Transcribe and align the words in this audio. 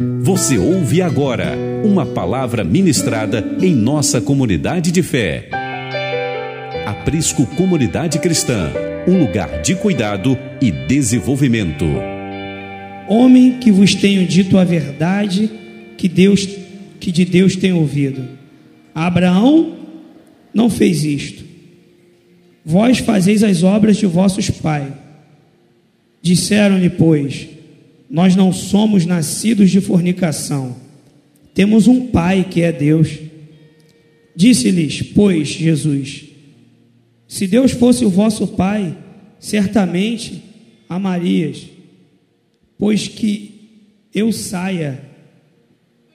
Você 0.00 0.56
ouve 0.56 1.02
agora 1.02 1.58
uma 1.82 2.06
palavra 2.06 2.62
ministrada 2.62 3.44
em 3.60 3.74
nossa 3.74 4.20
comunidade 4.20 4.92
de 4.92 5.02
fé. 5.02 5.48
Aprisco 6.86 7.44
Comunidade 7.56 8.20
Cristã, 8.20 8.70
um 9.08 9.18
lugar 9.18 9.60
de 9.60 9.74
cuidado 9.74 10.38
e 10.62 10.70
desenvolvimento. 10.70 11.84
Homem 13.08 13.58
que 13.58 13.72
vos 13.72 13.92
tenho 13.92 14.24
dito 14.24 14.56
a 14.56 14.62
verdade 14.62 15.50
que 15.96 16.08
Deus 16.08 16.46
que 17.00 17.10
de 17.10 17.24
Deus 17.24 17.56
tem 17.56 17.72
ouvido. 17.72 18.22
Abraão 18.94 19.78
não 20.54 20.70
fez 20.70 21.02
isto. 21.02 21.42
Vós 22.64 22.98
fazeis 22.98 23.42
as 23.42 23.64
obras 23.64 23.96
de 23.96 24.06
vossos 24.06 24.48
pais. 24.48 24.92
Disseram-lhe, 26.22 26.88
pois, 26.88 27.48
nós 28.10 28.34
não 28.34 28.52
somos 28.52 29.04
nascidos 29.04 29.70
de 29.70 29.80
fornicação. 29.80 30.76
Temos 31.52 31.86
um 31.86 32.06
Pai 32.06 32.46
que 32.48 32.62
é 32.62 32.72
Deus. 32.72 33.18
Disse-lhes, 34.34 35.02
pois, 35.02 35.48
Jesus: 35.48 36.24
Se 37.26 37.46
Deus 37.46 37.72
fosse 37.72 38.04
o 38.04 38.10
vosso 38.10 38.46
Pai, 38.46 38.96
certamente 39.38 40.42
amarias, 40.88 41.66
pois 42.78 43.08
que 43.08 43.50
eu 44.14 44.32
saia 44.32 45.02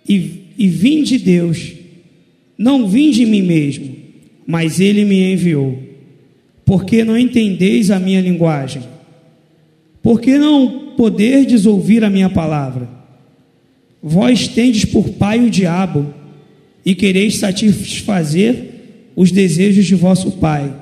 e, 0.07 0.46
e 0.57 0.68
vim 0.68 1.04
de 1.04 1.18
Deus, 1.20 1.73
não 2.57 2.88
vim 2.88 3.12
de 3.12 3.26
mim 3.26 3.41
mesmo, 3.41 3.96
mas 4.48 4.80
Ele 4.80 5.05
me 5.05 5.34
enviou. 5.34 5.82
Porque 6.66 7.04
não 7.04 7.18
entendeis 7.18 7.91
a 7.91 7.99
minha 7.99 8.21
linguagem? 8.21 8.82
Porque 10.02 10.38
não 10.38 10.83
poderdes 10.96 11.66
ouvir 11.66 12.04
a 12.04 12.10
minha 12.10 12.30
palavra. 12.30 12.90
Vós 14.02 14.48
tendes 14.48 14.86
por 14.86 15.10
pai 15.12 15.40
o 15.40 15.50
diabo 15.50 16.14
e 16.86 16.94
quereis 16.94 17.38
satisfazer 17.38 18.74
os 19.16 19.32
desejos 19.32 19.85
de 19.85 19.96
vosso 19.96 20.32
pai. 20.34 20.74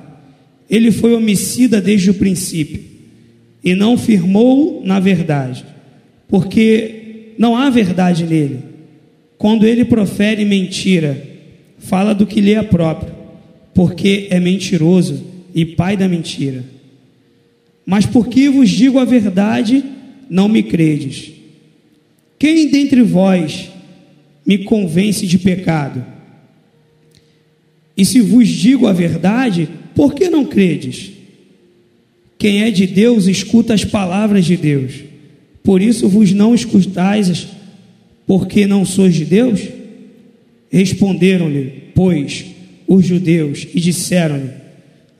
Ele 0.68 0.90
foi 0.90 1.14
homicida 1.14 1.80
desde 1.80 2.10
o 2.10 2.14
princípio 2.14 2.82
e 3.62 3.74
não 3.74 3.96
firmou 3.96 4.82
na 4.84 4.98
verdade, 4.98 5.64
porque 6.28 7.34
não 7.38 7.56
há 7.56 7.70
verdade 7.70 8.24
nele. 8.24 8.60
Quando 9.38 9.66
ele 9.66 9.84
profere 9.84 10.44
mentira, 10.44 11.20
fala 11.78 12.14
do 12.14 12.26
que 12.26 12.40
lhe 12.40 12.54
é 12.54 12.62
próprio, 12.62 13.12
porque 13.74 14.28
é 14.30 14.40
mentiroso 14.40 15.24
e 15.54 15.64
pai 15.64 15.96
da 15.96 16.08
mentira. 16.08 16.64
Mas 17.84 18.06
porque 18.06 18.48
vos 18.48 18.70
digo 18.70 18.98
a 18.98 19.04
verdade, 19.04 19.84
não 20.32 20.48
me 20.48 20.62
credes. 20.62 21.30
Quem 22.38 22.70
dentre 22.70 23.02
vós 23.02 23.68
me 24.46 24.56
convence 24.64 25.26
de 25.26 25.38
pecado? 25.38 26.02
E 27.94 28.02
se 28.02 28.22
vos 28.22 28.48
digo 28.48 28.86
a 28.86 28.94
verdade, 28.94 29.68
por 29.94 30.14
que 30.14 30.30
não 30.30 30.46
credes? 30.46 31.10
Quem 32.38 32.62
é 32.62 32.70
de 32.70 32.86
Deus 32.86 33.26
escuta 33.26 33.74
as 33.74 33.84
palavras 33.84 34.46
de 34.46 34.56
Deus. 34.56 34.94
Por 35.62 35.82
isso 35.82 36.08
vos 36.08 36.32
não 36.32 36.54
escutais, 36.54 37.48
porque 38.26 38.66
não 38.66 38.86
sois 38.86 39.14
de 39.14 39.26
Deus? 39.26 39.60
Responderam-lhe, 40.70 41.90
pois, 41.94 42.46
os 42.88 43.04
judeus 43.04 43.68
e 43.74 43.78
disseram-lhe: 43.78 44.48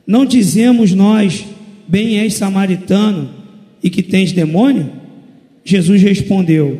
Não 0.07 0.25
dizemos 0.25 0.91
nós, 0.91 1.45
bem 1.87 2.17
és 2.17 2.33
samaritano 2.33 3.29
e 3.83 3.91
que 3.91 4.01
tens 4.01 4.31
demônio? 4.31 5.02
Jesus 5.63 6.01
respondeu: 6.01 6.79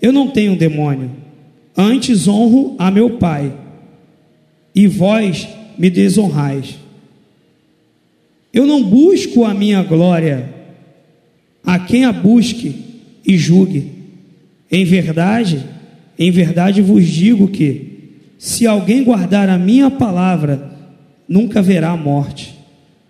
Eu 0.00 0.12
não 0.12 0.28
tenho 0.28 0.56
demônio, 0.56 1.10
antes 1.76 2.26
honro 2.26 2.74
a 2.78 2.90
meu 2.90 3.10
Pai, 3.18 3.52
e 4.74 4.86
vós 4.86 5.48
me 5.78 5.90
desonrais. 5.90 6.76
Eu 8.52 8.66
não 8.66 8.82
busco 8.82 9.44
a 9.44 9.52
minha 9.52 9.82
glória, 9.82 10.48
a 11.64 11.78
quem 11.78 12.04
a 12.04 12.12
busque 12.12 12.74
e 13.26 13.36
julgue. 13.36 13.92
Em 14.70 14.84
verdade, 14.84 15.64
em 16.18 16.30
verdade 16.30 16.80
vos 16.80 17.06
digo 17.06 17.48
que, 17.48 17.92
se 18.38 18.66
alguém 18.66 19.02
guardar 19.02 19.48
a 19.48 19.58
minha 19.58 19.90
palavra, 19.90 20.72
nunca 21.28 21.62
verá 21.62 21.96
morte. 21.96 22.54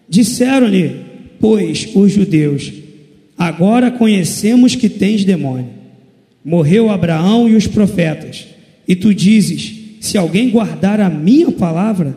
Disseram-lhe, 0.09 1.01
pois, 1.41 1.89
os 1.95 2.13
judeus: 2.13 2.73
Agora 3.45 3.91
conhecemos 3.91 4.75
que 4.75 4.89
tens 4.89 5.23
demônio. 5.23 5.69
Morreu 6.43 6.89
Abraão 6.89 7.47
e 7.47 7.55
os 7.55 7.67
profetas, 7.67 8.47
e 8.89 8.97
tu 8.97 9.13
dizes: 9.13 9.99
Se 10.01 10.17
alguém 10.17 10.49
guardar 10.49 10.99
a 10.99 11.11
minha 11.11 11.53
palavra, 11.53 12.17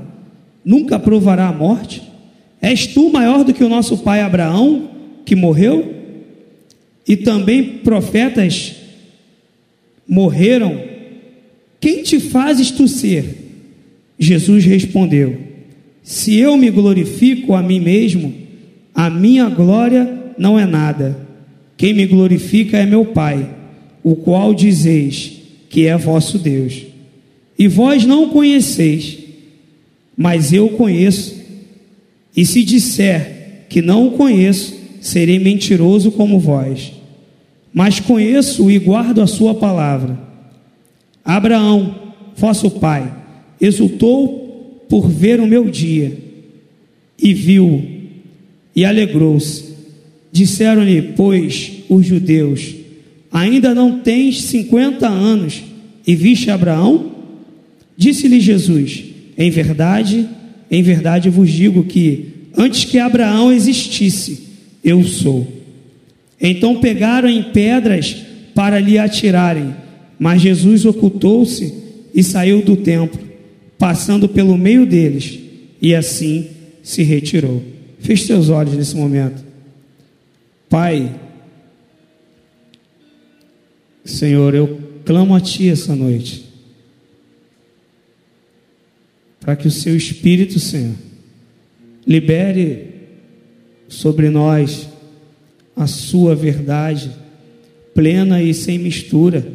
nunca 0.63 0.97
provará 0.97 1.49
a 1.49 1.51
morte? 1.51 2.01
És 2.61 2.87
tu 2.87 3.11
maior 3.11 3.43
do 3.43 3.53
que 3.53 3.61
o 3.61 3.67
nosso 3.67 3.97
pai 3.97 4.21
Abraão, 4.21 4.89
que 5.25 5.35
morreu? 5.35 5.93
E 7.05 7.17
também 7.17 7.79
profetas 7.79 8.77
morreram. 10.07 10.81
Quem 11.81 12.03
te 12.03 12.21
fazes 12.21 12.71
tu 12.71 12.87
ser? 12.87 13.35
Jesus 14.17 14.63
respondeu: 14.63 15.37
Se 16.01 16.37
eu 16.37 16.55
me 16.55 16.71
glorifico 16.71 17.53
a 17.53 17.61
mim 17.61 17.81
mesmo, 17.81 18.33
a 18.95 19.09
minha 19.09 19.49
glória 19.49 20.16
não 20.37 20.59
é 20.59 20.65
nada. 20.65 21.17
Quem 21.77 21.93
me 21.93 22.05
glorifica 22.05 22.77
é 22.77 22.85
meu 22.85 23.05
Pai, 23.05 23.49
o 24.03 24.15
qual 24.15 24.53
dizeis 24.53 25.33
que 25.69 25.85
é 25.85 25.97
vosso 25.97 26.39
Deus. 26.39 26.85
E 27.57 27.67
vós 27.67 28.05
não 28.05 28.29
conheceis, 28.29 29.17
mas 30.15 30.53
eu 30.53 30.69
conheço. 30.69 31.35
E 32.35 32.45
se 32.45 32.63
disser 32.63 33.65
que 33.69 33.81
não 33.81 34.07
o 34.07 34.11
conheço, 34.11 34.75
serei 35.01 35.39
mentiroso 35.39 36.11
como 36.11 36.39
vós. 36.39 36.93
Mas 37.73 37.99
conheço 37.99 38.71
e 38.71 38.79
guardo 38.79 39.21
a 39.21 39.27
sua 39.27 39.53
palavra. 39.53 40.17
Abraão, 41.23 42.13
vosso 42.35 42.71
pai, 42.71 43.13
exultou 43.59 44.85
por 44.87 45.09
ver 45.09 45.39
o 45.41 45.47
meu 45.47 45.69
dia, 45.69 46.17
e 47.21 47.33
viu, 47.33 47.83
e 48.73 48.85
alegrou-se 48.85 49.66
Disseram-lhe, 50.37 51.01
pois, 51.15 51.71
os 51.89 52.05
judeus: 52.05 52.75
Ainda 53.31 53.73
não 53.73 54.01
tens 54.01 54.43
cinquenta 54.43 55.07
anos 55.07 55.63
e 56.05 56.15
viste 56.15 56.51
Abraão? 56.51 57.11
Disse-lhe 57.97 58.39
Jesus: 58.39 59.03
Em 59.35 59.49
verdade, 59.49 60.29
em 60.69 60.83
verdade 60.83 61.27
vos 61.27 61.49
digo 61.49 61.85
que 61.85 62.25
antes 62.55 62.85
que 62.85 62.99
Abraão 62.99 63.51
existisse, 63.51 64.43
eu 64.83 65.03
sou. 65.03 65.47
Então 66.39 66.79
pegaram 66.79 67.27
em 67.27 67.41
pedras 67.41 68.17
para 68.53 68.79
lhe 68.79 68.99
atirarem, 68.99 69.73
mas 70.19 70.43
Jesus 70.43 70.85
ocultou-se 70.85 71.73
e 72.13 72.21
saiu 72.21 72.61
do 72.61 72.75
templo, 72.75 73.19
passando 73.75 74.29
pelo 74.29 74.55
meio 74.55 74.85
deles, 74.85 75.39
e 75.81 75.95
assim 75.95 76.45
se 76.83 77.01
retirou. 77.01 77.63
Feche 77.97 78.27
seus 78.27 78.49
olhos 78.49 78.75
nesse 78.75 78.95
momento. 78.95 79.46
Pai, 80.69 81.17
Senhor, 84.03 84.53
eu 84.53 84.81
clamo 85.05 85.33
a 85.33 85.39
Ti 85.39 85.69
essa 85.69 85.95
noite, 85.95 86.45
para 89.39 89.55
que 89.55 89.67
o 89.67 89.71
Seu 89.71 89.95
Espírito, 89.95 90.59
Senhor, 90.59 90.95
libere 92.05 92.95
sobre 93.87 94.29
nós 94.29 94.89
a 95.73 95.87
Sua 95.87 96.35
verdade, 96.35 97.11
plena 97.93 98.43
e 98.43 98.53
sem 98.53 98.77
mistura, 98.77 99.47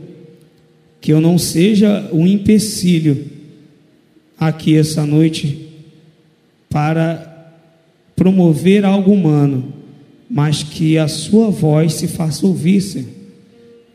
que 0.99 1.13
eu 1.13 1.21
não 1.21 1.37
seja 1.37 2.09
um 2.11 2.27
empecilho 2.27 3.27
aqui 4.39 4.79
essa 4.79 5.05
noite 5.05 5.69
para 6.71 7.53
promover 8.17 8.87
algo 8.87 9.13
humano 9.13 9.82
mas 10.33 10.63
que 10.63 10.97
a 10.97 11.07
sua 11.07 11.51
voz 11.51 11.93
se 11.93 12.09
faça 12.09 12.47
ouvir, 12.47 12.81
Senhor, 12.81 13.07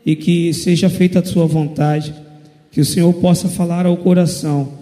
e 0.06 0.14
que 0.14 0.54
seja 0.54 0.88
feita 0.88 1.18
a 1.18 1.24
sua 1.24 1.46
vontade, 1.46 2.14
que 2.70 2.80
o 2.80 2.84
Senhor 2.84 3.12
possa 3.14 3.48
falar 3.48 3.86
ao 3.86 3.96
coração 3.96 4.72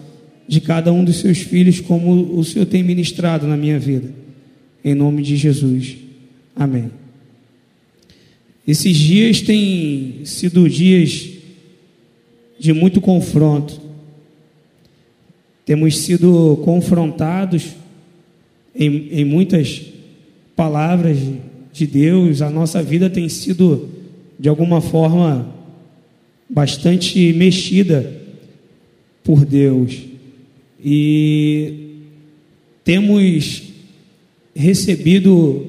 de 0.47 0.61
cada 0.61 0.93
um 0.93 1.03
dos 1.03 1.15
seus 1.15 1.39
filhos, 1.39 1.79
como 1.81 2.37
o 2.39 2.43
Senhor 2.43 2.67
tem 2.67 2.83
ministrado 2.83 3.47
na 3.47 3.57
minha 3.57 3.79
vida, 3.79 4.13
em 4.85 4.93
nome 4.93 5.23
de 5.23 5.35
Jesus, 5.35 5.97
amém. 6.55 6.91
Esses 8.67 8.95
dias 8.95 9.41
têm 9.41 10.21
sido 10.25 10.69
dias 10.69 11.27
de 12.59 12.71
muito 12.71 13.01
confronto, 13.01 13.81
temos 15.65 15.97
sido 15.97 16.61
confrontados 16.63 17.69
em, 18.75 19.09
em 19.11 19.25
muitas 19.25 19.81
palavras 20.55 21.17
de 21.77 21.85
Deus, 21.85 22.41
a 22.41 22.49
nossa 22.49 22.81
vida 22.81 23.07
tem 23.07 23.29
sido, 23.29 23.87
de 24.39 24.49
alguma 24.49 24.81
forma, 24.81 25.53
bastante 26.49 27.31
mexida 27.33 28.11
por 29.23 29.45
Deus. 29.45 29.99
E 30.83 32.01
temos 32.83 33.63
recebido 34.55 35.67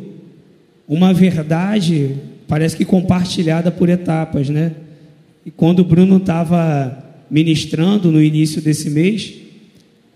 uma 0.88 1.12
verdade, 1.12 2.16
parece 2.46 2.75
que 2.75 2.87
compartilhada 2.87 3.70
por 3.70 3.90
etapas, 3.90 4.49
né? 4.49 4.72
E 5.44 5.50
quando 5.50 5.81
o 5.81 5.84
Bruno 5.84 6.16
estava 6.16 7.05
ministrando 7.31 8.10
no 8.10 8.22
início 8.22 8.62
desse 8.62 8.88
mês, 8.88 9.34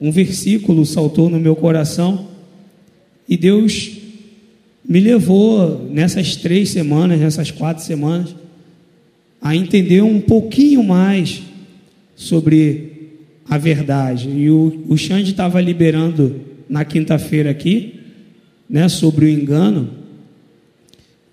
um 0.00 0.10
versículo 0.10 0.86
saltou 0.86 1.28
no 1.28 1.38
meu 1.38 1.54
coração 1.54 2.28
e 3.28 3.36
Deus 3.36 4.01
me 4.88 5.00
levou 5.00 5.88
nessas 5.90 6.37
três 6.37 6.70
semanas, 6.70 7.20
nessas 7.20 7.50
quatro 7.50 7.84
semanas, 7.84 8.34
a 9.40 9.55
entender 9.55 10.02
um 10.02 10.20
pouquinho 10.20 10.82
mais 10.82 11.43
sobre 12.17 13.11
a 13.49 13.58
verdade. 13.58 14.29
E 14.29 14.50
o, 14.50 14.84
o 14.88 14.96
Xande 14.96 15.31
estava 15.31 15.61
liberando 15.61 16.40
na 16.69 16.84
quinta-feira 16.84 17.50
aqui, 17.50 18.00
né, 18.69 18.88
sobre 18.88 19.26
o 19.26 19.29
engano. 19.29 19.90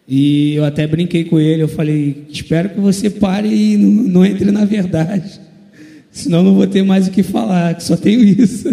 E 0.07 0.55
eu 0.55 0.65
até 0.65 0.87
brinquei 0.87 1.23
com 1.23 1.39
ele, 1.39 1.61
eu 1.61 1.67
falei, 1.67 2.25
espero 2.29 2.69
que 2.69 2.79
você 2.79 3.09
pare 3.09 3.47
e 3.47 3.77
não, 3.77 3.89
não 3.89 4.25
entre 4.25 4.51
na 4.51 4.65
verdade. 4.65 5.39
Senão 6.11 6.43
não 6.43 6.55
vou 6.55 6.65
ter 6.65 6.83
mais 6.83 7.07
o 7.07 7.11
que 7.11 7.21
falar, 7.21 7.75
que 7.75 7.83
só 7.83 7.95
tenho 7.95 8.21
isso. 8.23 8.67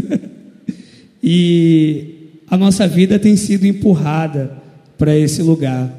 e 1.22 2.14
a 2.48 2.56
nossa 2.56 2.88
vida 2.88 3.18
tem 3.18 3.36
sido 3.36 3.66
empurrada 3.66 4.65
para 4.98 5.16
esse 5.16 5.42
lugar. 5.42 5.92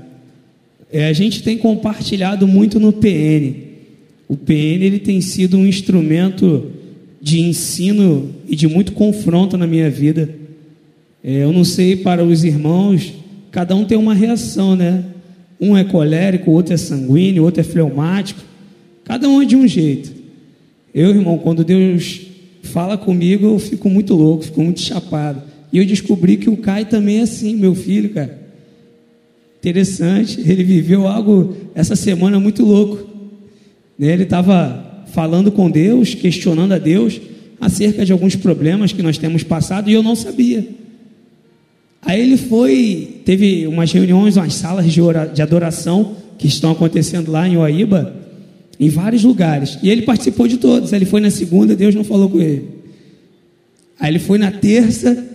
É, 0.92 1.08
a 1.08 1.14
gente 1.14 1.44
tem 1.44 1.58
compartilhado 1.58 2.48
muito 2.48 2.80
no 2.80 2.94
PN. 2.94 3.54
O 4.28 4.36
PN 4.36 4.84
ele 4.84 5.00
tem 5.00 5.22
sido 5.22 5.58
um 5.58 5.66
instrumento 5.66 6.72
de 7.22 7.42
ensino 7.42 8.30
e 8.48 8.56
de 8.56 8.68
muito 8.68 8.94
confronto 8.94 9.58
na 9.58 9.68
minha 9.68 9.90
vida. 9.90 10.30
É, 11.24 11.44
eu 11.44 11.52
não 11.52 11.64
sei 11.64 11.96
para 11.96 12.24
os 12.24 12.44
irmãos, 12.44 13.14
cada 13.52 13.76
um 13.76 13.86
tem 13.86 13.98
uma 13.98 14.14
reação, 14.14 14.76
né? 14.76 15.04
Um 15.60 15.76
é 15.76 15.84
colérico, 15.84 16.52
outro 16.52 16.74
é 16.74 16.78
sanguíneo, 16.78 17.44
outro 17.44 17.62
é 17.62 17.64
fleumático. 17.64 18.42
Cada 19.04 19.28
um 19.28 19.42
é 19.42 19.46
de 19.46 19.56
um 19.56 19.68
jeito. 19.68 20.12
Eu, 20.94 21.10
irmão, 21.10 21.38
quando 21.38 21.64
Deus 21.64 22.22
fala 22.64 22.98
comigo, 22.98 23.46
eu 23.46 23.60
fico 23.60 23.90
muito 23.90 24.14
louco, 24.14 24.44
fico 24.44 24.62
muito 24.62 24.82
chapado. 24.82 25.42
E 25.72 25.78
eu 25.78 25.86
descobri 25.86 26.38
que 26.38 26.50
o 26.50 26.58
Caio 26.58 26.86
também 26.86 27.20
é 27.20 27.22
assim, 27.22 27.56
meu 27.56 27.74
filho, 27.74 28.10
cara. 28.10 28.47
Interessante, 29.60 30.40
ele 30.42 30.64
viveu 30.64 31.08
algo 31.08 31.56
essa 31.74 31.96
semana 31.96 32.40
muito 32.40 32.64
louco. 32.64 33.08
Né? 33.98 34.14
Ele 34.14 34.24
estava 34.24 35.06
falando 35.14 35.52
com 35.52 35.70
Deus, 35.70 36.14
questionando 36.14 36.74
a 36.74 36.78
Deus 36.78 37.20
acerca 37.60 38.06
de 38.06 38.12
alguns 38.12 38.36
problemas 38.36 38.94
que 38.94 39.02
nós 39.02 39.18
temos 39.18 39.44
passado 39.44 39.90
e 39.90 39.94
eu 39.94 40.04
não 40.04 40.16
sabia. 40.16 40.68
Aí 42.02 42.22
ele 42.22 42.38
foi, 42.38 43.22
teve 43.26 43.68
umas 43.68 43.92
reuniões, 43.92 44.38
umas 44.38 44.54
salas 44.54 44.86
de 44.92 45.42
adoração 45.42 46.16
que 46.38 46.48
estão 46.48 46.72
acontecendo 46.72 47.32
lá 47.32 47.48
em 47.48 47.58
Oaíba, 47.58 48.16
em 48.80 48.90
vários 48.90 49.24
lugares. 49.24 49.80
E 49.82 49.90
ele 49.90 50.04
participou 50.04 50.48
de 50.48 50.58
todos. 50.58 50.94
Ele 50.94 51.06
foi 51.06 51.20
na 51.20 51.32
segunda, 51.32 51.76
Deus 51.76 51.96
não 51.96 52.04
falou 52.04 52.30
com 52.30 52.40
ele. 52.40 52.70
Aí 54.00 54.12
ele 54.12 54.20
foi 54.20 54.38
na 54.38 54.52
terça, 54.52 55.26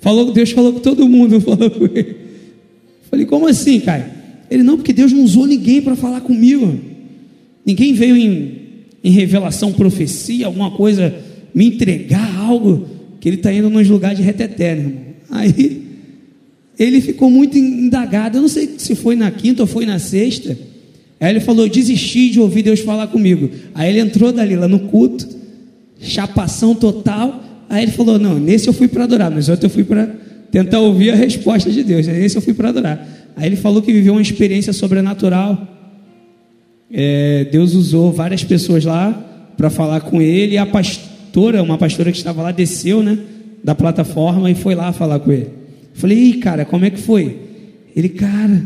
falou, 0.00 0.32
Deus 0.32 0.50
falou 0.50 0.72
com 0.72 0.80
todo 0.80 1.06
mundo, 1.08 1.38
falou 1.42 1.70
com 1.70 1.84
ele. 1.84 2.16
Falei, 3.10 3.26
como 3.26 3.48
assim, 3.48 3.80
Caio? 3.80 4.04
Ele, 4.50 4.62
não, 4.62 4.76
porque 4.76 4.92
Deus 4.92 5.12
não 5.12 5.22
usou 5.22 5.46
ninguém 5.46 5.82
para 5.82 5.96
falar 5.96 6.20
comigo. 6.20 6.78
Ninguém 7.64 7.92
veio 7.92 8.16
em, 8.16 8.52
em 9.02 9.10
revelação, 9.10 9.72
profecia, 9.72 10.46
alguma 10.46 10.70
coisa, 10.70 11.14
me 11.54 11.66
entregar 11.66 12.36
algo, 12.36 12.86
que 13.20 13.28
ele 13.28 13.36
está 13.36 13.52
indo 13.52 13.68
nos 13.68 13.88
lugares 13.88 14.18
de 14.18 14.24
reteté, 14.24 14.72
irmão. 14.72 14.92
Aí, 15.30 15.82
ele 16.78 17.00
ficou 17.00 17.30
muito 17.30 17.58
indagado, 17.58 18.38
eu 18.38 18.42
não 18.42 18.48
sei 18.48 18.74
se 18.78 18.94
foi 18.94 19.14
na 19.14 19.30
quinta 19.30 19.62
ou 19.62 19.66
foi 19.66 19.84
na 19.84 19.98
sexta. 19.98 20.56
Aí 21.20 21.30
ele 21.30 21.40
falou, 21.40 21.68
desisti 21.68 22.30
de 22.30 22.40
ouvir 22.40 22.62
Deus 22.62 22.80
falar 22.80 23.06
comigo. 23.08 23.50
Aí 23.74 23.90
ele 23.90 24.00
entrou 24.00 24.32
dali 24.32 24.56
lá 24.56 24.66
no 24.66 24.80
culto, 24.80 25.28
chapação 26.00 26.74
total. 26.74 27.44
Aí 27.68 27.82
ele 27.82 27.92
falou, 27.92 28.18
não, 28.18 28.38
nesse 28.38 28.66
eu 28.66 28.72
fui 28.72 28.88
para 28.88 29.04
adorar, 29.04 29.30
mas 29.30 29.48
outro 29.48 29.66
eu 29.66 29.70
fui 29.70 29.84
para 29.84 30.08
tentar 30.50 30.80
ouvir 30.80 31.10
a 31.10 31.16
resposta 31.16 31.70
de 31.70 31.82
Deus. 31.82 32.06
Esse 32.08 32.36
eu 32.36 32.42
fui 32.42 32.54
para 32.54 32.70
adorar. 32.70 33.32
Aí 33.36 33.46
ele 33.46 33.56
falou 33.56 33.80
que 33.80 33.92
viveu 33.92 34.14
uma 34.14 34.22
experiência 34.22 34.72
sobrenatural. 34.72 35.66
É, 36.92 37.44
Deus 37.50 37.74
usou 37.74 38.12
várias 38.12 38.42
pessoas 38.42 38.84
lá 38.84 39.12
para 39.56 39.70
falar 39.70 40.00
com 40.00 40.20
ele. 40.20 40.54
E 40.54 40.58
a 40.58 40.66
pastora, 40.66 41.62
uma 41.62 41.78
pastora 41.78 42.10
que 42.10 42.18
estava 42.18 42.42
lá, 42.42 42.50
desceu 42.50 43.02
né, 43.02 43.18
da 43.62 43.74
plataforma 43.74 44.50
e 44.50 44.54
foi 44.54 44.74
lá 44.74 44.92
falar 44.92 45.20
com 45.20 45.32
ele. 45.32 45.48
Falei, 45.94 46.18
Ei, 46.18 46.32
cara, 46.34 46.64
como 46.64 46.84
é 46.84 46.90
que 46.90 47.00
foi? 47.00 47.38
Ele, 47.94 48.08
cara, 48.08 48.62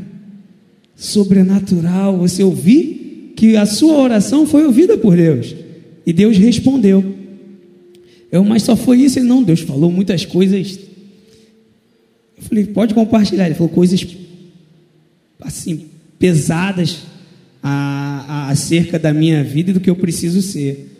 sobrenatural. 0.97 2.17
Você 2.19 2.43
ouviu 2.43 3.33
que 3.37 3.57
a 3.57 3.67
sua 3.67 3.99
oração 3.99 4.47
foi 4.47 4.65
ouvida 4.65 4.97
por 4.97 5.17
Deus. 5.17 5.55
E 6.07 6.13
Deus 6.13 6.37
respondeu. 6.37 7.05
Eu, 8.31 8.45
mas 8.45 8.63
só 8.63 8.75
foi 8.75 9.01
isso? 9.01 9.19
Ele, 9.19 9.27
não, 9.27 9.43
Deus 9.43 9.61
falou 9.61 9.91
muitas 9.91 10.25
coisas 10.25 10.79
falei, 12.49 12.65
pode 12.67 12.95
compartilhar. 12.95 13.47
Ele 13.47 13.55
falou 13.55 13.69
coisas 13.69 14.07
assim, 15.41 15.87
pesadas 16.19 17.01
a, 17.63 18.25
a, 18.29 18.51
acerca 18.51 18.99
da 18.99 19.13
minha 19.13 19.43
vida 19.43 19.71
e 19.71 19.75
do 19.75 19.81
que 19.81 19.91
eu 19.91 19.97
preciso 19.97 20.41
ser. 20.43 20.91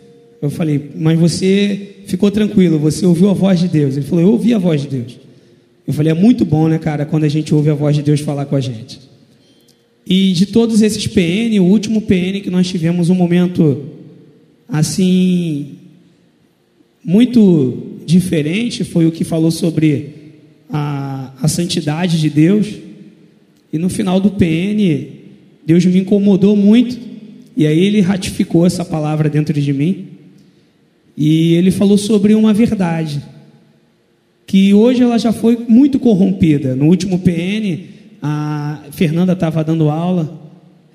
Eu 0.41 0.49
falei, 0.49 0.91
mas 0.95 1.17
você 1.17 1.95
ficou 2.05 2.29
tranquilo, 2.29 2.77
você 2.77 3.05
ouviu 3.05 3.29
a 3.29 3.33
voz 3.33 3.59
de 3.59 3.67
Deus. 3.67 3.95
Ele 3.95 4.05
falou, 4.05 4.23
eu 4.23 4.31
ouvi 4.31 4.53
a 4.53 4.59
voz 4.59 4.81
de 4.81 4.87
Deus. 4.87 5.19
Eu 5.87 5.93
falei, 5.93 6.11
é 6.11 6.15
muito 6.15 6.45
bom, 6.45 6.67
né, 6.67 6.77
cara, 6.77 7.05
quando 7.05 7.23
a 7.23 7.29
gente 7.29 7.53
ouve 7.53 7.69
a 7.69 7.73
voz 7.73 7.95
de 7.95 8.01
Deus 8.01 8.19
falar 8.19 8.45
com 8.45 8.55
a 8.55 8.61
gente. 8.61 8.99
E 10.05 10.33
de 10.33 10.47
todos 10.47 10.81
esses 10.81 11.07
PN, 11.07 11.59
o 11.59 11.65
último 11.65 12.01
PN 12.01 12.41
que 12.41 12.49
nós 12.49 12.67
tivemos 12.67 13.09
um 13.09 13.15
momento 13.15 13.85
assim 14.67 15.77
muito 17.03 17.99
diferente 18.05 18.83
foi 18.83 19.05
o 19.05 19.11
que 19.11 19.23
falou 19.23 19.51
sobre 19.51 20.09
a, 20.69 21.14
a 21.45 21.47
santidade 21.47 22.19
de 22.19 22.29
Deus. 22.29 22.67
E 23.71 23.77
no 23.77 23.89
final 23.89 24.19
do 24.19 24.31
PN, 24.31 25.07
Deus 25.65 25.85
me 25.85 25.99
incomodou 25.99 26.55
muito. 26.55 26.97
E 27.55 27.65
aí 27.65 27.79
ele 27.79 28.01
ratificou 28.01 28.65
essa 28.65 28.83
palavra 28.83 29.29
dentro 29.29 29.59
de 29.59 29.73
mim. 29.73 30.07
E 31.15 31.53
ele 31.53 31.71
falou 31.71 31.97
sobre 31.97 32.35
uma 32.35 32.53
verdade. 32.53 33.21
Que 34.45 34.73
hoje 34.73 35.01
ela 35.01 35.17
já 35.17 35.31
foi 35.31 35.57
muito 35.67 35.99
corrompida. 35.99 36.75
No 36.75 36.85
último 36.85 37.19
PN, 37.19 37.85
a 38.21 38.81
Fernanda 38.91 39.33
estava 39.33 39.63
dando 39.63 39.89
aula, 39.89 40.41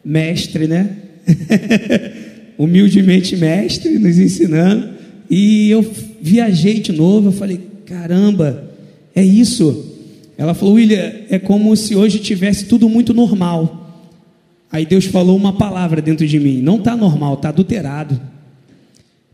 mestre, 0.05 0.67
né? 0.67 0.97
Humildemente 2.59 3.37
mestre, 3.37 3.99
nos 3.99 4.19
ensinando. 4.19 4.91
E 5.29 5.71
eu 5.71 5.85
viajei 6.21 6.81
de 6.81 6.93
novo. 6.93 7.29
Eu 7.29 7.33
falei: 7.33 7.61
caramba, 7.87 8.71
é 9.15 9.25
isso. 9.25 9.90
Ela 10.41 10.55
falou, 10.55 10.77
William, 10.77 11.13
é 11.29 11.39
como 11.39 11.77
se 11.77 11.95
hoje 11.95 12.19
tivesse 12.19 12.65
tudo 12.65 12.89
muito 12.89 13.13
normal. 13.13 14.09
Aí 14.73 14.87
Deus 14.87 15.05
falou 15.05 15.37
uma 15.37 15.53
palavra 15.53 16.01
dentro 16.01 16.27
de 16.27 16.41
mim: 16.41 16.63
não 16.63 16.79
está 16.79 16.97
normal, 16.97 17.35
está 17.35 17.51
adulterado. 17.51 18.19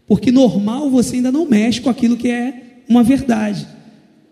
Porque 0.04 0.32
normal 0.32 0.90
você 0.90 1.14
ainda 1.14 1.30
não 1.30 1.48
mexe 1.48 1.80
com 1.80 1.88
aquilo 1.88 2.16
que 2.16 2.26
é 2.26 2.80
uma 2.88 3.04
verdade. 3.04 3.68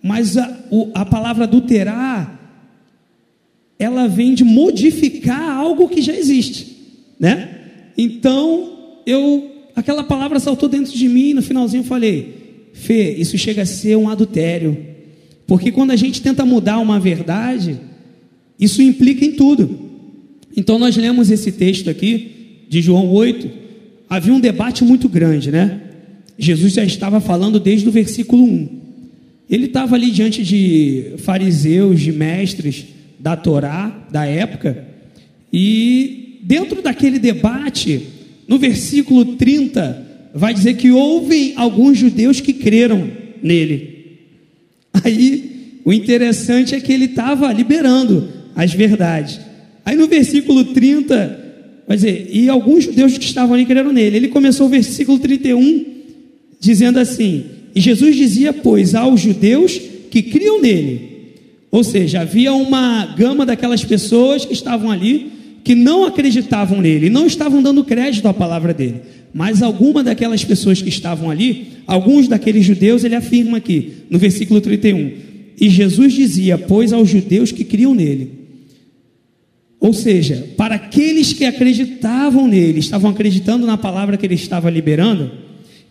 Mas 0.02 0.36
a, 0.36 0.52
a 0.96 1.04
palavra 1.04 1.44
adulterar, 1.44 2.40
ela 3.78 4.08
vem 4.08 4.34
de 4.34 4.42
modificar 4.42 5.56
algo 5.56 5.88
que 5.88 6.02
já 6.02 6.12
existe, 6.12 6.76
né? 7.20 7.56
Então, 7.96 8.98
eu, 9.06 9.48
aquela 9.76 10.02
palavra 10.02 10.40
saltou 10.40 10.68
dentro 10.68 10.92
de 10.92 11.08
mim, 11.08 11.34
no 11.34 11.42
finalzinho 11.42 11.82
eu 11.82 11.86
falei, 11.86 12.70
Fê, 12.72 13.12
isso 13.12 13.38
chega 13.38 13.62
a 13.62 13.66
ser 13.66 13.94
um 13.96 14.08
adultério. 14.08 14.93
Porque 15.46 15.70
quando 15.70 15.90
a 15.90 15.96
gente 15.96 16.22
tenta 16.22 16.44
mudar 16.44 16.78
uma 16.78 16.98
verdade, 16.98 17.78
isso 18.58 18.80
implica 18.80 19.24
em 19.24 19.32
tudo. 19.32 19.78
Então 20.56 20.78
nós 20.78 20.96
lemos 20.96 21.30
esse 21.30 21.52
texto 21.52 21.90
aqui 21.90 22.64
de 22.68 22.80
João 22.80 23.10
8, 23.10 23.50
havia 24.08 24.32
um 24.32 24.40
debate 24.40 24.84
muito 24.84 25.08
grande, 25.08 25.50
né? 25.50 25.80
Jesus 26.38 26.72
já 26.72 26.84
estava 26.84 27.20
falando 27.20 27.60
desde 27.60 27.88
o 27.88 27.92
versículo 27.92 28.44
1. 28.44 28.68
Ele 29.48 29.66
estava 29.66 29.94
ali 29.94 30.10
diante 30.10 30.42
de 30.42 31.12
fariseus, 31.18 32.00
de 32.00 32.12
mestres 32.12 32.86
da 33.18 33.36
Torá 33.36 34.06
da 34.10 34.26
época, 34.26 34.86
e 35.52 36.40
dentro 36.42 36.82
daquele 36.82 37.18
debate, 37.18 38.02
no 38.48 38.58
versículo 38.58 39.24
30, 39.36 40.30
vai 40.34 40.52
dizer 40.52 40.74
que 40.74 40.90
houve 40.90 41.52
alguns 41.56 41.96
judeus 41.98 42.40
que 42.40 42.52
creram 42.52 43.08
nele. 43.42 43.93
Aí 45.02 45.80
o 45.84 45.92
interessante 45.92 46.74
é 46.74 46.80
que 46.80 46.92
ele 46.92 47.06
estava 47.06 47.52
liberando 47.52 48.28
as 48.54 48.72
verdades. 48.72 49.40
Aí 49.84 49.96
no 49.96 50.06
versículo 50.06 50.64
30 50.64 51.44
Vai 51.86 51.96
dizer, 51.96 52.30
e 52.32 52.48
alguns 52.48 52.84
judeus 52.84 53.18
que 53.18 53.24
estavam 53.24 53.54
ali 53.54 53.66
creram 53.66 53.92
nele. 53.92 54.16
Ele 54.16 54.28
começou 54.28 54.66
o 54.66 54.70
versículo 54.70 55.18
31 55.18 55.84
dizendo 56.58 56.98
assim: 56.98 57.44
E 57.74 57.80
Jesus 57.80 58.16
dizia, 58.16 58.52
pois, 58.52 58.94
aos 58.94 59.20
judeus 59.20 59.78
que 60.10 60.22
criam 60.22 60.60
nele. 60.60 61.12
Ou 61.70 61.84
seja, 61.84 62.20
havia 62.20 62.52
uma 62.54 63.14
gama 63.16 63.44
daquelas 63.44 63.84
pessoas 63.84 64.44
que 64.44 64.52
estavam 64.52 64.90
ali 64.90 65.30
que 65.64 65.74
não 65.74 66.04
acreditavam 66.04 66.82
nele, 66.82 67.08
não 67.08 67.26
estavam 67.26 67.62
dando 67.62 67.82
crédito 67.82 68.28
à 68.28 68.34
palavra 68.34 68.74
dele. 68.74 69.00
Mas 69.32 69.62
alguma 69.62 70.04
daquelas 70.04 70.44
pessoas 70.44 70.82
que 70.82 70.90
estavam 70.90 71.30
ali, 71.30 71.68
alguns 71.86 72.28
daqueles 72.28 72.64
judeus, 72.64 73.02
ele 73.02 73.14
afirma 73.14 73.56
aqui, 73.56 73.94
no 74.10 74.18
versículo 74.18 74.60
31. 74.60 75.12
E 75.58 75.70
Jesus 75.70 76.12
dizia, 76.12 76.58
pois 76.58 76.92
aos 76.92 77.08
judeus 77.08 77.50
que 77.50 77.64
criam 77.64 77.94
nele. 77.94 78.44
Ou 79.80 79.92
seja, 79.92 80.48
para 80.56 80.74
aqueles 80.74 81.32
que 81.32 81.44
acreditavam 81.44 82.46
nele, 82.46 82.78
estavam 82.78 83.10
acreditando 83.10 83.66
na 83.66 83.78
palavra 83.78 84.16
que 84.16 84.26
ele 84.26 84.34
estava 84.34 84.68
liberando, 84.70 85.30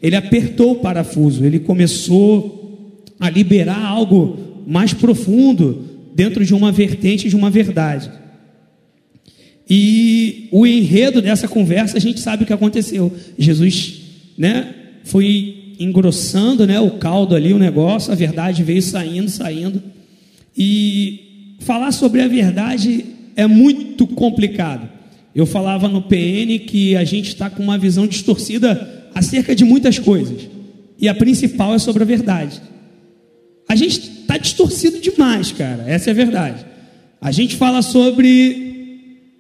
ele 0.01 0.15
apertou 0.15 0.73
o 0.73 0.75
parafuso, 0.75 1.43
ele 1.43 1.59
começou 1.59 3.03
a 3.19 3.29
liberar 3.29 3.83
algo 3.85 4.37
mais 4.67 4.93
profundo 4.93 5.83
dentro 6.15 6.45
de 6.45 6.53
uma 6.53 6.71
vertente 6.71 7.27
de 7.27 7.35
uma 7.35 7.49
verdade. 7.49 8.09
E 9.69 10.47
o 10.51 10.65
enredo 10.67 11.21
dessa 11.21 11.47
conversa, 11.47 11.97
a 11.97 12.01
gente 12.01 12.19
sabe 12.19 12.43
o 12.43 12.45
que 12.45 12.53
aconteceu. 12.53 13.11
Jesus, 13.37 14.01
né, 14.37 14.73
foi 15.03 15.75
engrossando, 15.79 16.67
né, 16.67 16.79
o 16.79 16.91
caldo 16.91 17.35
ali, 17.35 17.53
o 17.53 17.59
negócio, 17.59 18.11
a 18.11 18.15
verdade 18.15 18.63
veio 18.63 18.81
saindo, 18.81 19.29
saindo. 19.29 19.81
E 20.57 21.55
falar 21.59 21.91
sobre 21.91 22.21
a 22.21 22.27
verdade 22.27 23.05
é 23.35 23.47
muito 23.47 24.05
complicado. 24.05 24.89
Eu 25.35 25.45
falava 25.45 25.87
no 25.87 26.01
PN 26.01 26.59
que 26.67 26.95
a 26.95 27.03
gente 27.03 27.29
está 27.29 27.49
com 27.49 27.63
uma 27.63 27.77
visão 27.77 28.05
distorcida 28.05 29.09
acerca 29.15 29.55
de 29.55 29.65
muitas 29.65 29.97
coisas. 29.97 30.47
E 30.99 31.07
a 31.07 31.15
principal 31.15 31.73
é 31.73 31.79
sobre 31.79 32.03
a 32.03 32.05
verdade. 32.05 32.61
A 33.67 33.75
gente 33.75 33.99
está 33.99 34.37
distorcido 34.37 34.99
demais, 34.99 35.51
cara. 35.51 35.83
Essa 35.87 36.09
é 36.09 36.11
a 36.11 36.15
verdade. 36.15 36.65
A 37.19 37.31
gente 37.31 37.55
fala 37.55 37.81
sobre 37.81 38.72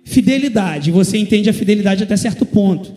fidelidade. 0.03 0.91
Você 0.91 1.17
entende 1.17 1.49
a 1.49 1.53
fidelidade 1.53 2.03
até 2.03 2.15
certo 2.15 2.45
ponto. 2.45 2.93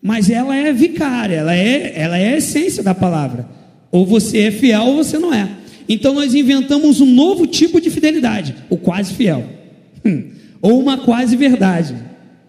Mas 0.00 0.30
ela 0.30 0.54
é 0.54 0.72
vicária, 0.72 1.36
ela 1.36 1.54
é, 1.54 1.92
ela 1.96 2.18
é 2.18 2.34
a 2.34 2.36
essência 2.36 2.82
da 2.82 2.94
palavra. 2.94 3.48
Ou 3.90 4.06
você 4.06 4.38
é 4.38 4.50
fiel 4.50 4.82
ou 4.82 4.96
você 4.96 5.18
não 5.18 5.34
é. 5.34 5.48
Então 5.88 6.14
nós 6.14 6.34
inventamos 6.34 7.00
um 7.00 7.06
novo 7.06 7.46
tipo 7.46 7.80
de 7.80 7.90
fidelidade, 7.90 8.54
o 8.68 8.76
quase 8.76 9.14
fiel. 9.14 9.44
Hum. 10.04 10.24
Ou 10.60 10.80
uma 10.80 10.98
quase 10.98 11.34
verdade. 11.34 11.94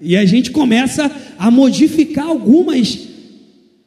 E 0.01 0.15
a 0.15 0.25
gente 0.25 0.51
começa 0.51 1.11
a 1.37 1.49
modificar 1.49 2.27
algumas 2.27 3.07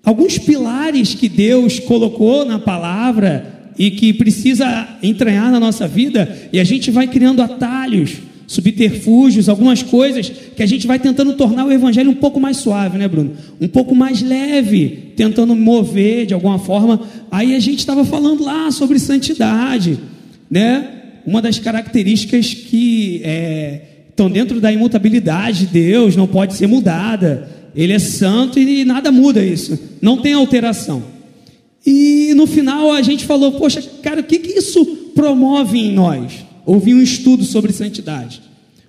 alguns 0.04 0.36
pilares 0.36 1.14
que 1.14 1.28
Deus 1.28 1.78
colocou 1.78 2.44
na 2.44 2.58
palavra 2.58 3.72
e 3.78 3.90
que 3.90 4.12
precisa 4.12 4.98
entranhar 5.02 5.50
na 5.50 5.60
nossa 5.60 5.86
vida, 5.86 6.36
e 6.52 6.60
a 6.60 6.64
gente 6.64 6.90
vai 6.90 7.06
criando 7.06 7.40
atalhos 7.40 8.18
subterfúgios, 8.52 9.48
algumas 9.48 9.82
coisas 9.82 10.28
que 10.28 10.62
a 10.62 10.66
gente 10.66 10.86
vai 10.86 10.98
tentando 10.98 11.32
tornar 11.32 11.64
o 11.64 11.72
evangelho 11.72 12.10
um 12.10 12.14
pouco 12.14 12.38
mais 12.38 12.58
suave, 12.58 12.98
né, 12.98 13.08
Bruno? 13.08 13.32
Um 13.58 13.66
pouco 13.66 13.94
mais 13.94 14.20
leve, 14.20 15.14
tentando 15.16 15.56
mover 15.56 16.26
de 16.26 16.34
alguma 16.34 16.58
forma. 16.58 17.00
Aí 17.30 17.54
a 17.54 17.58
gente 17.58 17.78
estava 17.78 18.04
falando 18.04 18.44
lá 18.44 18.70
sobre 18.70 18.98
santidade, 18.98 19.98
né? 20.50 20.86
Uma 21.24 21.40
das 21.40 21.58
características 21.58 22.52
que 22.52 23.22
é, 23.24 23.80
estão 24.10 24.30
dentro 24.30 24.60
da 24.60 24.70
imutabilidade 24.70 25.60
de 25.60 25.66
Deus, 25.68 26.14
não 26.14 26.26
pode 26.26 26.52
ser 26.52 26.66
mudada. 26.66 27.48
Ele 27.74 27.94
é 27.94 27.98
santo 27.98 28.58
e 28.58 28.84
nada 28.84 29.10
muda 29.10 29.42
isso, 29.42 29.78
não 30.02 30.18
tem 30.18 30.34
alteração. 30.34 31.02
E 31.86 32.34
no 32.36 32.46
final 32.46 32.92
a 32.92 33.00
gente 33.00 33.24
falou, 33.24 33.52
poxa, 33.52 33.82
cara, 34.02 34.20
o 34.20 34.24
que, 34.24 34.38
que 34.38 34.58
isso 34.58 34.84
promove 35.14 35.78
em 35.78 35.92
nós? 35.92 36.51
Ouvi 36.66 36.94
um 36.94 37.02
estudo 37.02 37.44
sobre 37.44 37.72
santidade. 37.72 38.42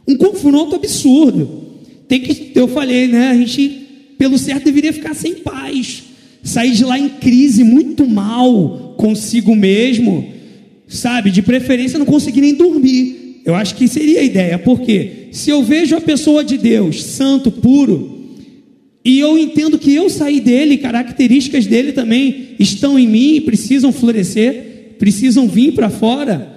Um 0.07 0.15
confronto 0.15 0.75
absurdo. 0.75 1.63
Tem 2.07 2.19
que, 2.19 2.51
eu 2.55 2.67
falei, 2.67 3.07
né? 3.07 3.29
A 3.29 3.35
gente, 3.35 4.13
pelo 4.17 4.37
certo, 4.37 4.65
deveria 4.65 4.93
ficar 4.93 5.13
sem 5.13 5.35
paz, 5.35 6.03
sair 6.43 6.71
de 6.71 6.83
lá 6.83 6.99
em 6.99 7.09
crise, 7.09 7.63
muito 7.63 8.05
mal 8.07 8.95
consigo 8.97 9.55
mesmo, 9.55 10.27
sabe? 10.87 11.31
De 11.31 11.41
preferência, 11.41 11.97
não 11.97 12.05
conseguir 12.05 12.41
nem 12.41 12.53
dormir. 12.53 13.41
Eu 13.45 13.55
acho 13.55 13.75
que 13.75 13.87
seria 13.87 14.19
a 14.19 14.23
ideia, 14.23 14.57
porque 14.59 15.27
se 15.31 15.49
eu 15.49 15.63
vejo 15.63 15.95
a 15.95 16.01
pessoa 16.01 16.43
de 16.43 16.57
Deus, 16.57 17.03
santo, 17.03 17.51
puro, 17.51 18.21
e 19.03 19.19
eu 19.19 19.37
entendo 19.37 19.77
que 19.77 19.93
eu 19.93 20.09
saí 20.09 20.39
dele, 20.39 20.77
características 20.77 21.65
dele 21.65 21.91
também 21.91 22.49
estão 22.57 22.97
em 22.97 23.07
mim, 23.07 23.41
precisam 23.41 23.91
florescer, 23.91 24.95
precisam 24.97 25.47
vir 25.47 25.73
para 25.73 25.89
fora 25.89 26.53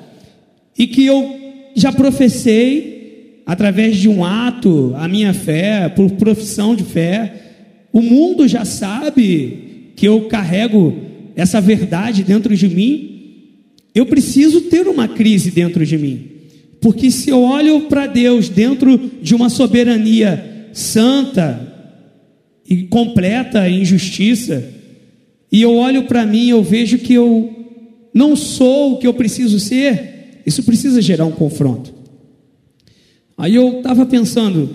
e 0.79 0.87
que 0.87 1.07
eu 1.07 1.37
já 1.75 1.93
professei 1.93 3.43
através 3.47 3.97
de 3.97 4.09
um 4.09 4.25
ato 4.25 4.93
a 4.97 5.07
minha 5.07 5.33
fé, 5.33 5.89
por 5.89 6.11
profissão 6.13 6.75
de 6.75 6.83
fé. 6.83 7.33
O 7.93 8.03
mundo 8.03 8.49
já 8.49 8.65
sabe 8.65 9.93
que 9.95 10.07
eu 10.07 10.23
carrego 10.23 10.95
essa 11.37 11.61
verdade 11.61 12.25
dentro 12.25 12.57
de 12.57 12.69
mim. 12.69 13.13
Eu 13.95 14.07
preciso 14.07 14.63
ter 14.63 14.89
uma 14.89 15.07
crise 15.07 15.51
dentro 15.51 15.87
de 15.87 15.97
mim. 15.97 16.27
Porque 16.81 17.11
se 17.11 17.31
eu 17.31 17.43
olho 17.43 17.83
para 17.83 18.07
Deus 18.07 18.49
dentro 18.49 18.99
de 19.23 19.35
uma 19.35 19.49
soberania 19.49 20.69
santa 20.73 21.75
e 22.69 22.83
completa 22.83 23.69
em 23.69 23.85
justiça, 23.85 24.73
e 25.51 25.63
eu 25.63 25.75
olho 25.75 26.03
para 26.03 26.27
mim, 26.27 26.49
eu 26.49 26.63
vejo 26.63 26.99
que 26.99 27.15
eu 27.15 27.55
não 28.13 28.35
sou 28.35 28.95
o 28.95 28.99
que 28.99 29.07
eu 29.07 29.15
preciso 29.15 29.61
ser, 29.61 30.16
isso 30.47 30.63
precisa 30.63 31.03
gerar 31.03 31.27
um 31.27 31.33
confronto. 31.33 31.93
Aí 33.37 33.57
eu 33.57 33.79
estava 33.79 34.07
pensando, 34.07 34.71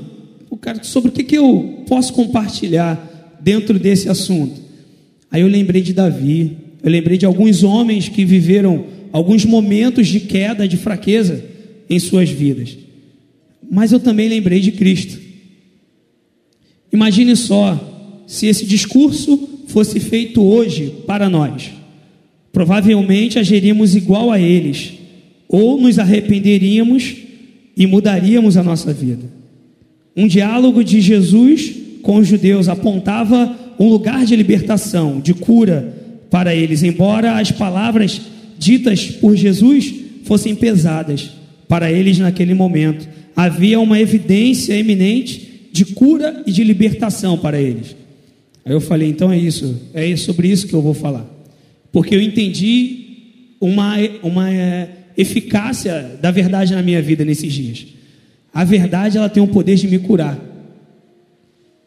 cara, 0.59 0.83
sobre 0.83 1.09
o 1.09 1.13
que, 1.13 1.23
que 1.23 1.37
eu 1.37 1.85
posso 1.87 2.11
compartilhar 2.11 3.39
dentro 3.41 3.79
desse 3.79 4.09
assunto. 4.09 4.59
Aí 5.31 5.41
eu 5.41 5.47
lembrei 5.47 5.81
de 5.81 5.93
Davi, 5.93 6.57
eu 6.83 6.91
lembrei 6.91 7.17
de 7.17 7.25
alguns 7.25 7.63
homens 7.63 8.09
que 8.09 8.25
viveram 8.25 8.85
alguns 9.13 9.45
momentos 9.45 10.07
de 10.07 10.19
queda, 10.19 10.67
de 10.67 10.75
fraqueza 10.75 11.43
em 11.89 11.97
suas 11.97 12.29
vidas. 12.29 12.77
Mas 13.69 13.93
eu 13.93 13.99
também 13.99 14.27
lembrei 14.27 14.59
de 14.59 14.73
Cristo. 14.73 15.19
Imagine 16.91 17.35
só 17.37 18.23
se 18.27 18.47
esse 18.47 18.65
discurso 18.65 19.49
fosse 19.67 20.01
feito 20.01 20.43
hoje 20.43 20.93
para 21.07 21.29
nós. 21.29 21.71
Provavelmente 22.51 23.39
agiríamos 23.39 23.95
igual 23.95 24.29
a 24.29 24.39
eles 24.39 25.00
ou 25.51 25.79
nos 25.79 25.99
arrependeríamos 25.99 27.17
e 27.75 27.85
mudaríamos 27.85 28.55
a 28.55 28.63
nossa 28.63 28.93
vida. 28.93 29.25
Um 30.15 30.25
diálogo 30.25 30.81
de 30.81 31.01
Jesus 31.01 31.73
com 32.01 32.17
os 32.17 32.27
judeus 32.27 32.69
apontava 32.69 33.55
um 33.77 33.89
lugar 33.89 34.25
de 34.25 34.35
libertação, 34.35 35.19
de 35.19 35.33
cura 35.33 35.93
para 36.29 36.55
eles, 36.55 36.83
embora 36.83 37.37
as 37.37 37.51
palavras 37.51 38.21
ditas 38.57 39.07
por 39.07 39.35
Jesus 39.35 39.93
fossem 40.23 40.55
pesadas 40.55 41.29
para 41.67 41.91
eles 41.91 42.17
naquele 42.17 42.53
momento. 42.53 43.07
Havia 43.35 43.79
uma 43.79 43.99
evidência 43.99 44.73
eminente 44.73 45.69
de 45.73 45.83
cura 45.85 46.43
e 46.47 46.51
de 46.51 46.63
libertação 46.63 47.37
para 47.37 47.61
eles. 47.61 47.95
Aí 48.63 48.71
eu 48.71 48.81
falei, 48.81 49.09
então 49.09 49.31
é 49.31 49.37
isso, 49.37 49.81
é 49.93 50.15
sobre 50.15 50.47
isso 50.47 50.67
que 50.67 50.73
eu 50.73 50.81
vou 50.81 50.93
falar. 50.93 51.25
Porque 51.91 52.15
eu 52.15 52.21
entendi 52.21 52.99
uma, 53.59 53.95
uma 54.23 54.49
eficácia 55.17 56.17
da 56.21 56.31
verdade 56.31 56.73
na 56.73 56.81
minha 56.81 57.01
vida 57.01 57.25
nesses 57.25 57.51
dias. 57.51 57.87
A 58.53 58.63
verdade 58.63 59.17
ela 59.17 59.29
tem 59.29 59.41
o 59.41 59.47
poder 59.47 59.75
de 59.75 59.87
me 59.87 59.99
curar, 59.99 60.37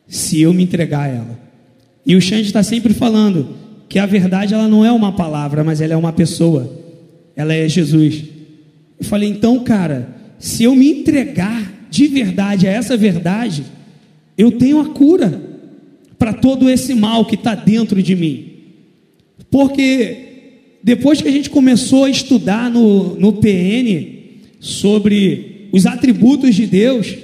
se 0.07 0.41
eu 0.41 0.53
me 0.53 0.63
entregar 0.63 1.03
a 1.03 1.09
ela. 1.09 1.41
E 2.07 2.15
o 2.17 2.21
Xande 2.21 2.47
está 2.47 2.63
sempre 2.63 2.93
falando 2.95 3.57
que 3.89 3.99
a 3.99 4.07
verdade 4.07 4.55
ela 4.55 4.69
não 4.69 4.85
é 4.85 4.93
uma 4.93 5.13
palavra, 5.13 5.63
mas 5.63 5.81
ela 5.81 5.95
é 5.95 5.97
uma 5.97 6.13
pessoa. 6.13 6.71
Ela 7.37 7.55
é 7.55 7.69
Jesus. 7.69 8.25
Eu 8.99 9.05
falei, 9.05 9.29
então, 9.29 9.63
cara, 9.65 10.09
se 10.39 10.65
eu 10.65 10.75
me 10.75 10.91
entregar 10.91 11.73
de 11.91 12.07
verdade 12.07 12.67
a 12.67 12.71
essa 12.71 12.97
verdade, 12.97 13.65
eu 14.37 14.53
tenho 14.53 14.81
a 14.81 14.91
cura 14.91 15.41
para 16.19 16.33
todo 16.33 16.69
esse 16.69 16.95
mal 16.95 17.25
que 17.25 17.35
está 17.35 17.55
dentro 17.55 18.03
de 18.03 18.15
mim. 18.15 18.53
Porque 19.51 20.34
depois 20.85 21.23
que 21.23 21.29
a 21.29 21.33
gente 21.33 21.49
começou 21.49 22.05
a 22.05 22.11
estudar 22.11 22.71
no, 22.71 23.19
no 23.19 23.33
PN 23.33 24.07
sobre 24.61 25.71
os 25.73 25.87
atributos 25.87 26.55
de 26.55 26.67
Deus, 26.67 27.17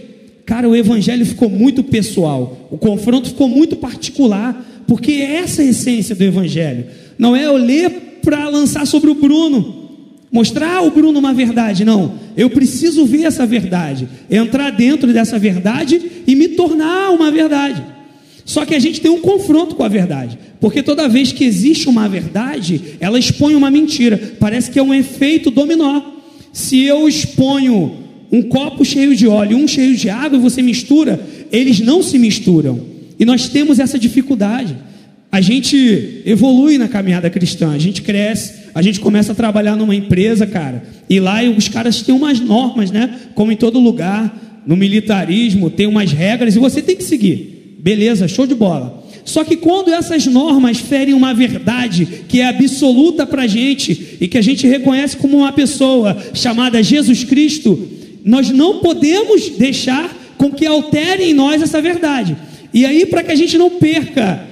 cara, 0.46 0.66
o 0.66 0.74
evangelho 0.74 1.26
ficou 1.26 1.50
muito 1.50 1.84
pessoal, 1.84 2.68
o 2.70 2.78
confronto 2.78 3.28
ficou 3.28 3.50
muito 3.50 3.76
particular, 3.76 4.82
porque 4.86 5.12
essa 5.12 5.60
é 5.60 5.66
a 5.66 5.68
essência 5.68 6.14
do 6.14 6.24
evangelho. 6.24 6.86
Não 7.18 7.36
é 7.36 7.44
eu 7.44 7.58
ler 7.58 7.90
para 8.22 8.48
lançar 8.48 8.86
sobre 8.86 9.10
o 9.10 9.14
Bruno, 9.14 9.90
mostrar 10.32 10.82
o 10.82 10.90
Bruno 10.90 11.18
uma 11.18 11.34
verdade, 11.34 11.84
não. 11.84 12.14
Eu 12.34 12.48
preciso 12.48 13.04
ver 13.04 13.24
essa 13.24 13.44
verdade, 13.44 14.08
entrar 14.30 14.70
dentro 14.70 15.12
dessa 15.12 15.38
verdade 15.38 16.00
e 16.26 16.34
me 16.34 16.48
tornar 16.48 17.10
uma 17.10 17.30
verdade. 17.30 17.99
Só 18.50 18.66
que 18.66 18.74
a 18.74 18.80
gente 18.80 19.00
tem 19.00 19.12
um 19.12 19.20
confronto 19.20 19.76
com 19.76 19.84
a 19.84 19.88
verdade, 19.88 20.36
porque 20.60 20.82
toda 20.82 21.08
vez 21.08 21.30
que 21.30 21.44
existe 21.44 21.88
uma 21.88 22.08
verdade, 22.08 22.96
ela 22.98 23.16
expõe 23.16 23.54
uma 23.54 23.70
mentira. 23.70 24.20
Parece 24.40 24.72
que 24.72 24.78
é 24.80 24.82
um 24.82 24.92
efeito 24.92 25.52
dominó. 25.52 26.02
Se 26.52 26.82
eu 26.82 27.08
exponho 27.08 27.98
um 28.32 28.42
copo 28.42 28.84
cheio 28.84 29.14
de 29.14 29.28
óleo, 29.28 29.56
um 29.56 29.68
cheio 29.68 29.94
de 29.94 30.10
água 30.10 30.36
e 30.36 30.42
você 30.42 30.62
mistura, 30.62 31.20
eles 31.52 31.78
não 31.78 32.02
se 32.02 32.18
misturam. 32.18 32.80
E 33.20 33.24
nós 33.24 33.48
temos 33.48 33.78
essa 33.78 33.96
dificuldade. 33.96 34.76
A 35.30 35.40
gente 35.40 36.20
evolui 36.26 36.76
na 36.76 36.88
caminhada 36.88 37.30
cristã, 37.30 37.70
a 37.70 37.78
gente 37.78 38.02
cresce, 38.02 38.52
a 38.74 38.82
gente 38.82 38.98
começa 38.98 39.30
a 39.30 39.34
trabalhar 39.36 39.76
numa 39.76 39.94
empresa, 39.94 40.44
cara, 40.44 40.82
e 41.08 41.20
lá 41.20 41.40
os 41.44 41.68
caras 41.68 42.02
têm 42.02 42.12
umas 42.12 42.40
normas, 42.40 42.90
né? 42.90 43.16
Como 43.32 43.52
em 43.52 43.56
todo 43.56 43.78
lugar, 43.78 44.60
no 44.66 44.76
militarismo, 44.76 45.70
tem 45.70 45.86
umas 45.86 46.10
regras 46.10 46.56
e 46.56 46.58
você 46.58 46.82
tem 46.82 46.96
que 46.96 47.04
seguir. 47.04 47.59
Beleza, 47.82 48.28
show 48.28 48.46
de 48.46 48.54
bola. 48.54 49.02
Só 49.24 49.42
que 49.42 49.56
quando 49.56 49.92
essas 49.92 50.26
normas 50.26 50.78
ferem 50.78 51.14
uma 51.14 51.32
verdade 51.32 52.24
que 52.28 52.40
é 52.40 52.48
absoluta 52.48 53.26
para 53.26 53.42
a 53.42 53.46
gente 53.46 54.18
e 54.20 54.28
que 54.28 54.36
a 54.36 54.42
gente 54.42 54.66
reconhece 54.66 55.16
como 55.16 55.38
uma 55.38 55.52
pessoa 55.52 56.16
chamada 56.34 56.82
Jesus 56.82 57.24
Cristo, 57.24 57.88
nós 58.24 58.50
não 58.50 58.80
podemos 58.80 59.48
deixar 59.50 60.14
com 60.36 60.50
que 60.50 60.66
alterem 60.66 61.30
em 61.30 61.34
nós 61.34 61.62
essa 61.62 61.80
verdade. 61.80 62.36
E 62.72 62.84
aí, 62.84 63.06
para 63.06 63.22
que 63.22 63.32
a 63.32 63.36
gente 63.36 63.56
não 63.56 63.70
perca 63.70 64.46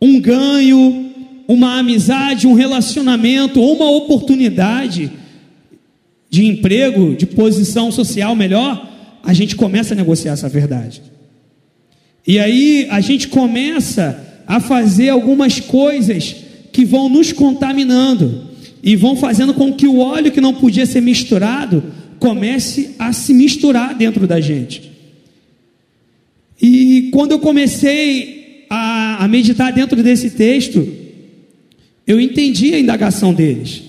um 0.00 0.20
ganho, 0.20 1.10
uma 1.46 1.78
amizade, 1.78 2.46
um 2.46 2.54
relacionamento 2.54 3.60
ou 3.60 3.76
uma 3.76 3.90
oportunidade 3.90 5.10
de 6.28 6.44
emprego, 6.44 7.16
de 7.16 7.26
posição 7.26 7.90
social 7.90 8.36
melhor, 8.36 8.97
a 9.22 9.32
gente 9.32 9.56
começa 9.56 9.94
a 9.94 9.96
negociar 9.96 10.32
essa 10.32 10.48
verdade. 10.48 11.02
E 12.26 12.38
aí 12.38 12.86
a 12.90 13.00
gente 13.00 13.28
começa 13.28 14.42
a 14.46 14.60
fazer 14.60 15.08
algumas 15.08 15.60
coisas 15.60 16.36
que 16.72 16.84
vão 16.84 17.08
nos 17.08 17.32
contaminando 17.32 18.48
e 18.82 18.96
vão 18.96 19.16
fazendo 19.16 19.52
com 19.54 19.72
que 19.72 19.86
o 19.86 19.98
óleo 19.98 20.30
que 20.30 20.40
não 20.40 20.54
podia 20.54 20.86
ser 20.86 21.00
misturado 21.00 21.82
comece 22.18 22.94
a 22.98 23.12
se 23.12 23.32
misturar 23.32 23.94
dentro 23.94 24.26
da 24.26 24.40
gente. 24.40 24.90
E 26.60 27.08
quando 27.12 27.32
eu 27.32 27.38
comecei 27.38 28.66
a, 28.68 29.24
a 29.24 29.28
meditar 29.28 29.72
dentro 29.72 30.02
desse 30.02 30.30
texto, 30.30 30.86
eu 32.06 32.20
entendi 32.20 32.74
a 32.74 32.80
indagação 32.80 33.32
deles. 33.32 33.82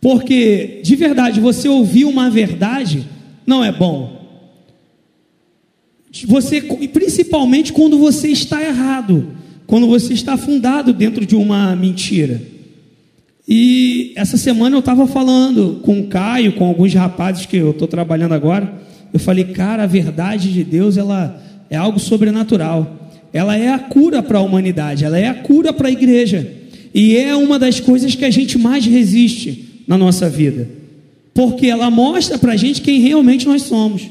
Porque, 0.00 0.80
de 0.82 0.96
verdade, 0.96 1.40
você 1.40 1.68
ouvir 1.68 2.04
uma 2.04 2.30
verdade 2.30 3.06
não 3.46 3.62
é 3.64 3.70
bom. 3.70 4.19
Você, 6.26 6.60
principalmente 6.92 7.72
quando 7.72 7.98
você 7.98 8.28
está 8.28 8.62
errado, 8.62 9.28
quando 9.66 9.86
você 9.86 10.12
está 10.12 10.36
fundado 10.36 10.92
dentro 10.92 11.24
de 11.24 11.36
uma 11.36 11.76
mentira. 11.76 12.42
E 13.48 14.12
essa 14.16 14.36
semana 14.36 14.76
eu 14.76 14.80
estava 14.80 15.06
falando 15.06 15.80
com 15.82 16.00
o 16.00 16.06
Caio, 16.06 16.52
com 16.52 16.64
alguns 16.64 16.92
rapazes 16.94 17.46
que 17.46 17.56
eu 17.56 17.70
estou 17.70 17.86
trabalhando 17.86 18.32
agora. 18.32 18.80
Eu 19.12 19.20
falei, 19.20 19.44
cara, 19.44 19.84
a 19.84 19.86
verdade 19.86 20.52
de 20.52 20.64
Deus 20.64 20.96
ela 20.96 21.40
é 21.68 21.76
algo 21.76 21.98
sobrenatural. 21.98 23.10
Ela 23.32 23.56
é 23.56 23.72
a 23.72 23.78
cura 23.78 24.22
para 24.22 24.38
a 24.38 24.42
humanidade, 24.42 25.04
ela 25.04 25.18
é 25.18 25.28
a 25.28 25.34
cura 25.34 25.72
para 25.72 25.88
a 25.88 25.92
igreja. 25.92 26.52
E 26.92 27.16
é 27.16 27.34
uma 27.36 27.58
das 27.58 27.78
coisas 27.78 28.14
que 28.14 28.24
a 28.24 28.30
gente 28.30 28.58
mais 28.58 28.84
resiste 28.84 29.82
na 29.86 29.96
nossa 29.96 30.28
vida. 30.28 30.68
Porque 31.32 31.68
ela 31.68 31.90
mostra 31.90 32.38
para 32.38 32.52
a 32.52 32.56
gente 32.56 32.80
quem 32.80 33.00
realmente 33.00 33.46
nós 33.46 33.62
somos. 33.62 34.02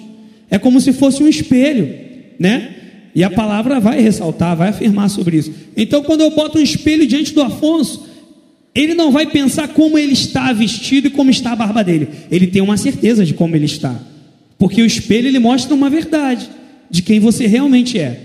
É 0.49 0.57
como 0.57 0.79
se 0.81 0.93
fosse 0.93 1.21
um 1.21 1.27
espelho, 1.27 1.93
né? 2.39 2.75
E 3.13 3.23
a 3.23 3.29
palavra 3.29 3.79
vai 3.79 4.01
ressaltar, 4.01 4.55
vai 4.55 4.69
afirmar 4.69 5.09
sobre 5.09 5.37
isso. 5.37 5.51
Então, 5.75 6.03
quando 6.03 6.21
eu 6.21 6.31
boto 6.31 6.57
um 6.57 6.61
espelho 6.61 7.05
diante 7.07 7.33
do 7.33 7.41
Afonso, 7.41 8.07
ele 8.73 8.93
não 8.93 9.11
vai 9.11 9.25
pensar 9.25 9.69
como 9.69 9.97
ele 9.97 10.13
está 10.13 10.53
vestido 10.53 11.07
e 11.07 11.11
como 11.11 11.29
está 11.31 11.51
a 11.51 11.55
barba 11.55 11.83
dele. 11.83 12.07
Ele 12.31 12.47
tem 12.47 12.61
uma 12.61 12.77
certeza 12.77 13.25
de 13.25 13.33
como 13.33 13.55
ele 13.55 13.65
está. 13.65 13.99
Porque 14.57 14.81
o 14.81 14.85
espelho 14.85 15.27
ele 15.27 15.39
mostra 15.39 15.73
uma 15.73 15.89
verdade 15.89 16.49
de 16.89 17.01
quem 17.01 17.19
você 17.19 17.47
realmente 17.47 17.97
é. 17.97 18.19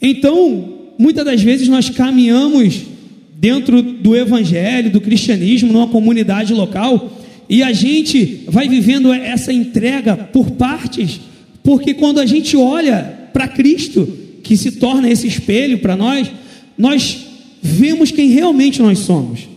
Então, 0.00 0.92
muitas 0.98 1.24
das 1.24 1.42
vezes 1.42 1.68
nós 1.68 1.90
caminhamos 1.90 2.82
dentro 3.36 3.82
do 3.82 4.16
evangelho, 4.16 4.90
do 4.90 5.00
cristianismo, 5.00 5.72
numa 5.72 5.88
comunidade 5.88 6.54
local, 6.54 7.20
e 7.48 7.62
a 7.62 7.72
gente 7.72 8.44
vai 8.48 8.68
vivendo 8.68 9.12
essa 9.12 9.52
entrega 9.52 10.16
por 10.16 10.52
partes, 10.52 11.20
porque 11.64 11.94
quando 11.94 12.20
a 12.20 12.26
gente 12.26 12.56
olha 12.56 13.30
para 13.32 13.48
Cristo, 13.48 14.06
que 14.42 14.54
se 14.56 14.72
torna 14.72 15.10
esse 15.10 15.26
espelho 15.26 15.78
para 15.78 15.96
nós, 15.96 16.30
nós 16.76 17.26
vemos 17.62 18.10
quem 18.10 18.28
realmente 18.28 18.82
nós 18.82 18.98
somos 18.98 19.48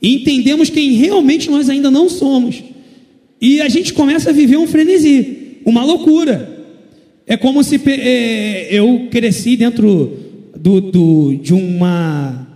e 0.00 0.16
entendemos 0.16 0.70
quem 0.70 0.92
realmente 0.92 1.50
nós 1.50 1.68
ainda 1.68 1.90
não 1.90 2.08
somos. 2.08 2.62
E 3.40 3.60
a 3.60 3.68
gente 3.68 3.92
começa 3.92 4.30
a 4.30 4.32
viver 4.32 4.56
um 4.56 4.66
frenesi, 4.66 5.58
uma 5.64 5.84
loucura. 5.84 6.66
É 7.26 7.36
como 7.36 7.62
se 7.62 7.80
é, 7.86 8.68
eu 8.70 9.08
cresci 9.10 9.56
dentro 9.56 10.18
do, 10.56 10.80
do, 10.80 11.34
de 11.42 11.52
uma 11.52 12.48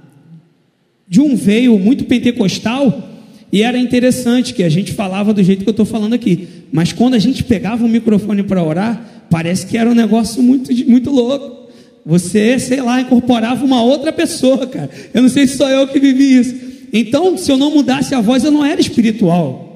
de 1.06 1.22
um 1.22 1.34
veio 1.34 1.78
muito 1.78 2.04
pentecostal 2.04 3.07
e 3.50 3.62
era 3.62 3.78
interessante 3.78 4.52
que 4.52 4.62
a 4.62 4.68
gente 4.68 4.92
falava 4.92 5.32
do 5.32 5.42
jeito 5.42 5.62
que 5.62 5.68
eu 5.68 5.72
estou 5.72 5.86
falando 5.86 6.12
aqui. 6.12 6.48
Mas 6.70 6.92
quando 6.92 7.14
a 7.14 7.18
gente 7.18 7.42
pegava 7.42 7.84
o 7.84 7.88
microfone 7.88 8.42
para 8.42 8.62
orar, 8.62 9.26
parece 9.30 9.66
que 9.66 9.78
era 9.78 9.88
um 9.88 9.94
negócio 9.94 10.42
muito, 10.42 10.72
muito 10.88 11.10
louco. 11.10 11.68
Você, 12.04 12.58
sei 12.58 12.80
lá, 12.80 13.00
incorporava 13.00 13.64
uma 13.64 13.82
outra 13.82 14.12
pessoa, 14.12 14.66
cara. 14.66 14.90
Eu 15.14 15.22
não 15.22 15.28
sei 15.28 15.46
se 15.46 15.56
sou 15.56 15.68
eu 15.68 15.86
que 15.88 15.98
vivi 15.98 16.38
isso. 16.38 16.54
Então, 16.92 17.36
se 17.36 17.50
eu 17.50 17.56
não 17.56 17.70
mudasse 17.70 18.14
a 18.14 18.20
voz, 18.20 18.44
eu 18.44 18.50
não 18.50 18.64
era 18.64 18.80
espiritual. 18.80 19.66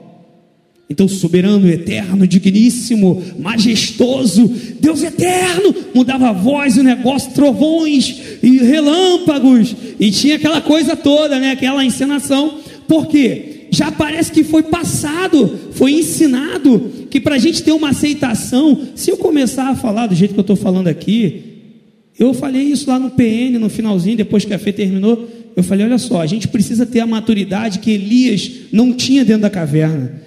Então, 0.89 1.09
soberano, 1.09 1.71
eterno, 1.71 2.27
digníssimo, 2.27 3.23
majestoso, 3.39 4.47
Deus 4.79 5.03
eterno, 5.03 5.75
mudava 5.95 6.29
a 6.29 6.33
voz, 6.33 6.77
o 6.77 6.83
negócio, 6.83 7.33
trovões 7.33 8.15
e 8.43 8.59
relâmpagos, 8.59 9.75
e 9.99 10.11
tinha 10.11 10.37
aquela 10.37 10.61
coisa 10.61 10.95
toda, 10.95 11.39
né? 11.39 11.53
Aquela 11.53 11.83
encenação, 11.83 12.59
porque 12.87 13.52
já 13.73 13.91
parece 13.91 14.31
que 14.31 14.45
foi 14.45 14.63
passado, 14.63 15.59
foi 15.73 15.93
ensinado, 15.93 16.93
que 17.09 17.19
para 17.19 17.37
a 17.37 17.39
gente 17.39 17.63
ter 17.63 17.73
uma 17.73 17.89
aceitação, 17.89 18.89
se 18.95 19.11
eu 19.11 19.17
começar 19.17 19.71
a 19.71 19.75
falar 19.75 20.09
do 20.09 20.15
jeito 20.15 20.35
que 20.35 20.41
eu 20.41 20.43
estou 20.43 20.57
falando 20.57 20.89
aqui, 20.89 21.43
eu 22.19 22.35
falei 22.35 22.65
isso 22.65 22.91
lá 22.91 22.99
no 22.99 23.11
PN, 23.11 23.59
no 23.59 23.71
finalzinho, 23.71 24.19
depois 24.19 24.45
que 24.45 24.53
a 24.53 24.59
fé 24.59 24.73
terminou, 24.73 25.27
eu 25.57 25.63
falei: 25.63 25.87
olha 25.87 25.97
só, 25.97 26.21
a 26.21 26.27
gente 26.27 26.49
precisa 26.49 26.85
ter 26.85 27.01
a 27.01 27.07
maturidade 27.07 27.79
que 27.79 27.91
Elias 27.91 28.51
não 28.71 28.93
tinha 28.93 29.25
dentro 29.25 29.43
da 29.43 29.51
caverna, 29.51 30.21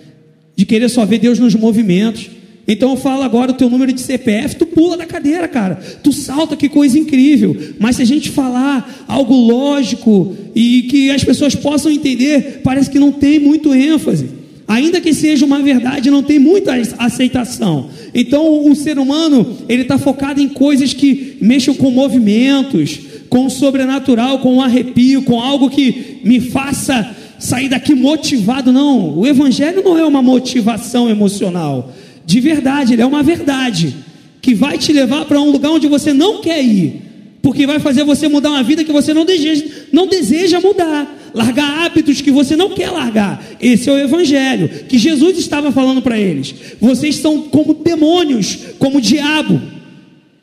de 0.56 0.66
querer 0.66 0.90
só 0.90 1.06
ver 1.06 1.20
Deus 1.20 1.38
nos 1.38 1.54
movimentos. 1.54 2.32
Então 2.68 2.92
eu 2.92 2.98
falo 2.98 3.22
agora 3.22 3.52
o 3.52 3.56
teu 3.56 3.70
número 3.70 3.94
de 3.94 4.02
CPF, 4.02 4.56
tu 4.56 4.66
pula 4.66 4.98
da 4.98 5.06
cadeira, 5.06 5.48
cara. 5.48 5.76
Tu 6.02 6.12
salta, 6.12 6.56
que 6.56 6.68
coisa 6.68 6.98
incrível. 6.98 7.56
Mas 7.80 7.98
se 7.98 8.02
a 8.02 8.06
gente 8.06 8.32
falar 8.32 9.06
algo 9.08 9.36
lógico 9.36 10.36
e 10.56 10.84
que 10.84 11.12
as 11.12 11.24
pessoas 11.24 11.54
possam 11.54 11.92
entender, 11.92 12.62
parece 12.64 12.90
que 12.90 13.00
não 13.00 13.12
tem 13.12 13.40
muito 13.40 13.74
ênfase. 13.74 14.30
Ainda 14.68 15.00
que 15.00 15.14
seja 15.14 15.46
uma 15.46 15.60
verdade, 15.60 16.10
não 16.10 16.24
tem 16.24 16.40
muita 16.40 16.74
aceitação. 16.98 17.88
Então 18.16 18.68
o 18.68 18.76
ser 18.76 18.98
humano 18.98 19.58
ele 19.70 19.84
está 19.84 19.98
focado 20.00 20.42
em 20.42 20.50
coisas 20.50 20.92
que 20.92 21.38
mexam 21.40 21.76
com 21.76 21.92
movimentos, 21.92 23.00
com 23.30 23.46
o 23.46 23.50
sobrenatural, 23.50 24.40
com 24.40 24.56
um 24.56 24.62
arrepio, 24.62 25.22
com 25.22 25.40
algo 25.40 25.70
que 25.70 26.18
me 26.24 26.40
faça 26.40 27.16
sair 27.38 27.70
daqui 27.70 27.94
motivado. 27.94 28.72
Não, 28.72 29.20
o 29.20 29.28
Evangelho 29.28 29.84
não 29.84 30.00
é 30.00 30.04
uma 30.04 30.22
motivação 30.22 31.08
emocional. 31.08 31.94
De 32.26 32.40
verdade, 32.40 32.94
ele 32.94 33.02
é 33.02 33.06
uma 33.06 33.24
verdade 33.24 33.96
que 34.42 34.54
vai 34.54 34.78
te 34.78 34.92
levar 34.92 35.26
para 35.26 35.40
um 35.40 35.50
lugar 35.52 35.72
onde 35.72 35.88
você 35.88 36.14
não 36.14 36.42
quer 36.42 36.64
ir, 36.64 37.02
porque 37.42 37.66
vai 37.66 37.80
fazer 37.80 38.04
você 38.04 38.28
mudar 38.28 38.52
uma 38.52 38.64
vida 38.64 38.84
que 38.84 38.92
você 38.92 39.14
não 39.14 39.26
deseja, 39.26 39.66
não 39.92 40.08
deseja 40.08 40.60
mudar, 40.60 41.32
largar 41.34 41.86
hábitos 41.86 42.22
que 42.22 42.32
você 42.32 42.56
não 42.56 42.70
quer 42.70 42.90
largar. 42.90 43.44
Esse 43.62 43.90
é 43.90 43.94
o 43.94 43.98
Evangelho 43.98 44.70
que 44.88 44.98
Jesus 44.98 45.38
estava 45.38 45.72
falando 45.72 46.02
para 46.02 46.20
eles. 46.20 46.54
Vocês 46.80 47.16
são 47.16 47.44
como 47.44 47.74
demônios, 47.74 48.58
como 48.80 49.02
diabo. 49.02 49.62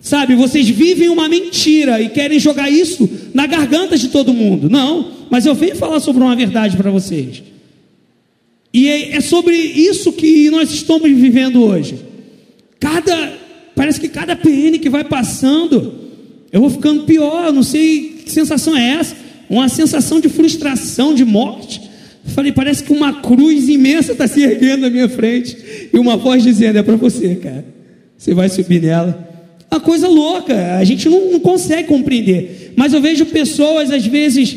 Sabe, 0.00 0.34
vocês 0.34 0.68
vivem 0.68 1.08
uma 1.08 1.28
mentira 1.28 2.00
e 2.00 2.08
querem 2.08 2.38
jogar 2.40 2.68
isso 2.68 3.08
na 3.32 3.46
garganta 3.46 3.96
de 3.96 4.08
todo 4.08 4.34
mundo. 4.34 4.68
Não, 4.68 5.12
mas 5.30 5.46
eu 5.46 5.54
venho 5.54 5.76
falar 5.76 6.00
sobre 6.00 6.22
uma 6.22 6.34
verdade 6.34 6.76
para 6.76 6.90
vocês. 6.90 7.40
E 8.72 8.88
é, 8.88 9.16
é 9.16 9.20
sobre 9.20 9.54
isso 9.56 10.12
que 10.12 10.48
nós 10.50 10.70
estamos 10.70 11.10
vivendo 11.10 11.62
hoje. 11.62 11.96
Cada, 12.80 13.34
parece 13.76 14.00
que 14.00 14.08
cada 14.08 14.34
PN 14.34 14.78
que 14.78 14.88
vai 14.88 15.04
passando, 15.04 15.94
eu 16.50 16.60
vou 16.60 16.70
ficando 16.70 17.04
pior. 17.04 17.52
Não 17.52 17.62
sei 17.62 18.22
que 18.24 18.32
sensação 18.32 18.76
é 18.76 18.94
essa. 18.94 19.14
Uma 19.48 19.68
sensação 19.68 20.20
de 20.20 20.28
frustração, 20.28 21.14
de 21.14 21.24
morte. 21.24 21.82
falei, 22.26 22.52
parece 22.52 22.82
que 22.82 22.92
uma 22.92 23.20
cruz 23.20 23.68
imensa 23.68 24.12
está 24.12 24.26
se 24.26 24.42
erguendo 24.42 24.82
na 24.82 24.90
minha 24.90 25.08
frente. 25.08 25.56
E 25.92 25.98
uma 25.98 26.16
voz 26.16 26.42
dizendo: 26.42 26.78
É 26.78 26.82
para 26.82 26.96
você, 26.96 27.34
cara. 27.34 27.64
Você 28.16 28.32
vai 28.32 28.48
subir 28.48 28.80
nela. 28.80 29.28
Uma 29.70 29.80
coisa 29.80 30.06
louca, 30.08 30.76
a 30.76 30.84
gente 30.84 31.08
não, 31.08 31.32
não 31.32 31.40
consegue 31.40 31.88
compreender. 31.88 32.72
Mas 32.76 32.92
eu 32.92 33.00
vejo 33.00 33.26
pessoas, 33.26 33.90
às 33.90 34.06
vezes, 34.06 34.56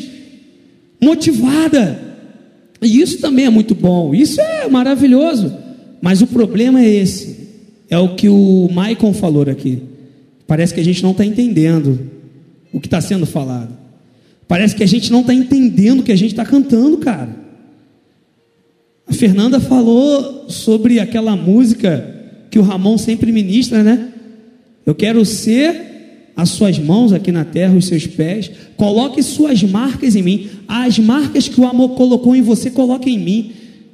motivadas. 1.00 2.05
E 2.82 3.00
isso 3.00 3.18
também 3.20 3.46
é 3.46 3.50
muito 3.50 3.74
bom. 3.74 4.14
Isso 4.14 4.40
é 4.40 4.68
maravilhoso. 4.68 5.54
Mas 6.00 6.20
o 6.20 6.26
problema 6.26 6.80
é 6.80 6.88
esse. 6.88 7.36
É 7.88 7.98
o 7.98 8.14
que 8.14 8.28
o 8.28 8.68
Maicon 8.72 9.12
falou 9.12 9.42
aqui. 9.42 9.82
Parece 10.46 10.74
que 10.74 10.80
a 10.80 10.84
gente 10.84 11.02
não 11.02 11.12
está 11.12 11.24
entendendo 11.24 12.10
o 12.72 12.80
que 12.80 12.86
está 12.86 13.00
sendo 13.00 13.26
falado. 13.26 13.76
Parece 14.46 14.76
que 14.76 14.82
a 14.82 14.86
gente 14.86 15.10
não 15.10 15.20
está 15.20 15.34
entendendo 15.34 16.00
o 16.00 16.02
que 16.02 16.12
a 16.12 16.16
gente 16.16 16.32
está 16.32 16.44
cantando, 16.44 16.98
cara. 16.98 17.34
A 19.06 19.12
Fernanda 19.12 19.60
falou 19.60 20.48
sobre 20.48 21.00
aquela 21.00 21.36
música 21.36 22.14
que 22.50 22.58
o 22.58 22.62
Ramon 22.62 22.98
sempre 22.98 23.32
ministra, 23.32 23.82
né? 23.82 24.08
Eu 24.84 24.94
quero 24.94 25.24
ser 25.24 25.95
as 26.36 26.50
suas 26.50 26.78
mãos 26.78 27.14
aqui 27.14 27.32
na 27.32 27.46
terra, 27.46 27.74
os 27.74 27.86
seus 27.86 28.06
pés. 28.06 28.50
Coloque 28.76 29.22
suas 29.22 29.62
marcas 29.62 30.14
em 30.14 30.22
mim. 30.22 30.50
As 30.68 30.98
marcas 30.98 31.48
que 31.48 31.58
o 31.58 31.66
amor 31.66 31.96
colocou 31.96 32.36
em 32.36 32.42
você, 32.42 32.70
coloque 32.70 33.08
em 33.08 33.18
mim. 33.18 33.52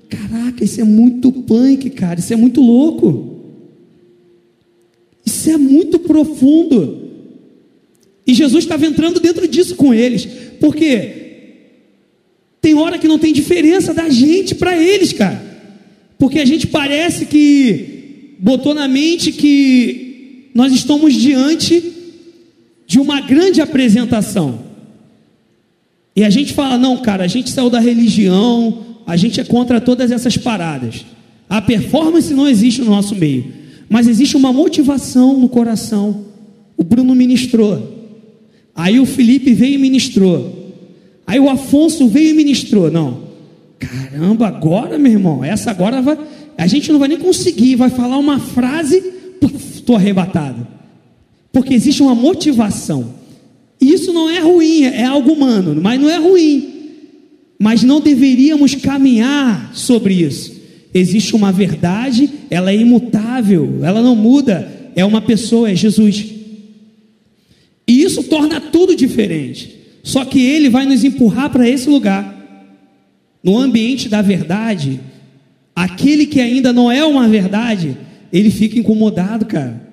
Caraca, 0.09 0.65
isso 0.65 0.81
é 0.81 0.85
muito 0.85 1.31
punk, 1.31 1.89
cara. 1.91 2.19
Isso 2.19 2.33
é 2.33 2.37
muito 2.37 2.61
louco. 2.61 3.45
Isso 5.25 5.49
é 5.49 5.57
muito 5.57 6.01
profundo. 6.01 7.11
E 8.27 8.35
Jesus 8.35 8.65
estava 8.65 8.87
entrando 8.87 9.21
dentro 9.21 9.47
disso 9.47 9.77
com 9.77 9.95
eles. 9.95 10.27
Porque 10.59 11.13
tem 12.61 12.75
hora 12.75 12.99
que 12.99 13.07
não 13.07 13.21
tem 13.21 13.33
diferença 13.33 13.95
da 13.95 14.09
gente 14.09 14.57
para 14.57 14.77
eles, 14.77 15.13
cara. 15.13 15.41
Porque 16.19 16.41
a 16.41 16.45
gente 16.45 16.67
parece 16.67 17.25
que 17.25 18.35
botou 18.41 18.75
na 18.75 18.89
mente 18.89 19.31
que 19.31 20.49
nós 20.53 20.73
estamos 20.73 21.15
diante 21.15 22.02
de 22.87 22.99
uma 22.99 23.21
grande 23.21 23.61
apresentação. 23.61 24.61
E 26.14 26.25
a 26.25 26.31
gente 26.31 26.53
fala: 26.53 26.77
não, 26.77 26.99
cara, 26.99 27.25
a 27.25 27.29
gente 27.29 27.51
saiu 27.51 27.71
da 27.71 27.81
religião, 27.81 28.79
a 29.07 29.16
gente 29.16 29.40
é 29.40 29.45
contra 29.45 29.81
todas 29.81 30.11
essas 30.11 30.37
paradas. 30.37 31.05
A 31.49 31.61
performance 31.61 32.33
não 32.33 32.49
existe 32.49 32.81
no 32.81 32.90
nosso 32.90 33.14
meio, 33.14 33.53
mas 33.88 34.09
existe 34.09 34.37
uma 34.37 34.53
motivação 34.53 35.38
no 35.38 35.49
coração. 35.49 36.25
O 36.77 36.85
Bruno 36.85 37.14
ministrou. 37.14 38.01
Aí 38.75 38.99
o 38.99 39.07
Felipe 39.07 39.53
veio 39.53 39.75
e 39.75 39.79
ministrou. 39.79 40.62
Aí 41.27 41.38
o 41.38 41.49
Afonso 41.49 42.09
veio 42.09 42.31
e 42.31 42.35
ministrou. 42.35 42.90
Não. 42.90 43.23
Caramba, 43.79 44.47
agora, 44.47 44.99
meu 44.99 45.12
irmão, 45.12 45.45
essa 45.45 45.71
agora 45.71 46.01
vai. 46.01 46.18
A 46.57 46.66
gente 46.66 46.92
não 46.92 46.99
vai 46.99 47.09
nem 47.09 47.18
conseguir, 47.18 47.77
vai 47.77 47.90
falar 47.90 48.16
uma 48.16 48.38
frase, 48.38 49.03
estou 49.75 49.97
arrebatado. 49.97 50.66
Porque 51.53 51.75
existe 51.75 52.03
uma 52.03 52.15
motivação. 52.15 53.15
E 53.81 53.93
isso 53.93 54.12
não 54.12 54.31
é 54.31 54.41
ruim, 54.41 54.85
é 54.85 55.05
algo 55.05 55.33
humano, 55.33 55.79
mas 55.81 56.01
não 56.01 56.09
é 56.09 56.17
ruim. 56.17 56.69
Mas 57.59 57.83
não 57.83 58.01
deveríamos 58.01 58.75
caminhar 58.75 59.71
sobre 59.75 60.15
isso. 60.15 60.53
Existe 60.95 61.37
uma 61.37 61.53
verdade, 61.53 62.31
ela 62.51 62.71
é 62.71 62.77
imutável, 62.77 63.81
ela 63.83 64.03
não 64.03 64.15
muda, 64.15 64.91
é 64.95 65.05
uma 65.05 65.21
pessoa, 65.21 65.71
é 65.71 65.75
Jesus. 65.75 66.25
E 67.87 68.03
isso 68.03 68.23
torna 68.25 68.61
tudo 68.61 68.95
diferente. 68.95 69.77
Só 70.03 70.25
que 70.25 70.41
ele 70.41 70.69
vai 70.69 70.87
nos 70.87 71.05
empurrar 71.05 71.51
para 71.51 71.69
esse 71.69 71.88
lugar. 71.88 72.41
No 73.43 73.59
ambiente 73.59 74.09
da 74.09 74.23
verdade, 74.23 75.01
aquele 75.75 76.27
que 76.27 76.41
ainda 76.41 76.73
não 76.73 76.91
é 76.91 77.05
uma 77.05 77.29
verdade, 77.29 77.97
ele 78.33 78.51
fica 78.51 78.79
incomodado, 78.79 79.47
cara. 79.47 79.92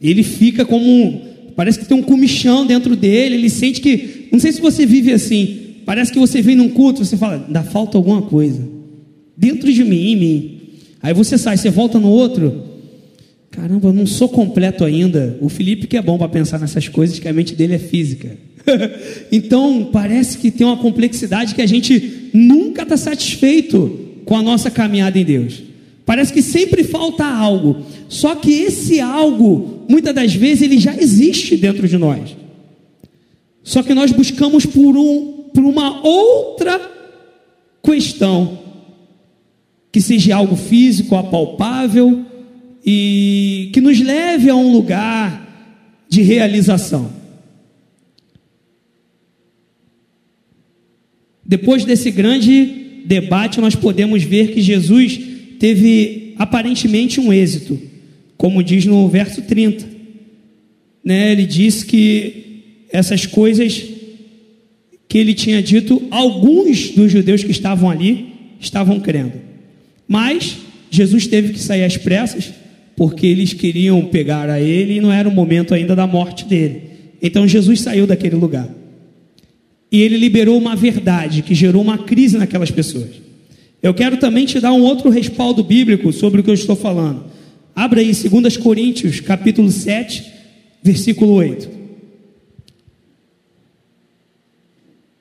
Ele 0.00 0.22
fica 0.22 0.64
como 0.64 1.22
parece 1.56 1.78
que 1.78 1.84
tem 1.84 1.96
um 1.96 2.02
comichão 2.02 2.66
dentro 2.66 2.96
dele, 2.96 3.34
ele 3.34 3.50
sente 3.50 3.80
que, 3.80 4.28
não 4.32 4.38
sei 4.38 4.50
se 4.52 4.60
você 4.60 4.86
vive 4.86 5.12
assim, 5.12 5.58
parece 5.84 6.10
que 6.10 6.18
você 6.18 6.40
vem 6.40 6.56
num 6.56 6.70
culto, 6.70 7.04
você 7.04 7.16
fala, 7.16 7.44
ainda 7.46 7.62
falta 7.62 7.98
alguma 7.98 8.22
coisa. 8.22 8.66
Dentro 9.36 9.70
de 9.70 9.84
mim, 9.84 10.12
em 10.12 10.16
mim. 10.16 10.60
Aí 11.02 11.12
você 11.12 11.36
sai, 11.36 11.56
você 11.58 11.68
volta 11.68 11.98
no 11.98 12.08
outro, 12.08 12.70
Caramba, 13.50 13.88
eu 13.88 13.92
não 13.92 14.06
sou 14.06 14.28
completo 14.28 14.84
ainda. 14.84 15.36
O 15.40 15.48
Felipe 15.48 15.86
que 15.86 15.96
é 15.96 16.02
bom 16.02 16.16
para 16.16 16.28
pensar 16.28 16.60
nessas 16.60 16.88
coisas, 16.88 17.18
que 17.18 17.28
a 17.28 17.32
mente 17.32 17.54
dele 17.54 17.74
é 17.74 17.78
física. 17.78 18.38
então, 19.32 19.90
parece 19.92 20.38
que 20.38 20.50
tem 20.50 20.66
uma 20.66 20.76
complexidade 20.76 21.54
que 21.54 21.62
a 21.62 21.66
gente 21.66 22.30
nunca 22.32 22.82
está 22.82 22.96
satisfeito 22.96 24.22
com 24.24 24.36
a 24.36 24.42
nossa 24.42 24.70
caminhada 24.70 25.18
em 25.18 25.24
Deus. 25.24 25.62
Parece 26.10 26.32
que 26.32 26.42
sempre 26.42 26.82
falta 26.82 27.24
algo. 27.24 27.86
Só 28.08 28.34
que 28.34 28.50
esse 28.50 28.98
algo, 28.98 29.86
muitas 29.88 30.12
das 30.12 30.34
vezes, 30.34 30.62
ele 30.62 30.76
já 30.76 30.92
existe 30.92 31.56
dentro 31.56 31.86
de 31.86 31.96
nós. 31.96 32.36
Só 33.62 33.80
que 33.80 33.94
nós 33.94 34.10
buscamos 34.10 34.66
por, 34.66 34.96
um, 34.96 35.44
por 35.54 35.62
uma 35.62 36.04
outra 36.04 36.80
questão, 37.80 38.58
que 39.92 40.00
seja 40.00 40.34
algo 40.34 40.56
físico, 40.56 41.14
apalpável, 41.14 42.26
e 42.84 43.70
que 43.72 43.80
nos 43.80 44.00
leve 44.00 44.50
a 44.50 44.56
um 44.56 44.72
lugar 44.72 45.78
de 46.08 46.22
realização. 46.22 47.08
Depois 51.46 51.84
desse 51.84 52.10
grande 52.10 53.04
debate, 53.06 53.60
nós 53.60 53.76
podemos 53.76 54.24
ver 54.24 54.52
que 54.52 54.60
Jesus 54.60 55.29
teve 55.60 56.34
aparentemente 56.38 57.20
um 57.20 57.30
êxito, 57.30 57.78
como 58.36 58.64
diz 58.64 58.86
no 58.86 59.06
verso 59.08 59.42
30. 59.42 59.86
Né? 61.04 61.32
Ele 61.32 61.44
diz 61.44 61.84
que 61.84 62.86
essas 62.90 63.26
coisas 63.26 63.84
que 65.06 65.18
ele 65.18 65.34
tinha 65.34 65.62
dito, 65.62 66.02
alguns 66.10 66.90
dos 66.90 67.12
judeus 67.12 67.44
que 67.44 67.50
estavam 67.50 67.90
ali 67.90 68.28
estavam 68.58 68.98
crendo. 69.00 69.34
Mas 70.08 70.56
Jesus 70.90 71.26
teve 71.26 71.52
que 71.52 71.60
sair 71.60 71.84
às 71.84 71.96
pressas 71.96 72.52
porque 72.96 73.26
eles 73.26 73.52
queriam 73.52 74.02
pegar 74.06 74.48
a 74.48 74.60
ele 74.60 74.94
e 74.94 75.00
não 75.00 75.12
era 75.12 75.28
o 75.28 75.32
momento 75.32 75.74
ainda 75.74 75.94
da 75.94 76.06
morte 76.06 76.46
dele. 76.46 76.82
Então 77.20 77.46
Jesus 77.46 77.80
saiu 77.80 78.06
daquele 78.06 78.36
lugar. 78.36 78.68
E 79.92 80.00
ele 80.00 80.16
liberou 80.16 80.56
uma 80.56 80.74
verdade 80.74 81.42
que 81.42 81.54
gerou 81.54 81.82
uma 81.82 81.98
crise 81.98 82.38
naquelas 82.38 82.70
pessoas. 82.70 83.29
Eu 83.82 83.94
quero 83.94 84.18
também 84.18 84.44
te 84.44 84.60
dar 84.60 84.72
um 84.72 84.82
outro 84.82 85.08
respaldo 85.08 85.64
bíblico 85.64 86.12
sobre 86.12 86.40
o 86.40 86.44
que 86.44 86.50
eu 86.50 86.54
estou 86.54 86.76
falando. 86.76 87.24
Abra 87.74 88.00
aí 88.00 88.12
2 88.12 88.56
Coríntios, 88.58 89.20
capítulo 89.20 89.70
7, 89.70 90.24
versículo 90.82 91.32
8. 91.32 91.80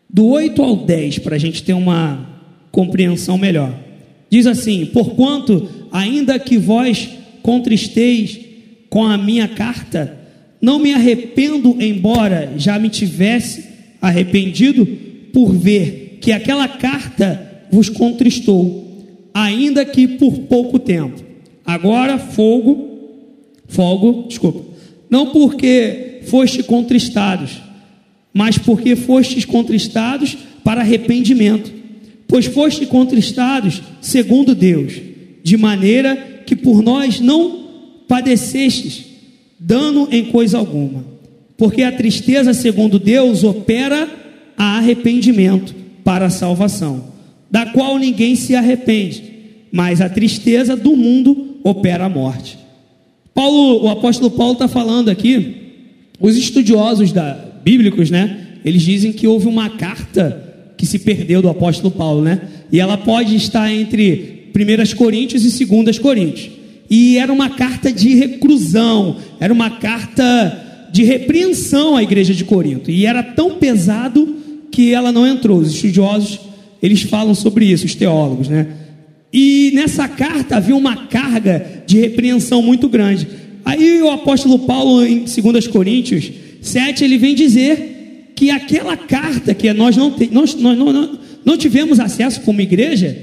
Do 0.09 0.27
8 0.27 0.61
ao 0.61 0.75
10, 0.75 1.19
para 1.19 1.35
a 1.35 1.39
gente 1.39 1.63
ter 1.63 1.73
uma 1.73 2.27
compreensão 2.71 3.37
melhor. 3.37 3.73
Diz 4.29 4.45
assim: 4.45 4.85
Porquanto, 4.87 5.69
ainda 5.91 6.37
que 6.37 6.57
vós 6.57 7.09
contristeis 7.41 8.39
com 8.89 9.05
a 9.05 9.17
minha 9.17 9.47
carta, 9.47 10.17
não 10.61 10.79
me 10.79 10.93
arrependo, 10.93 11.77
embora 11.79 12.53
já 12.57 12.77
me 12.77 12.89
tivesse 12.89 13.63
arrependido, 14.01 14.85
por 15.31 15.53
ver 15.53 16.17
que 16.19 16.31
aquela 16.31 16.67
carta 16.67 17.48
vos 17.71 17.89
contristou, 17.89 18.85
ainda 19.33 19.85
que 19.85 20.07
por 20.07 20.39
pouco 20.39 20.79
tempo. 20.79 21.21
Agora 21.65 22.17
fogo, 22.17 22.89
fogo, 23.67 24.25
desculpa, 24.27 24.63
não 25.09 25.27
porque 25.27 26.21
foste 26.23 26.63
contristados, 26.63 27.61
mas 28.33 28.57
porque 28.57 28.95
fostes 28.95 29.45
contristados 29.45 30.37
para 30.63 30.81
arrependimento, 30.81 31.71
pois 32.27 32.45
foste 32.45 32.85
contristados 32.85 33.81
segundo 34.01 34.53
Deus, 34.53 34.93
de 35.43 35.57
maneira 35.57 36.43
que 36.45 36.55
por 36.55 36.81
nós 36.81 37.19
não 37.19 37.67
padecestes 38.07 39.05
dano 39.59 40.07
em 40.11 40.25
coisa 40.25 40.57
alguma, 40.57 41.03
porque 41.57 41.83
a 41.83 41.91
tristeza, 41.91 42.53
segundo 42.53 42.97
Deus, 42.97 43.43
opera 43.43 44.07
a 44.57 44.77
arrependimento 44.77 45.75
para 46.03 46.27
a 46.27 46.29
salvação, 46.29 47.03
da 47.49 47.65
qual 47.67 47.97
ninguém 47.97 48.35
se 48.35 48.55
arrepende, 48.55 49.23
mas 49.71 50.01
a 50.01 50.09
tristeza 50.09 50.75
do 50.75 50.95
mundo 50.95 51.57
opera 51.63 52.05
a 52.05 52.09
morte. 52.09 52.57
Paulo, 53.33 53.83
o 53.83 53.89
apóstolo 53.89 54.31
Paulo 54.31 54.53
está 54.53 54.67
falando 54.67 55.09
aqui, 55.09 55.55
os 56.19 56.35
estudiosos 56.35 57.11
da, 57.11 57.49
bíblicos, 57.63 58.09
né? 58.09 58.47
Eles 58.63 58.81
dizem 58.81 59.11
que 59.11 59.27
houve 59.27 59.47
uma 59.47 59.69
carta 59.69 60.73
que 60.77 60.85
se 60.85 60.99
perdeu 60.99 61.41
do 61.41 61.49
apóstolo 61.49 61.91
Paulo, 61.91 62.21
né? 62.21 62.41
E 62.71 62.79
ela 62.79 62.97
pode 62.97 63.35
estar 63.35 63.71
entre 63.71 64.51
1 64.55 64.95
Coríntios 64.95 65.45
e 65.45 65.65
2 65.65 65.99
Coríntios. 65.99 66.49
E 66.89 67.17
era 67.17 67.31
uma 67.31 67.49
carta 67.49 67.91
de 67.91 68.15
reclusão, 68.15 69.17
era 69.39 69.53
uma 69.53 69.69
carta 69.69 70.87
de 70.91 71.03
repreensão 71.03 71.95
à 71.95 72.03
igreja 72.03 72.33
de 72.33 72.43
Corinto. 72.43 72.89
E 72.89 73.05
era 73.05 73.21
tão 73.21 73.55
pesado 73.55 74.35
que 74.71 74.93
ela 74.93 75.11
não 75.11 75.27
entrou. 75.27 75.59
Os 75.59 75.73
estudiosos 75.73 76.39
eles 76.81 77.01
falam 77.03 77.35
sobre 77.35 77.65
isso, 77.65 77.85
os 77.85 77.95
teólogos, 77.95 78.47
né? 78.47 78.67
E 79.31 79.71
nessa 79.75 80.07
carta 80.07 80.57
havia 80.57 80.75
uma 80.75 81.07
carga 81.07 81.83
de 81.85 81.99
repreensão 81.99 82.61
muito 82.61 82.89
grande. 82.89 83.27
Aí 83.63 84.01
o 84.01 84.09
apóstolo 84.09 84.59
Paulo, 84.59 85.05
em 85.05 85.25
2 85.25 85.67
Coríntios 85.67 86.31
7, 86.61 87.03
ele 87.03 87.17
vem 87.17 87.35
dizer 87.35 88.33
que 88.35 88.49
aquela 88.49 88.97
carta 88.97 89.53
que 89.53 89.71
nós 89.73 89.95
não, 89.95 90.11
te, 90.11 90.29
nós, 90.31 90.55
nós 90.55 90.77
não, 90.77 91.19
não, 91.45 91.57
tivemos 91.57 91.99
acesso 91.99 92.41
como 92.41 92.61
igreja, 92.61 93.17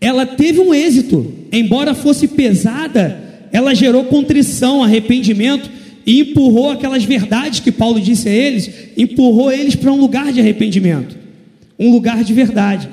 ela 0.00 0.26
teve 0.26 0.60
um 0.60 0.74
êxito, 0.74 1.32
embora 1.52 1.94
fosse 1.94 2.26
pesada, 2.26 3.48
ela 3.52 3.74
gerou 3.74 4.04
contrição, 4.04 4.82
arrependimento 4.82 5.70
e 6.04 6.20
empurrou 6.20 6.70
aquelas 6.70 7.04
verdades 7.04 7.60
que 7.60 7.70
Paulo 7.70 8.00
disse 8.00 8.28
a 8.28 8.32
eles, 8.32 8.70
empurrou 8.96 9.52
eles 9.52 9.74
para 9.74 9.92
um 9.92 10.00
lugar 10.00 10.32
de 10.32 10.40
arrependimento, 10.40 11.16
um 11.80 11.90
lugar 11.90 12.22
de 12.22 12.34
verdade. 12.34 12.88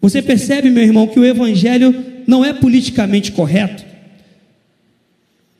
Você 0.00 0.20
percebe, 0.20 0.68
meu 0.68 0.82
irmão, 0.84 1.06
que 1.06 1.18
o 1.18 1.24
evangelho 1.24 1.94
não 2.26 2.44
é 2.44 2.52
politicamente 2.52 3.32
correto? 3.32 3.84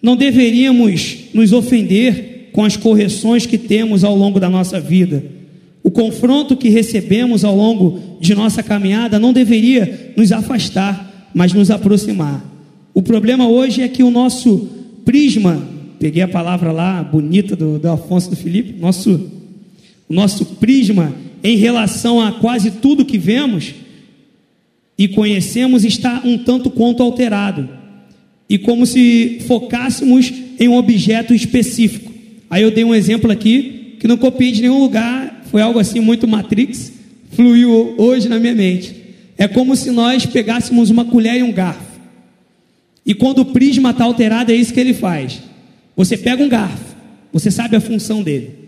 Não 0.00 0.14
deveríamos 0.14 1.16
nos 1.32 1.52
ofender 1.52 2.50
com 2.52 2.62
as 2.62 2.76
correções 2.76 3.46
que 3.46 3.56
temos 3.56 4.04
ao 4.04 4.14
longo 4.14 4.38
da 4.38 4.50
nossa 4.50 4.78
vida. 4.78 5.24
O 5.82 5.90
confronto 5.90 6.56
que 6.56 6.68
recebemos 6.68 7.44
ao 7.44 7.56
longo 7.56 8.18
de 8.20 8.34
nossa 8.34 8.62
caminhada 8.62 9.18
não 9.18 9.32
deveria 9.32 10.12
nos 10.16 10.30
afastar, 10.30 11.30
mas 11.34 11.52
nos 11.52 11.70
aproximar. 11.70 12.44
O 12.92 13.02
problema 13.02 13.48
hoje 13.48 13.82
é 13.82 13.88
que 13.88 14.02
o 14.02 14.11
nosso 14.11 14.68
prisma, 15.04 15.66
peguei 15.98 16.22
a 16.22 16.28
palavra 16.28 16.70
lá 16.72 17.02
bonita 17.02 17.56
do, 17.56 17.78
do 17.78 17.88
Afonso 17.88 18.30
do 18.30 18.37
Felipe, 18.37 18.78
nosso, 18.78 19.30
o 20.08 20.12
nosso 20.12 20.44
prisma 20.44 21.14
em 21.42 21.57
relação 21.57 22.20
a 22.20 22.33
quase 22.33 22.72
tudo 22.72 23.05
que 23.05 23.18
vemos 23.18 23.74
e 24.96 25.07
conhecemos 25.09 25.85
está 25.85 26.20
um 26.24 26.37
tanto 26.38 26.70
quanto 26.70 27.03
alterado 27.03 27.68
e 28.48 28.59
como 28.59 28.87
se 28.87 29.40
focássemos 29.46 30.33
em 30.59 30.68
um 30.68 30.77
objeto 30.77 31.35
específico. 31.35 32.12
Aí 32.51 32.62
eu 32.62 32.70
dei 32.70 32.85
um 32.85 32.94
exemplo 32.94 33.31
aqui 33.31 33.96
que 34.01 34.09
não 34.09 34.16
copiei 34.16 34.53
de 34.53 34.62
nenhum 34.62 34.81
lugar, 34.81 35.42
foi 35.51 35.61
algo 35.61 35.79
assim 35.79 36.01
muito 36.01 36.27
Matrix, 36.27 36.92
fluiu 37.33 37.94
hoje 37.98 38.29
na 38.29 38.38
minha 38.38 38.55
mente. 38.55 38.94
É 39.37 39.46
como 39.46 39.77
se 39.77 39.90
nós 39.90 40.27
pegássemos 40.27 40.90
uma 40.90 41.05
colher 41.05 41.37
e 41.37 41.42
um 41.42 41.53
garfo. 41.53 42.01
E 43.05 43.14
quando 43.14 43.40
o 43.40 43.44
prisma 43.44 43.90
está 43.90 44.05
alterado, 44.05 44.51
é 44.51 44.55
isso 44.55 44.72
que 44.72 44.81
ele 44.81 44.94
faz. 44.94 45.40
Você 45.96 46.16
pega 46.16 46.42
um 46.42 46.48
garfo, 46.48 46.96
você 47.33 47.51
sabe 47.51 47.77
a 47.77 47.81
função 47.81 48.22
dele. 48.22 48.67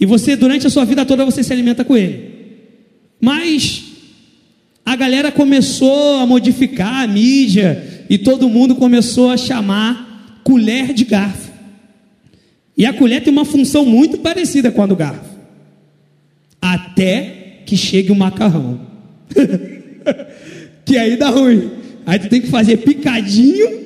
E 0.00 0.06
você, 0.06 0.34
durante 0.34 0.66
a 0.66 0.70
sua 0.70 0.86
vida 0.86 1.04
toda, 1.04 1.26
você 1.26 1.44
se 1.44 1.52
alimenta 1.52 1.84
com 1.84 1.94
ele. 1.94 2.30
Mas 3.20 3.84
a 4.84 4.96
galera 4.96 5.30
começou 5.30 6.16
a 6.18 6.26
modificar 6.26 7.04
a 7.04 7.06
mídia, 7.06 8.06
e 8.08 8.16
todo 8.16 8.48
mundo 8.48 8.74
começou 8.74 9.30
a 9.30 9.36
chamar 9.36 10.40
colher 10.42 10.94
de 10.94 11.04
garfo. 11.04 11.50
E 12.76 12.86
a 12.86 12.94
colher 12.94 13.22
tem 13.22 13.32
uma 13.32 13.44
função 13.44 13.84
muito 13.84 14.18
parecida 14.18 14.70
com 14.70 14.82
a 14.82 14.86
do 14.86 14.96
garfo. 14.96 15.38
Até 16.60 17.60
que 17.66 17.76
chegue 17.76 18.10
o 18.10 18.16
macarrão. 18.16 18.80
que 20.84 20.96
aí 20.96 21.16
dá 21.16 21.28
ruim. 21.28 21.70
Aí 22.06 22.18
tu 22.18 22.28
tem 22.28 22.40
que 22.40 22.48
fazer 22.48 22.78
picadinho, 22.78 23.80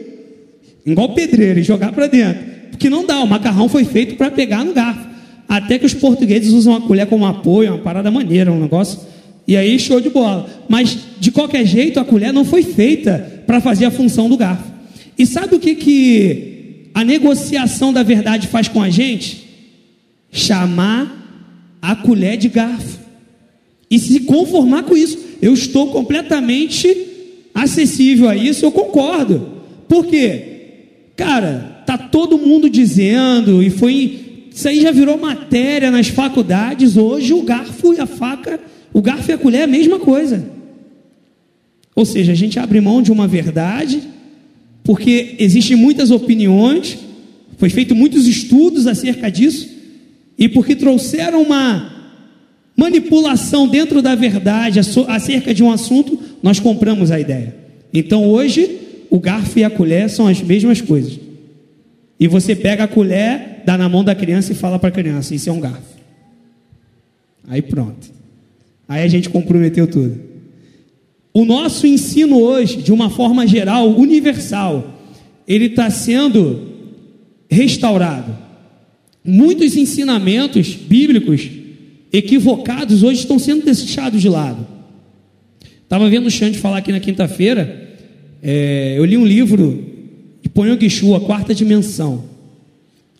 igual 0.86 1.12
pedreiro, 1.12 1.58
e 1.58 1.64
jogar 1.64 1.92
para 1.92 2.06
dentro. 2.06 2.40
Porque 2.70 2.88
não 2.88 3.04
dá, 3.04 3.18
o 3.18 3.26
macarrão 3.26 3.68
foi 3.68 3.84
feito 3.84 4.14
para 4.14 4.30
pegar 4.30 4.64
no 4.64 4.72
garfo. 4.72 5.13
Até 5.48 5.78
que 5.78 5.86
os 5.86 5.94
portugueses 5.94 6.52
usam 6.52 6.74
a 6.74 6.80
colher 6.80 7.06
como 7.06 7.26
apoio, 7.26 7.74
uma 7.74 7.78
parada 7.78 8.10
maneira, 8.10 8.50
um 8.52 8.60
negócio. 8.60 9.00
E 9.46 9.56
aí, 9.56 9.78
show 9.78 10.00
de 10.00 10.08
bola. 10.08 10.48
Mas, 10.68 10.96
de 11.20 11.30
qualquer 11.30 11.66
jeito, 11.66 12.00
a 12.00 12.04
colher 12.04 12.32
não 12.32 12.44
foi 12.44 12.62
feita 12.62 13.42
para 13.46 13.60
fazer 13.60 13.84
a 13.84 13.90
função 13.90 14.28
do 14.28 14.36
garfo. 14.36 14.72
E 15.18 15.26
sabe 15.26 15.54
o 15.54 15.60
que, 15.60 15.74
que 15.74 16.90
a 16.94 17.04
negociação 17.04 17.92
da 17.92 18.02
verdade 18.02 18.48
faz 18.48 18.68
com 18.68 18.80
a 18.80 18.90
gente? 18.90 19.44
Chamar 20.32 21.78
a 21.80 21.94
colher 21.94 22.36
de 22.36 22.48
garfo. 22.48 22.98
E 23.90 23.98
se 23.98 24.20
conformar 24.20 24.84
com 24.84 24.96
isso. 24.96 25.18
Eu 25.40 25.52
estou 25.52 25.88
completamente 25.88 26.88
acessível 27.54 28.28
a 28.28 28.36
isso, 28.36 28.64
eu 28.64 28.72
concordo. 28.72 29.48
Por 29.88 30.06
quê? 30.06 30.54
Cara, 31.16 31.82
tá 31.86 31.96
todo 31.96 32.38
mundo 32.38 32.68
dizendo, 32.68 33.62
e 33.62 33.70
foi. 33.70 34.23
Isso 34.54 34.68
aí 34.68 34.80
já 34.80 34.92
virou 34.92 35.18
matéria 35.18 35.90
nas 35.90 36.06
faculdades. 36.06 36.96
Hoje 36.96 37.32
o 37.32 37.42
garfo 37.42 37.92
e 37.92 37.98
a 37.98 38.06
faca, 38.06 38.60
o 38.92 39.02
garfo 39.02 39.28
e 39.32 39.34
a 39.34 39.38
colher 39.38 39.62
é 39.62 39.64
a 39.64 39.66
mesma 39.66 39.98
coisa. 39.98 40.48
Ou 41.96 42.04
seja, 42.04 42.30
a 42.30 42.36
gente 42.36 42.56
abre 42.60 42.80
mão 42.80 43.02
de 43.02 43.10
uma 43.10 43.26
verdade, 43.26 44.00
porque 44.84 45.34
existem 45.40 45.76
muitas 45.76 46.12
opiniões, 46.12 46.96
foi 47.58 47.68
feito 47.68 47.96
muitos 47.96 48.28
estudos 48.28 48.86
acerca 48.86 49.28
disso, 49.28 49.68
e 50.38 50.48
porque 50.48 50.76
trouxeram 50.76 51.42
uma 51.42 51.92
manipulação 52.76 53.66
dentro 53.66 54.00
da 54.00 54.14
verdade 54.14 54.78
acerca 55.08 55.52
de 55.52 55.64
um 55.64 55.72
assunto, 55.72 56.18
nós 56.40 56.60
compramos 56.60 57.10
a 57.10 57.18
ideia. 57.18 57.56
Então 57.92 58.24
hoje, 58.28 58.78
o 59.10 59.18
garfo 59.18 59.58
e 59.58 59.64
a 59.64 59.70
colher 59.70 60.08
são 60.08 60.28
as 60.28 60.40
mesmas 60.40 60.80
coisas. 60.80 61.23
E 62.18 62.28
você 62.28 62.54
pega 62.54 62.84
a 62.84 62.88
colher, 62.88 63.62
dá 63.64 63.76
na 63.76 63.88
mão 63.88 64.04
da 64.04 64.14
criança 64.14 64.52
e 64.52 64.54
fala 64.54 64.78
para 64.78 64.88
a 64.88 64.92
criança: 64.92 65.34
Isso 65.34 65.48
é 65.48 65.52
um 65.52 65.60
garfo. 65.60 65.94
Aí 67.46 67.60
pronto. 67.60 68.12
Aí 68.88 69.02
a 69.02 69.08
gente 69.08 69.28
comprometeu 69.28 69.86
tudo. 69.86 70.20
O 71.32 71.44
nosso 71.44 71.86
ensino 71.86 72.38
hoje, 72.38 72.76
de 72.76 72.92
uma 72.92 73.10
forma 73.10 73.46
geral, 73.46 73.88
universal, 73.90 75.00
ele 75.48 75.66
está 75.66 75.90
sendo 75.90 76.72
restaurado. 77.50 78.36
Muitos 79.24 79.76
ensinamentos 79.76 80.74
bíblicos 80.74 81.48
equivocados 82.12 83.02
hoje 83.02 83.20
estão 83.20 83.38
sendo 83.38 83.64
deixados 83.64 84.20
de 84.20 84.28
lado. 84.28 84.66
Estava 85.82 86.08
vendo 86.08 86.26
o 86.26 86.30
Xande 86.30 86.58
falar 86.58 86.78
aqui 86.78 86.92
na 86.92 87.00
quinta-feira. 87.00 87.96
É, 88.42 88.94
eu 88.96 89.04
li 89.04 89.16
um 89.16 89.26
livro 89.26 89.93
de 90.54 90.60
Ponyo 90.60 90.76
Guichu, 90.76 91.14
A 91.14 91.20
Quarta 91.20 91.52
Dimensão. 91.52 92.24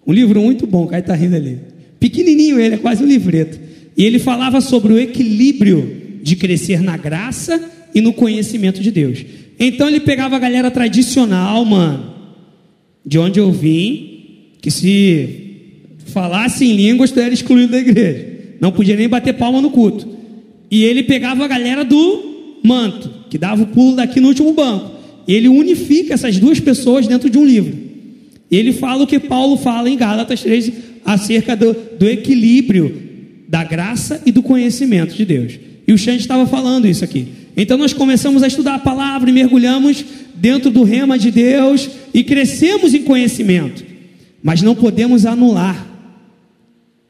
Um 0.07 0.13
livro 0.13 0.41
muito 0.41 0.67
bom, 0.67 0.85
o 0.85 0.87
cara 0.87 1.01
está 1.01 1.15
rindo 1.15 1.35
ali. 1.35 1.59
Pequenininho 1.99 2.61
ele, 2.61 2.77
é 2.77 2.79
quase 2.79 3.03
um 3.03 3.07
livreto. 3.07 3.59
E 3.97 4.05
ele 4.05 4.19
falava 4.19 4.61
sobre 4.61 4.93
o 4.93 4.99
equilíbrio 4.99 6.21
de 6.23 6.37
crescer 6.37 6.81
na 6.81 6.97
graça 6.97 7.61
e 7.95 8.01
no 8.01 8.13
conhecimento 8.13 8.81
de 8.81 8.91
Deus. 8.91 9.25
Então 9.59 9.89
ele 9.89 10.01
pegava 10.01 10.37
a 10.37 10.39
galera 10.39 10.71
tradicional, 10.71 11.65
mano, 11.65 12.15
de 13.05 13.19
onde 13.19 13.41
eu 13.41 13.51
vim, 13.51 14.53
que 14.61 14.71
se 14.71 15.29
falasse 16.07 16.65
em 16.65 16.77
línguas, 16.77 17.17
era 17.17 17.35
excluído 17.35 17.73
da 17.73 17.79
igreja. 17.79 18.27
Não 18.61 18.71
podia 18.71 18.97
nem 18.97 19.09
bater 19.09 19.35
palma 19.35 19.61
no 19.61 19.71
culto. 19.71 20.09
E 20.71 20.85
ele 20.85 21.03
pegava 21.03 21.45
a 21.45 21.49
galera 21.49 21.85
do 21.85 22.61
manto, 22.65 23.11
que 23.29 23.39
dava 23.39 23.63
o 23.63 23.67
pulo 23.67 23.97
daqui 23.97 24.21
no 24.21 24.29
último 24.29 24.53
banco. 24.53 24.94
Ele 25.27 25.49
unifica 25.49 26.15
essas 26.15 26.39
duas 26.39 26.61
pessoas 26.61 27.07
dentro 27.07 27.31
de 27.31 27.39
um 27.39 27.45
livro. 27.45 27.77
Ele 28.51 28.73
fala 28.73 29.05
o 29.05 29.07
que 29.07 29.19
Paulo 29.19 29.57
fala 29.57 29.89
em 29.89 29.97
Gálatas 29.97 30.43
3 30.43 30.73
acerca 31.05 31.57
do, 31.57 31.75
do 31.99 32.09
equilíbrio 32.09 33.03
da 33.49 33.65
graça 33.65 34.23
e 34.25 34.33
do 34.33 34.43
conhecimento 34.43 35.15
de 35.15 35.25
Deus. 35.25 35.59
E 35.87 35.93
o 35.93 35.99
Xande 35.99 36.21
estava 36.21 36.47
falando 36.47 36.87
isso 36.87 37.05
aqui. 37.05 37.29
Então 37.57 37.79
nós 37.79 37.93
começamos 37.93 38.43
a 38.43 38.47
estudar 38.47 38.75
a 38.75 38.79
palavra 38.79 39.31
e 39.31 39.33
mergulhamos 39.33 40.05
dentro 40.35 40.71
do 40.71 40.83
rema 40.83 41.19
de 41.19 41.31
Deus 41.31 41.89
e 42.13 42.25
crescemos 42.25 42.95
em 42.95 43.03
conhecimento. 43.03 43.85
Mas 44.43 44.61
não 44.61 44.75
podemos 44.75 45.25
anular 45.25 45.87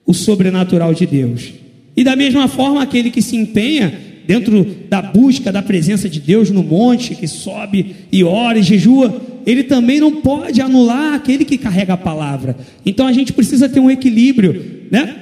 o 0.06 0.12
sobrenatural 0.12 0.92
de 0.92 1.06
Deus. 1.06 1.52
E 1.96 2.04
da 2.04 2.14
mesma 2.14 2.48
forma, 2.48 2.82
aquele 2.82 3.10
que 3.10 3.22
se 3.22 3.36
empenha 3.36 3.98
dentro 4.26 4.66
da 4.88 5.02
busca 5.02 5.52
da 5.52 5.62
presença 5.62 6.08
de 6.08 6.20
Deus 6.20 6.50
no 6.50 6.62
monte, 6.62 7.14
que 7.14 7.26
sobe 7.26 7.94
e 8.10 8.24
ora 8.24 8.58
e 8.58 8.62
jejua, 8.62 9.20
ele 9.46 9.64
também 9.64 10.00
não 10.00 10.20
pode 10.20 10.60
anular 10.60 11.14
aquele 11.14 11.44
que 11.44 11.58
carrega 11.58 11.94
a 11.94 11.98
palavra. 11.98 12.56
Então 12.84 13.06
a 13.06 13.12
gente 13.12 13.32
precisa 13.32 13.68
ter 13.68 13.80
um 13.80 13.90
equilíbrio, 13.90 14.86
né? 14.90 15.16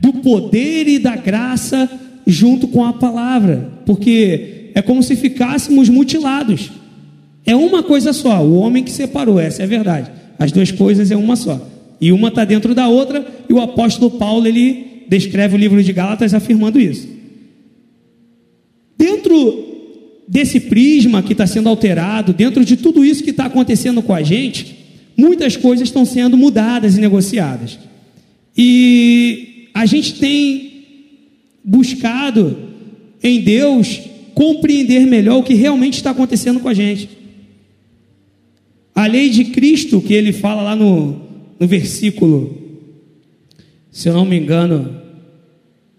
Do 0.00 0.12
poder 0.14 0.88
e 0.88 0.98
da 0.98 1.16
graça 1.16 1.88
junto 2.26 2.68
com 2.68 2.84
a 2.84 2.92
palavra, 2.92 3.70
porque 3.86 4.70
é 4.74 4.82
como 4.82 5.02
se 5.02 5.16
ficássemos 5.16 5.88
mutilados. 5.88 6.70
É 7.44 7.56
uma 7.56 7.82
coisa 7.82 8.12
só, 8.12 8.42
o 8.44 8.54
homem 8.54 8.84
que 8.84 8.90
separou, 8.90 9.40
essa 9.40 9.62
é 9.62 9.64
a 9.64 9.68
verdade. 9.68 10.10
As 10.38 10.52
duas 10.52 10.70
coisas 10.70 11.10
é 11.10 11.16
uma 11.16 11.36
só. 11.36 11.68
E 12.00 12.12
uma 12.12 12.28
está 12.28 12.44
dentro 12.44 12.74
da 12.74 12.88
outra, 12.88 13.24
e 13.48 13.52
o 13.52 13.60
apóstolo 13.60 14.10
Paulo 14.10 14.46
ele 14.46 15.04
descreve 15.08 15.56
o 15.56 15.58
livro 15.58 15.82
de 15.82 15.92
Gálatas 15.92 16.34
afirmando 16.34 16.80
isso. 16.80 17.08
Dentro 18.96 19.72
desse 20.28 20.60
prisma 20.60 21.22
que 21.22 21.32
está 21.32 21.46
sendo 21.46 21.68
alterado, 21.68 22.32
dentro 22.32 22.64
de 22.64 22.76
tudo 22.76 23.04
isso 23.04 23.22
que 23.22 23.30
está 23.30 23.46
acontecendo 23.46 24.02
com 24.02 24.14
a 24.14 24.22
gente, 24.22 24.76
muitas 25.16 25.56
coisas 25.56 25.88
estão 25.88 26.04
sendo 26.04 26.36
mudadas 26.36 26.96
e 26.96 27.00
negociadas. 27.00 27.78
E 28.56 29.68
a 29.74 29.86
gente 29.86 30.14
tem 30.14 30.72
buscado 31.64 32.56
em 33.22 33.40
Deus 33.40 34.00
compreender 34.34 35.06
melhor 35.06 35.38
o 35.38 35.42
que 35.42 35.54
realmente 35.54 35.94
está 35.94 36.10
acontecendo 36.10 36.60
com 36.60 36.68
a 36.68 36.74
gente. 36.74 37.08
A 38.94 39.06
lei 39.06 39.30
de 39.30 39.46
Cristo, 39.46 40.00
que 40.00 40.12
ele 40.12 40.32
fala 40.32 40.62
lá 40.62 40.76
no, 40.76 41.20
no 41.58 41.66
versículo, 41.66 42.58
se 43.90 44.08
eu 44.08 44.14
não 44.14 44.24
me 44.24 44.38
engano, 44.38 45.00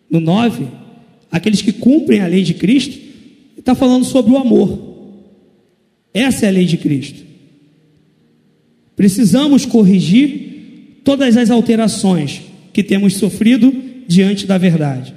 no 0.09 0.19
9, 0.19 0.67
aqueles 1.33 1.63
que 1.63 1.71
cumprem 1.71 2.21
a 2.21 2.27
lei 2.27 2.43
de 2.43 2.53
Cristo, 2.53 2.95
está 3.57 3.73
falando 3.73 4.05
sobre 4.05 4.31
o 4.31 4.37
amor. 4.37 4.79
Essa 6.13 6.45
é 6.45 6.49
a 6.49 6.51
lei 6.51 6.65
de 6.65 6.77
Cristo. 6.77 7.23
Precisamos 8.95 9.65
corrigir 9.65 10.99
todas 11.03 11.35
as 11.35 11.49
alterações 11.49 12.43
que 12.71 12.83
temos 12.83 13.15
sofrido 13.15 13.73
diante 14.07 14.45
da 14.45 14.59
verdade. 14.59 15.15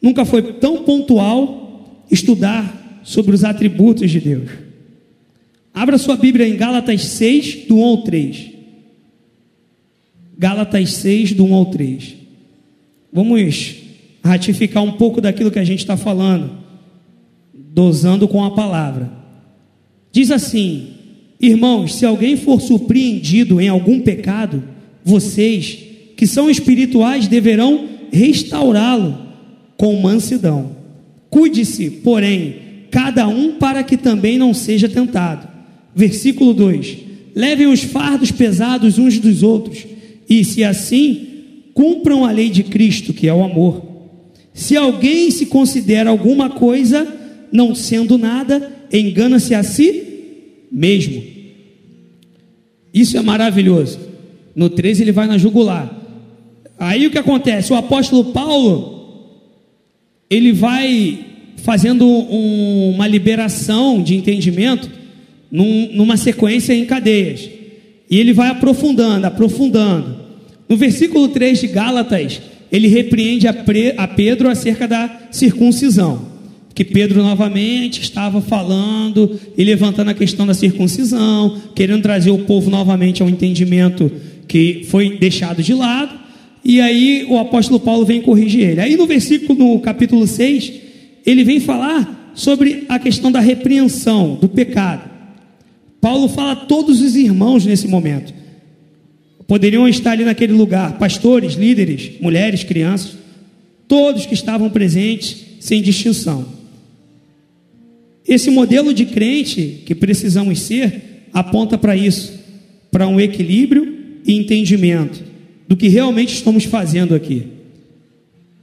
Nunca 0.00 0.24
foi 0.24 0.54
tão 0.54 0.84
pontual 0.84 2.02
estudar 2.10 3.02
sobre 3.04 3.34
os 3.34 3.44
atributos 3.44 4.10
de 4.10 4.20
Deus. 4.20 4.48
Abra 5.74 5.98
sua 5.98 6.16
Bíblia 6.16 6.48
em 6.48 6.56
Gálatas 6.56 7.02
6, 7.02 7.66
do 7.66 7.76
1 7.76 7.84
ao 7.84 8.02
3. 8.04 8.52
Gálatas 10.38 10.94
6, 10.94 11.34
do 11.34 11.44
1 11.44 11.54
ao 11.54 11.66
3. 11.66 12.16
Vamos 13.12 13.81
ratificar 14.22 14.82
um 14.82 14.92
pouco 14.92 15.20
daquilo 15.20 15.50
que 15.50 15.58
a 15.58 15.64
gente 15.64 15.80
está 15.80 15.96
falando, 15.96 16.50
dosando 17.54 18.28
com 18.28 18.44
a 18.44 18.52
palavra. 18.52 19.10
Diz 20.12 20.30
assim: 20.30 20.88
Irmãos, 21.40 21.94
se 21.94 22.06
alguém 22.06 22.36
for 22.36 22.60
surpreendido 22.60 23.60
em 23.60 23.68
algum 23.68 24.00
pecado, 24.00 24.62
vocês, 25.04 25.78
que 26.16 26.26
são 26.26 26.48
espirituais, 26.48 27.26
deverão 27.26 27.88
restaurá-lo 28.12 29.18
com 29.76 30.00
mansidão. 30.00 30.76
Cuide-se, 31.28 31.90
porém, 31.90 32.56
cada 32.90 33.26
um 33.26 33.52
para 33.52 33.82
que 33.82 33.96
também 33.96 34.38
não 34.38 34.54
seja 34.54 34.88
tentado. 34.88 35.48
Versículo 35.96 36.54
2: 36.54 36.98
Levem 37.34 37.66
os 37.66 37.82
fardos 37.82 38.30
pesados 38.30 38.98
uns 38.98 39.18
dos 39.18 39.42
outros, 39.42 39.84
e 40.28 40.44
se 40.44 40.62
assim, 40.62 41.26
cumpram 41.74 42.24
a 42.24 42.30
lei 42.30 42.50
de 42.50 42.62
Cristo, 42.62 43.12
que 43.12 43.26
é 43.26 43.34
o 43.34 43.42
amor. 43.42 43.91
Se 44.54 44.76
alguém 44.76 45.30
se 45.30 45.46
considera 45.46 46.10
alguma 46.10 46.50
coisa, 46.50 47.06
não 47.50 47.74
sendo 47.74 48.18
nada, 48.18 48.70
engana-se 48.92 49.54
a 49.54 49.62
si 49.62 50.04
mesmo. 50.70 51.22
Isso 52.92 53.16
é 53.16 53.22
maravilhoso. 53.22 53.98
No 54.54 54.68
13 54.68 55.02
ele 55.02 55.12
vai 55.12 55.26
na 55.26 55.38
jugular. 55.38 55.98
Aí 56.78 57.06
o 57.06 57.10
que 57.10 57.18
acontece? 57.18 57.72
O 57.72 57.76
apóstolo 57.76 58.32
Paulo, 58.32 59.30
ele 60.28 60.52
vai 60.52 61.26
fazendo 61.58 62.06
um, 62.06 62.90
uma 62.94 63.06
liberação 63.06 64.02
de 64.02 64.16
entendimento 64.16 64.90
num, 65.50 65.90
numa 65.94 66.16
sequência 66.16 66.74
em 66.74 66.84
cadeias. 66.84 67.48
E 68.10 68.18
ele 68.18 68.32
vai 68.32 68.48
aprofundando, 68.48 69.26
aprofundando. 69.26 70.16
No 70.68 70.76
versículo 70.76 71.28
3 71.28 71.60
de 71.60 71.66
Gálatas, 71.68 72.40
ele 72.72 72.88
repreende 72.88 73.46
a, 73.46 73.52
Pre, 73.52 73.92
a 73.98 74.08
Pedro 74.08 74.48
acerca 74.48 74.88
da 74.88 75.28
circuncisão. 75.30 76.32
Que 76.74 76.82
Pedro 76.86 77.22
novamente 77.22 78.00
estava 78.00 78.40
falando 78.40 79.38
e 79.58 79.62
levantando 79.62 80.10
a 80.10 80.14
questão 80.14 80.46
da 80.46 80.54
circuncisão, 80.54 81.60
querendo 81.74 82.00
trazer 82.00 82.30
o 82.30 82.38
povo 82.38 82.70
novamente 82.70 83.22
ao 83.22 83.28
entendimento 83.28 84.10
que 84.48 84.86
foi 84.88 85.18
deixado 85.18 85.62
de 85.62 85.74
lado. 85.74 86.18
E 86.64 86.80
aí 86.80 87.26
o 87.28 87.36
apóstolo 87.36 87.78
Paulo 87.78 88.06
vem 88.06 88.22
corrigir 88.22 88.62
ele. 88.62 88.80
Aí 88.80 88.96
no 88.96 89.06
versículo, 89.06 89.58
no 89.58 89.78
capítulo 89.80 90.26
6, 90.26 90.72
ele 91.26 91.44
vem 91.44 91.60
falar 91.60 92.32
sobre 92.34 92.84
a 92.88 92.98
questão 92.98 93.30
da 93.30 93.40
repreensão, 93.40 94.38
do 94.40 94.48
pecado. 94.48 95.10
Paulo 96.00 96.26
fala 96.26 96.52
a 96.52 96.56
todos 96.56 97.02
os 97.02 97.14
irmãos 97.14 97.66
nesse 97.66 97.86
momento. 97.86 98.32
Poderiam 99.46 99.88
estar 99.88 100.12
ali 100.12 100.24
naquele 100.24 100.52
lugar, 100.52 100.98
pastores, 100.98 101.54
líderes, 101.54 102.12
mulheres, 102.20 102.64
crianças, 102.64 103.16
todos 103.86 104.26
que 104.26 104.34
estavam 104.34 104.70
presentes, 104.70 105.36
sem 105.60 105.82
distinção. 105.82 106.46
Esse 108.26 108.50
modelo 108.50 108.94
de 108.94 109.04
crente 109.06 109.82
que 109.84 109.94
precisamos 109.94 110.60
ser 110.60 111.26
aponta 111.32 111.76
para 111.76 111.96
isso, 111.96 112.32
para 112.90 113.08
um 113.08 113.20
equilíbrio 113.20 113.96
e 114.24 114.34
entendimento 114.34 115.22
do 115.66 115.76
que 115.76 115.88
realmente 115.88 116.34
estamos 116.34 116.64
fazendo 116.64 117.14
aqui, 117.14 117.46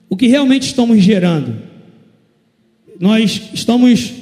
o 0.10 0.16
que 0.16 0.28
realmente 0.28 0.64
estamos 0.64 1.04
gerando. 1.04 1.56
Nós 3.00 3.50
estamos 3.54 4.14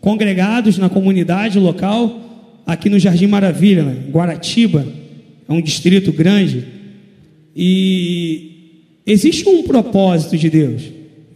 congregados 0.00 0.78
na 0.78 0.88
comunidade 0.88 1.58
local 1.58 2.62
aqui 2.66 2.88
no 2.88 2.98
Jardim 2.98 3.26
Maravilha, 3.26 3.82
né? 3.82 3.96
Guaratiba, 4.10 4.86
é 5.48 5.52
um 5.52 5.60
distrito 5.60 6.12
grande, 6.12 6.64
e 7.54 8.50
existe 9.06 9.48
um 9.48 9.62
propósito 9.62 10.36
de 10.36 10.48
Deus, 10.50 10.82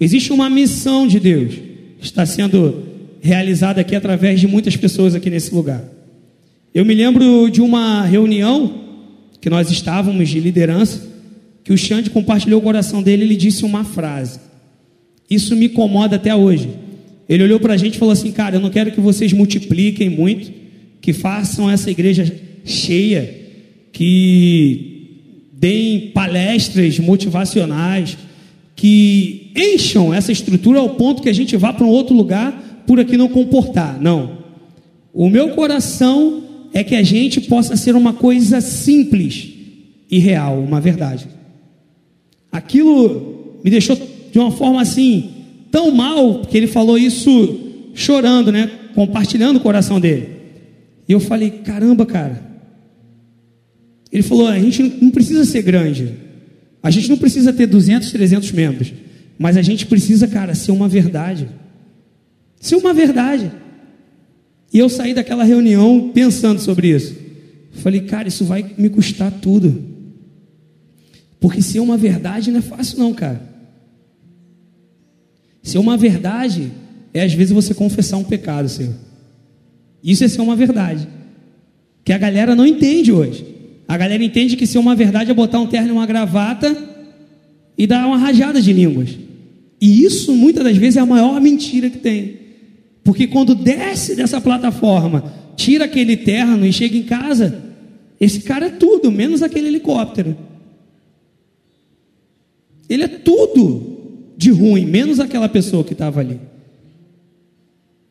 existe 0.01 0.33
uma 0.33 0.49
missão 0.49 1.07
de 1.07 1.21
Deus, 1.21 1.55
está 2.01 2.25
sendo 2.25 2.85
realizada 3.21 3.81
aqui 3.81 3.95
através 3.95 4.41
de 4.41 4.47
muitas 4.47 4.77
pessoas 4.77 5.15
aqui 5.15 5.29
nesse 5.31 5.55
lugar. 5.55 5.85
Eu 6.75 6.85
me 6.85 6.95
lembro 6.95 7.49
de 7.51 7.61
uma 7.61 8.05
reunião 8.05 8.85
que 9.41 9.51
nós 9.51 9.71
estávamos 9.71 10.29
de 10.29 10.41
liderança, 10.41 11.07
que 11.65 11.73
o 11.73 11.79
Xande 11.79 12.11
compartilhou 12.11 12.61
o 12.61 12.63
coração 12.63 13.03
dele, 13.03 13.25
ele 13.25 13.37
disse 13.37 13.65
uma 13.65 13.85
frase. 13.85 14.41
Isso 15.31 15.55
me 15.55 15.67
incomoda 15.67 16.17
até 16.17 16.35
hoje. 16.35 16.69
Ele 17.29 17.43
olhou 17.43 17.61
para 17.61 17.75
a 17.75 17.77
gente 17.77 17.97
e 17.97 17.99
falou 17.99 18.13
assim: 18.13 18.33
Cara, 18.33 18.57
eu 18.57 18.61
não 18.61 18.71
quero 18.71 18.91
que 18.91 19.01
vocês 19.01 19.33
multipliquem 19.33 20.09
muito, 20.09 20.51
que 21.01 21.13
façam 21.13 21.71
essa 21.71 21.91
igreja 21.91 22.35
cheia, 22.65 23.38
que 23.99 25.49
deem 25.55 26.11
palestras 26.11 27.01
motivacionais, 27.01 28.17
que 28.77 29.51
encham 29.57 30.15
essa 30.15 30.31
estrutura 30.31 30.79
ao 30.79 30.91
ponto 30.91 31.21
que 31.21 31.29
a 31.29 31.33
gente 31.33 31.57
vá 31.57 31.73
para 31.73 31.85
um 31.85 31.89
outro 31.91 32.15
lugar 32.15 32.85
por 32.87 33.01
aqui 33.01 33.17
não 33.17 33.29
comportar. 33.29 34.01
Não. 34.01 34.39
O 35.13 35.29
meu 35.29 35.49
coração 35.49 36.45
é 36.73 36.85
que 36.85 36.95
a 36.95 37.03
gente 37.03 37.41
possa 37.41 37.75
ser 37.75 37.97
uma 37.97 38.13
coisa 38.13 38.61
simples 38.61 39.49
e 40.09 40.21
real, 40.21 40.61
uma 40.61 40.81
verdade. 40.81 41.27
Aquilo 42.53 43.59
me 43.65 43.71
deixou 43.71 43.97
de 44.31 44.39
uma 44.39 44.53
forma 44.53 44.81
assim 44.81 45.29
tão 45.73 45.91
mal 45.91 46.43
que 46.43 46.57
ele 46.57 46.69
falou 46.69 46.97
isso 46.97 47.59
chorando, 47.95 48.53
né? 48.53 48.71
Compartilhando 48.95 49.57
o 49.57 49.61
coração 49.61 49.99
dele. 49.99 50.29
E 51.09 51.11
eu 51.11 51.19
falei: 51.19 51.51
caramba, 51.51 52.07
cara. 52.07 52.48
Ele 54.13 54.23
falou: 54.23 54.47
a 54.47 54.59
gente 54.59 54.83
não 55.01 55.11
precisa 55.11 55.45
ser 55.45 55.63
grande, 55.63 56.15
a 56.83 56.91
gente 56.91 57.09
não 57.09 57.19
precisa 57.19 57.53
ter 57.53 57.67
200, 57.67 58.11
300 58.11 58.53
membros, 58.53 58.93
mas 59.39 59.57
a 59.57 59.63
gente 59.63 59.87
precisa, 59.87 60.27
cara, 60.27 60.55
ser 60.55 60.73
uma 60.73 60.89
verdade. 60.89 61.49
Ser 62.61 62.77
uma 62.77 62.93
verdade. 62.93 63.53
E 64.73 64.79
eu 64.79 64.89
saí 64.89 65.15
daquela 65.15 65.45
reunião 65.45 66.11
pensando 66.13 66.61
sobre 66.61 66.89
isso. 66.89 67.17
Falei, 67.73 68.01
cara, 68.01 68.29
isso 68.29 68.45
vai 68.45 68.75
me 68.77 68.91
custar 68.91 69.31
tudo. 69.31 69.85
Porque 71.41 71.63
ser 71.63 71.81
uma 71.81 71.97
verdade 71.97 72.51
não 72.51 72.59
é 72.59 72.63
fácil, 72.63 72.99
não, 72.99 73.15
cara. 73.15 73.41
Ser 75.63 75.79
uma 75.79 75.97
verdade 75.97 76.73
é 77.15 77.23
às 77.23 77.33
vezes 77.33 77.53
você 77.53 77.73
confessar 77.73 78.17
um 78.17 78.25
pecado, 78.25 78.69
Senhor. 78.69 78.95
Isso 80.03 80.25
é 80.25 80.29
ser 80.29 80.41
uma 80.41 80.57
verdade. 80.57 81.07
Que 82.05 82.13
a 82.13 82.19
galera 82.19 82.55
não 82.55 82.67
entende 82.67 83.13
hoje. 83.13 83.58
A 83.89 83.97
galera 83.97 84.23
entende 84.23 84.55
que 84.55 84.67
ser 84.67 84.79
uma 84.79 84.95
verdade 84.95 85.31
é 85.31 85.35
botar 85.35 85.59
um 85.59 85.67
terno 85.67 85.89
e 85.89 85.93
uma 85.93 86.05
gravata 86.05 86.77
e 87.77 87.87
dar 87.87 88.07
uma 88.07 88.19
rajada 88.19 88.61
de 88.61 88.71
línguas. 88.71 89.17
E 89.81 90.05
isso 90.05 90.35
muitas 90.35 90.63
das 90.63 90.77
vezes 90.77 90.99
é 90.99 91.01
a 91.01 91.07
maior 91.07 91.41
mentira 91.41 91.89
que 91.89 91.97
tem. 91.97 92.37
Porque 93.03 93.27
quando 93.27 93.55
desce 93.55 94.15
dessa 94.15 94.43
plataforma, 94.43 95.33
tira 95.57 95.87
aquele 95.87 96.19
terno 96.19 96.67
e 96.67 96.73
chega 96.73 96.99
em 96.99 97.05
casa, 97.05 97.65
esse 98.21 98.41
cara 98.41 98.67
é 98.67 98.71
tudo, 98.71 99.11
menos 99.11 99.43
aquele 99.43 99.69
helicóptero. 99.69 100.37
Ele 102.89 103.05
é 103.05 103.09
tudo 103.09 103.97
de 104.37 104.51
ruim, 104.51 104.85
menos 104.85 105.19
aquela 105.19 105.49
pessoa 105.49 105.83
que 105.83 105.95
estava 105.95 106.21
ali. 106.21 106.39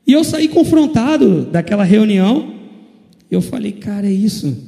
E 0.07 0.13
eu 0.13 0.23
saí 0.23 0.47
confrontado 0.47 1.43
daquela 1.45 1.83
reunião. 1.83 2.55
Eu 3.29 3.41
falei, 3.41 3.73
cara, 3.73 4.07
é 4.07 4.11
isso. 4.11 4.66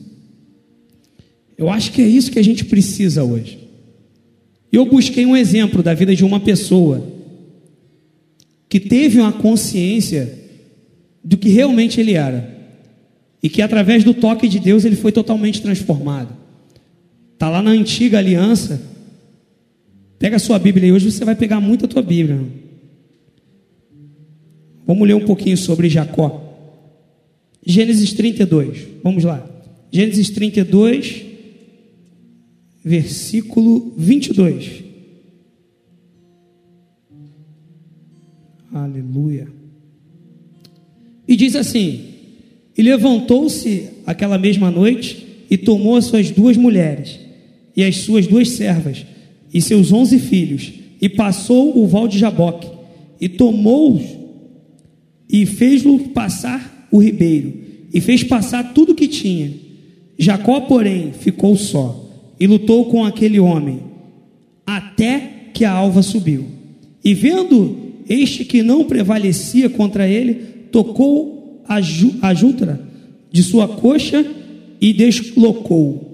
Eu 1.60 1.70
acho 1.70 1.92
que 1.92 2.02
é 2.02 2.08
isso 2.08 2.32
que 2.32 2.40
a 2.40 2.44
gente 2.44 2.66
precisa 2.66 3.24
hoje. 3.24 3.60
Eu 4.72 4.86
busquei 4.86 5.26
um 5.26 5.38
exemplo 5.38 5.84
da 5.84 5.94
vida 5.94 6.16
de 6.16 6.26
uma 6.26 6.40
pessoa 6.40 7.06
que 8.68 8.80
teve 8.80 9.20
uma 9.20 9.34
consciência 9.34 10.40
do 11.24 11.38
que 11.38 11.50
realmente 11.50 12.00
ele 12.00 12.14
era 12.14 12.58
e 13.44 13.50
que 13.50 13.62
através 13.62 14.04
do 14.04 14.14
toque 14.14 14.48
de 14.48 14.60
Deus 14.60 14.86
ele 14.86 14.96
foi 14.96 15.12
totalmente 15.12 15.62
transformado. 15.62 16.36
Está 17.34 17.50
lá 17.50 17.62
na 17.62 17.72
antiga 17.72 18.18
aliança, 18.18 18.82
Pega 20.20 20.36
a 20.36 20.40
sua 20.40 20.60
Bíblia 20.60 20.90
e 20.90 20.92
hoje 20.92 21.10
você 21.10 21.24
vai 21.24 21.34
pegar 21.34 21.62
muito 21.62 21.86
a 21.86 21.88
tua 21.88 22.02
Bíblia. 22.02 22.42
Vamos 24.86 25.08
ler 25.08 25.14
um 25.14 25.26
pouquinho 25.26 25.56
sobre 25.56 25.88
Jacó. 25.88 26.44
Gênesis 27.66 28.12
32. 28.12 28.86
Vamos 29.02 29.24
lá. 29.24 29.48
Gênesis 29.90 30.30
32, 30.30 31.26
versículo 32.84 33.94
22. 33.98 34.84
Aleluia. 38.74 39.48
E 41.28 41.36
diz 41.36 41.56
assim: 41.56 42.06
E 42.78 42.82
levantou-se 42.82 43.90
aquela 44.06 44.38
mesma 44.38 44.72
noite 44.72 45.46
e 45.50 45.58
tomou 45.58 45.96
as 45.96 46.06
suas 46.06 46.32
duas 46.32 46.56
mulheres 46.56 47.20
e 47.76 47.84
as 47.84 47.98
suas 47.98 48.28
duas 48.28 48.50
servas 48.50 49.06
e 49.54 49.62
seus 49.62 49.92
onze 49.92 50.20
filhos 50.20 50.72
e 51.02 51.10
passou 51.10 51.78
o 51.78 51.88
val 51.88 52.08
de 52.08 52.20
Jaboque 52.20 52.68
e 53.20 53.28
tomou-os 53.28 54.04
e 55.30 55.46
fez-lo 55.46 56.00
passar 56.10 56.88
o 56.92 57.00
ribeiro 57.00 57.54
e 57.94 58.00
fez 58.00 58.24
passar 58.24 58.74
tudo 58.74 58.92
o 58.92 58.96
que 58.96 59.08
tinha. 59.08 59.52
Jacó, 60.18 60.62
porém, 60.62 61.12
ficou 61.14 61.56
só 61.56 62.09
e 62.40 62.48
lutou 62.48 62.86
com 62.86 63.04
aquele 63.04 63.40
homem 63.40 63.82
até 64.66 65.50
que 65.54 65.66
a 65.66 65.72
alva 65.72 66.02
subiu. 66.02 66.46
E 67.04 67.14
vendo 67.14 67.76
este 68.08 68.46
que 68.46 68.64
não 68.64 68.86
prevalecia 68.86 69.70
contra 69.70 70.08
ele, 70.08 70.36
tocou 70.72 71.64
a, 71.68 71.76
a 71.76 72.34
junta 72.34 72.80
de 73.32 73.44
sua 73.44 73.68
coxa 73.68 74.26
e 74.82 74.94
deslocou 74.94 76.10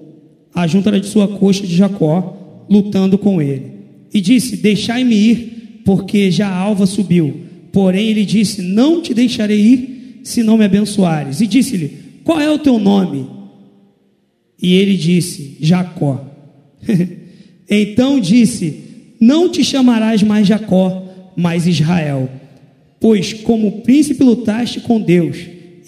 a 0.53 0.65
junta 0.65 0.99
de 0.99 1.07
sua 1.07 1.27
coxa 1.27 1.67
de 1.67 1.75
Jacó, 1.75 2.65
lutando 2.69 3.17
com 3.17 3.41
ele. 3.41 3.73
E 4.13 4.21
disse: 4.21 4.57
Deixai-me 4.57 5.13
ir, 5.13 5.81
porque 5.83 6.31
já 6.31 6.47
a 6.47 6.57
alva 6.57 6.85
subiu. 6.85 7.41
Porém, 7.71 8.07
ele 8.07 8.25
disse: 8.25 8.61
Não 8.61 9.01
te 9.01 9.13
deixarei 9.13 9.59
ir, 9.59 10.21
se 10.23 10.41
não 10.41 10.57
me 10.57 10.63
abençoares. 10.63 11.41
E 11.41 11.47
disse-lhe: 11.47 11.91
Qual 12.23 12.39
é 12.39 12.49
o 12.49 12.57
teu 12.57 12.79
nome? 12.79 13.27
E 14.61 14.75
ele 14.75 14.95
disse: 14.95 15.57
Jacó. 15.59 16.25
então 17.69 18.19
disse: 18.19 18.83
Não 19.19 19.49
te 19.49 19.63
chamarás 19.63 20.23
mais 20.23 20.47
Jacó, 20.47 21.03
mas 21.35 21.67
Israel, 21.67 22.29
pois 22.99 23.33
como 23.33 23.81
príncipe 23.81 24.23
lutaste 24.23 24.79
com 24.79 25.01
Deus 25.01 25.37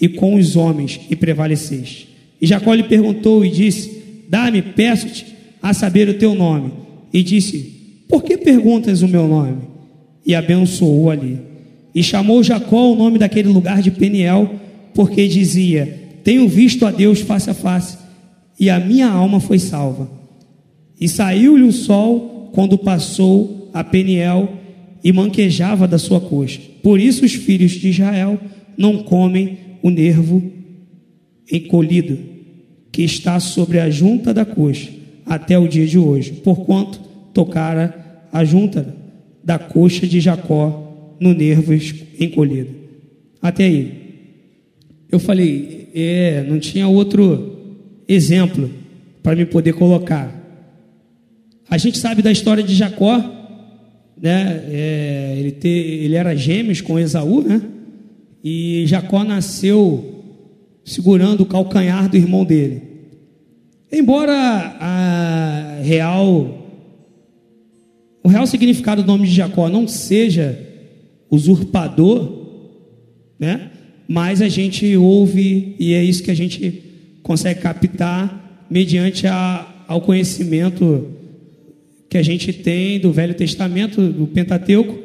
e 0.00 0.08
com 0.08 0.34
os 0.34 0.56
homens 0.56 1.00
e 1.10 1.16
prevaleceste. 1.16 2.08
E 2.40 2.46
Jacó 2.46 2.72
lhe 2.74 2.84
perguntou 2.84 3.44
e 3.44 3.50
disse: 3.50 4.02
Dá-me, 4.28 4.62
peço-te, 4.62 5.26
a 5.62 5.72
saber 5.72 6.08
o 6.08 6.14
teu 6.14 6.34
nome. 6.34 6.72
E 7.12 7.22
disse: 7.22 8.02
Por 8.08 8.22
que 8.22 8.36
perguntas 8.36 9.02
o 9.02 9.08
meu 9.08 9.26
nome? 9.26 9.56
E 10.24 10.34
abençoou 10.34 11.10
ali. 11.10 11.38
E 11.94 12.02
chamou 12.02 12.42
Jacó 12.42 12.92
o 12.92 12.96
nome 12.96 13.18
daquele 13.18 13.48
lugar 13.48 13.82
de 13.82 13.90
Peniel, 13.90 14.54
porque 14.94 15.26
dizia: 15.26 16.10
Tenho 16.22 16.46
visto 16.48 16.86
a 16.86 16.90
Deus 16.90 17.20
face 17.20 17.50
a 17.50 17.54
face, 17.54 17.96
e 18.58 18.68
a 18.68 18.80
minha 18.80 19.08
alma 19.08 19.40
foi 19.40 19.58
salva. 19.58 20.10
E 21.00 21.08
saiu-lhe 21.08 21.62
o 21.62 21.72
sol 21.72 22.50
quando 22.52 22.76
passou 22.76 23.70
a 23.72 23.84
Peniel 23.84 24.48
e 25.02 25.12
manquejava 25.12 25.86
da 25.86 25.98
sua 25.98 26.20
coxa. 26.20 26.60
Por 26.82 26.98
isso 26.98 27.24
os 27.24 27.34
filhos 27.34 27.72
de 27.72 27.88
Israel 27.88 28.38
não 28.76 29.02
comem 29.04 29.58
o 29.82 29.90
nervo 29.90 30.42
encolhido 31.50 32.18
que 32.90 33.02
está 33.02 33.38
sobre 33.38 33.78
a 33.78 33.88
junta 33.90 34.34
da 34.34 34.44
coxa 34.44 34.90
até 35.24 35.58
o 35.58 35.68
dia 35.68 35.86
de 35.86 35.98
hoje, 35.98 36.32
porquanto 36.32 37.00
tocara 37.32 38.26
a 38.32 38.44
junta 38.44 38.94
da 39.44 39.58
coxa 39.58 40.06
de 40.06 40.20
Jacó 40.20 41.16
no 41.20 41.32
nervo 41.32 41.72
encolhido. 42.18 42.70
Até 43.40 43.64
aí. 43.64 43.92
Eu 45.10 45.18
falei, 45.18 45.88
é, 45.94 46.44
não 46.48 46.58
tinha 46.58 46.88
outro 46.88 47.57
exemplo 48.08 48.70
para 49.22 49.36
me 49.36 49.44
poder 49.44 49.74
colocar. 49.74 50.34
A 51.68 51.76
gente 51.76 51.98
sabe 51.98 52.22
da 52.22 52.32
história 52.32 52.62
de 52.62 52.74
Jacó, 52.74 53.18
né? 54.20 54.64
É, 54.70 55.34
ele, 55.38 55.52
ter, 55.52 55.68
ele 55.68 56.14
era 56.14 56.34
gêmeos 56.34 56.80
com 56.80 56.98
Esaú, 56.98 57.42
né? 57.42 57.60
E 58.42 58.84
Jacó 58.86 59.22
nasceu 59.22 60.24
segurando 60.84 61.42
o 61.42 61.46
calcanhar 61.46 62.08
do 62.08 62.16
irmão 62.16 62.44
dele. 62.44 62.82
Embora 63.92 64.32
a 64.80 65.80
real, 65.82 66.66
o 68.22 68.28
real 68.28 68.46
significado 68.46 69.02
do 69.02 69.06
nome 69.06 69.26
de 69.26 69.34
Jacó 69.34 69.68
não 69.68 69.86
seja 69.86 70.58
usurpador, 71.30 72.46
né? 73.38 73.70
Mas 74.06 74.40
a 74.40 74.48
gente 74.48 74.96
ouve 74.96 75.76
e 75.78 75.92
é 75.92 76.02
isso 76.02 76.22
que 76.22 76.30
a 76.30 76.36
gente 76.36 76.87
consegue 77.22 77.60
captar 77.60 78.66
mediante 78.70 79.26
a, 79.26 79.66
ao 79.86 80.00
conhecimento 80.00 81.08
que 82.08 82.16
a 82.16 82.22
gente 82.22 82.52
tem 82.52 82.98
do 82.98 83.12
Velho 83.12 83.34
Testamento, 83.34 84.00
do 84.00 84.26
Pentateuco, 84.26 84.98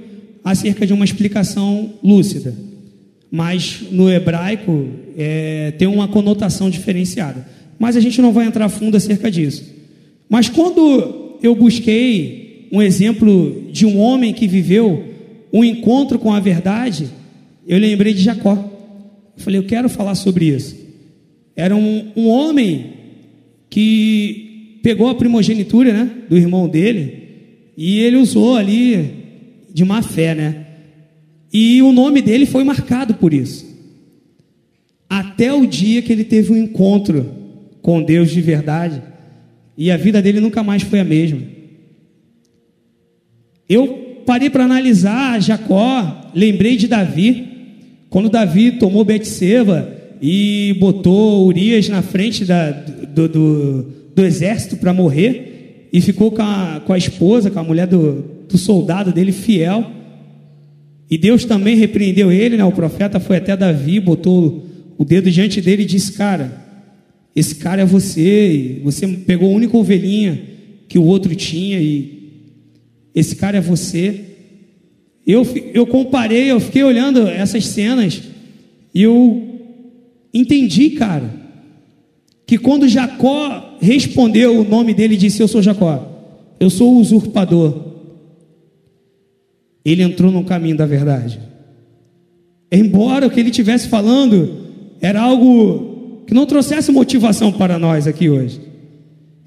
acerca 0.43 0.85
de 0.85 0.93
uma 0.93 1.05
explicação 1.05 1.93
lúcida. 2.03 2.53
Mas 3.31 3.81
no 3.91 4.11
hebraico 4.11 4.89
é, 5.17 5.71
tem 5.71 5.87
uma 5.87 6.07
conotação 6.07 6.69
diferenciada. 6.69 7.47
Mas 7.79 7.97
a 7.97 7.99
gente 7.99 8.21
não 8.21 8.31
vai 8.31 8.45
entrar 8.45 8.69
fundo 8.69 8.95
acerca 8.95 9.29
disso. 9.29 9.73
Mas 10.29 10.47
quando 10.49 11.37
eu 11.41 11.55
busquei 11.55 12.67
um 12.71 12.81
exemplo 12.81 13.67
de 13.71 13.85
um 13.85 13.99
homem 13.99 14.33
que 14.33 14.47
viveu 14.47 15.03
um 15.51 15.63
encontro 15.63 16.17
com 16.17 16.33
a 16.33 16.39
verdade, 16.39 17.07
eu 17.67 17.77
lembrei 17.77 18.13
de 18.13 18.21
Jacó. 18.21 18.71
Falei, 19.37 19.59
eu 19.59 19.65
quero 19.65 19.89
falar 19.89 20.15
sobre 20.15 20.45
isso. 20.45 20.82
Era 21.55 21.75
um, 21.75 22.11
um 22.15 22.27
homem 22.27 22.93
que 23.69 24.79
pegou 24.83 25.07
a 25.07 25.15
primogenitura 25.15 25.93
né, 25.93 26.11
do 26.29 26.37
irmão 26.37 26.67
dele 26.67 27.23
e 27.77 27.99
ele 27.99 28.17
usou 28.17 28.55
ali 28.55 29.23
de 29.73 29.83
má 29.83 30.01
fé, 30.01 30.35
né? 30.35 30.65
E 31.51 31.81
o 31.81 31.91
nome 31.91 32.21
dele 32.21 32.45
foi 32.45 32.63
marcado 32.63 33.13
por 33.15 33.33
isso. 33.33 33.71
Até 35.09 35.53
o 35.53 35.65
dia 35.65 36.01
que 36.01 36.11
ele 36.11 36.23
teve 36.23 36.51
um 36.51 36.57
encontro 36.57 37.31
com 37.81 38.01
Deus 38.01 38.31
de 38.31 38.41
verdade 38.41 39.01
e 39.77 39.91
a 39.91 39.97
vida 39.97 40.21
dele 40.21 40.39
nunca 40.39 40.63
mais 40.63 40.81
foi 40.83 40.99
a 40.99 41.03
mesma. 41.03 41.41
Eu 43.69 44.23
parei 44.25 44.49
para 44.49 44.65
analisar 44.65 45.41
Jacó, 45.41 46.31
lembrei 46.33 46.75
de 46.75 46.87
Davi, 46.87 47.47
quando 48.09 48.29
Davi 48.29 48.73
tomou 48.73 49.03
Betseba 49.03 50.02
e 50.25 50.75
botou 50.79 51.45
Urias 51.45 51.89
na 51.89 52.01
frente 52.01 52.45
da, 52.45 52.71
do, 52.71 53.27
do 53.27 54.03
do 54.15 54.23
exército 54.23 54.77
para 54.77 54.93
morrer 54.93 55.89
e 55.91 56.01
ficou 56.01 56.31
com 56.31 56.41
a, 56.41 56.81
com 56.85 56.93
a 56.93 56.97
esposa, 56.97 57.51
com 57.51 57.59
a 57.59 57.63
mulher 57.63 57.87
do, 57.87 58.23
do 58.47 58.57
soldado 58.57 59.11
dele 59.11 59.31
fiel. 59.31 59.89
E 61.09 61.17
Deus 61.17 61.45
também 61.45 61.75
repreendeu 61.75 62.31
ele, 62.31 62.57
né? 62.57 62.63
O 62.63 62.71
profeta 62.71 63.19
foi 63.19 63.37
até 63.37 63.55
Davi, 63.55 63.99
botou 63.99 64.65
o 64.97 65.05
dedo 65.05 65.29
diante 65.29 65.61
dele 65.61 65.83
e 65.83 65.87
disse: 65.87 66.13
Cara, 66.13 66.61
esse 67.35 67.55
cara 67.55 67.81
é 67.81 67.85
você, 67.85 68.79
você 68.83 69.07
pegou 69.07 69.51
a 69.51 69.55
única 69.55 69.77
ovelhinha 69.77 70.41
que 70.87 70.97
o 70.97 71.03
outro 71.03 71.35
tinha 71.35 71.79
e 71.79 72.31
esse 73.13 73.35
cara 73.35 73.57
é 73.57 73.61
você. 73.61 74.21
Eu, 75.25 75.47
eu 75.73 75.85
comparei, 75.87 76.51
eu 76.51 76.59
fiquei 76.59 76.83
olhando 76.83 77.27
essas 77.27 77.65
cenas 77.67 78.21
e 78.93 79.03
eu 79.03 79.52
entendi, 80.33 80.91
cara, 80.91 81.29
que 82.45 82.57
quando 82.57 82.87
Jacó 82.87 83.77
respondeu 83.79 84.59
o 84.59 84.63
nome 84.63 84.93
dele 84.93 85.15
e 85.15 85.17
disse: 85.17 85.41
Eu 85.41 85.47
sou 85.47 85.61
Jacó, 85.61 86.55
eu 86.59 86.69
sou 86.69 86.95
o 86.95 86.99
usurpador. 86.99 87.93
Ele 89.85 90.01
entrou 90.01 90.31
no 90.31 90.43
caminho 90.43 90.77
da 90.77 90.85
verdade. 90.85 91.39
Embora 92.71 93.27
o 93.27 93.29
que 93.29 93.39
ele 93.39 93.49
estivesse 93.49 93.87
falando 93.87 94.63
era 95.01 95.21
algo 95.21 96.23
que 96.25 96.33
não 96.33 96.45
trouxesse 96.45 96.91
motivação 96.91 97.51
para 97.51 97.77
nós 97.77 98.07
aqui 98.07 98.29
hoje. 98.29 98.61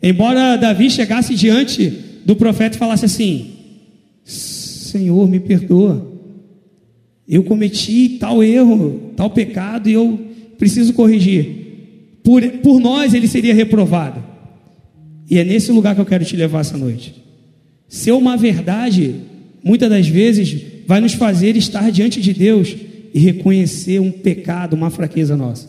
Embora 0.03 0.57
Davi 0.57 0.91
chegasse 0.91 1.34
diante 1.34 1.91
do 2.24 2.37
profeta 2.37 2.76
e 2.76 2.78
falasse 2.78 3.07
assim: 3.07 3.53
Senhor, 4.24 5.28
me 5.28 5.41
perdoa. 5.41 6.14
Eu 7.28 7.43
cometi 7.43 8.18
tal 8.20 8.43
erro, 8.43 9.12
tal 9.16 9.30
pecado 9.30 9.89
e 9.89 9.93
eu 9.93 10.20
preciso 10.59 10.92
corrigir 10.92 11.66
por, 12.26 12.42
por 12.42 12.80
nós 12.80 13.14
ele 13.14 13.28
seria 13.28 13.54
reprovado. 13.54 14.20
E 15.30 15.38
é 15.38 15.44
nesse 15.44 15.70
lugar 15.70 15.94
que 15.94 16.00
eu 16.00 16.04
quero 16.04 16.24
te 16.24 16.36
levar 16.36 16.59
essa 16.59 16.76
noite. 16.76 17.14
Ser 17.88 18.11
uma 18.11 18.36
verdade, 18.36 19.14
muitas 19.62 19.88
das 19.88 20.09
vezes, 20.09 20.61
vai 20.88 21.00
nos 21.00 21.12
fazer 21.12 21.57
estar 21.57 21.88
diante 21.92 22.20
de 22.20 22.34
Deus 22.34 22.74
e 23.14 23.20
reconhecer 23.20 24.00
um 24.00 24.11
pecado, 24.11 24.74
uma 24.74 24.90
fraqueza 24.90 25.36
nossa. 25.36 25.68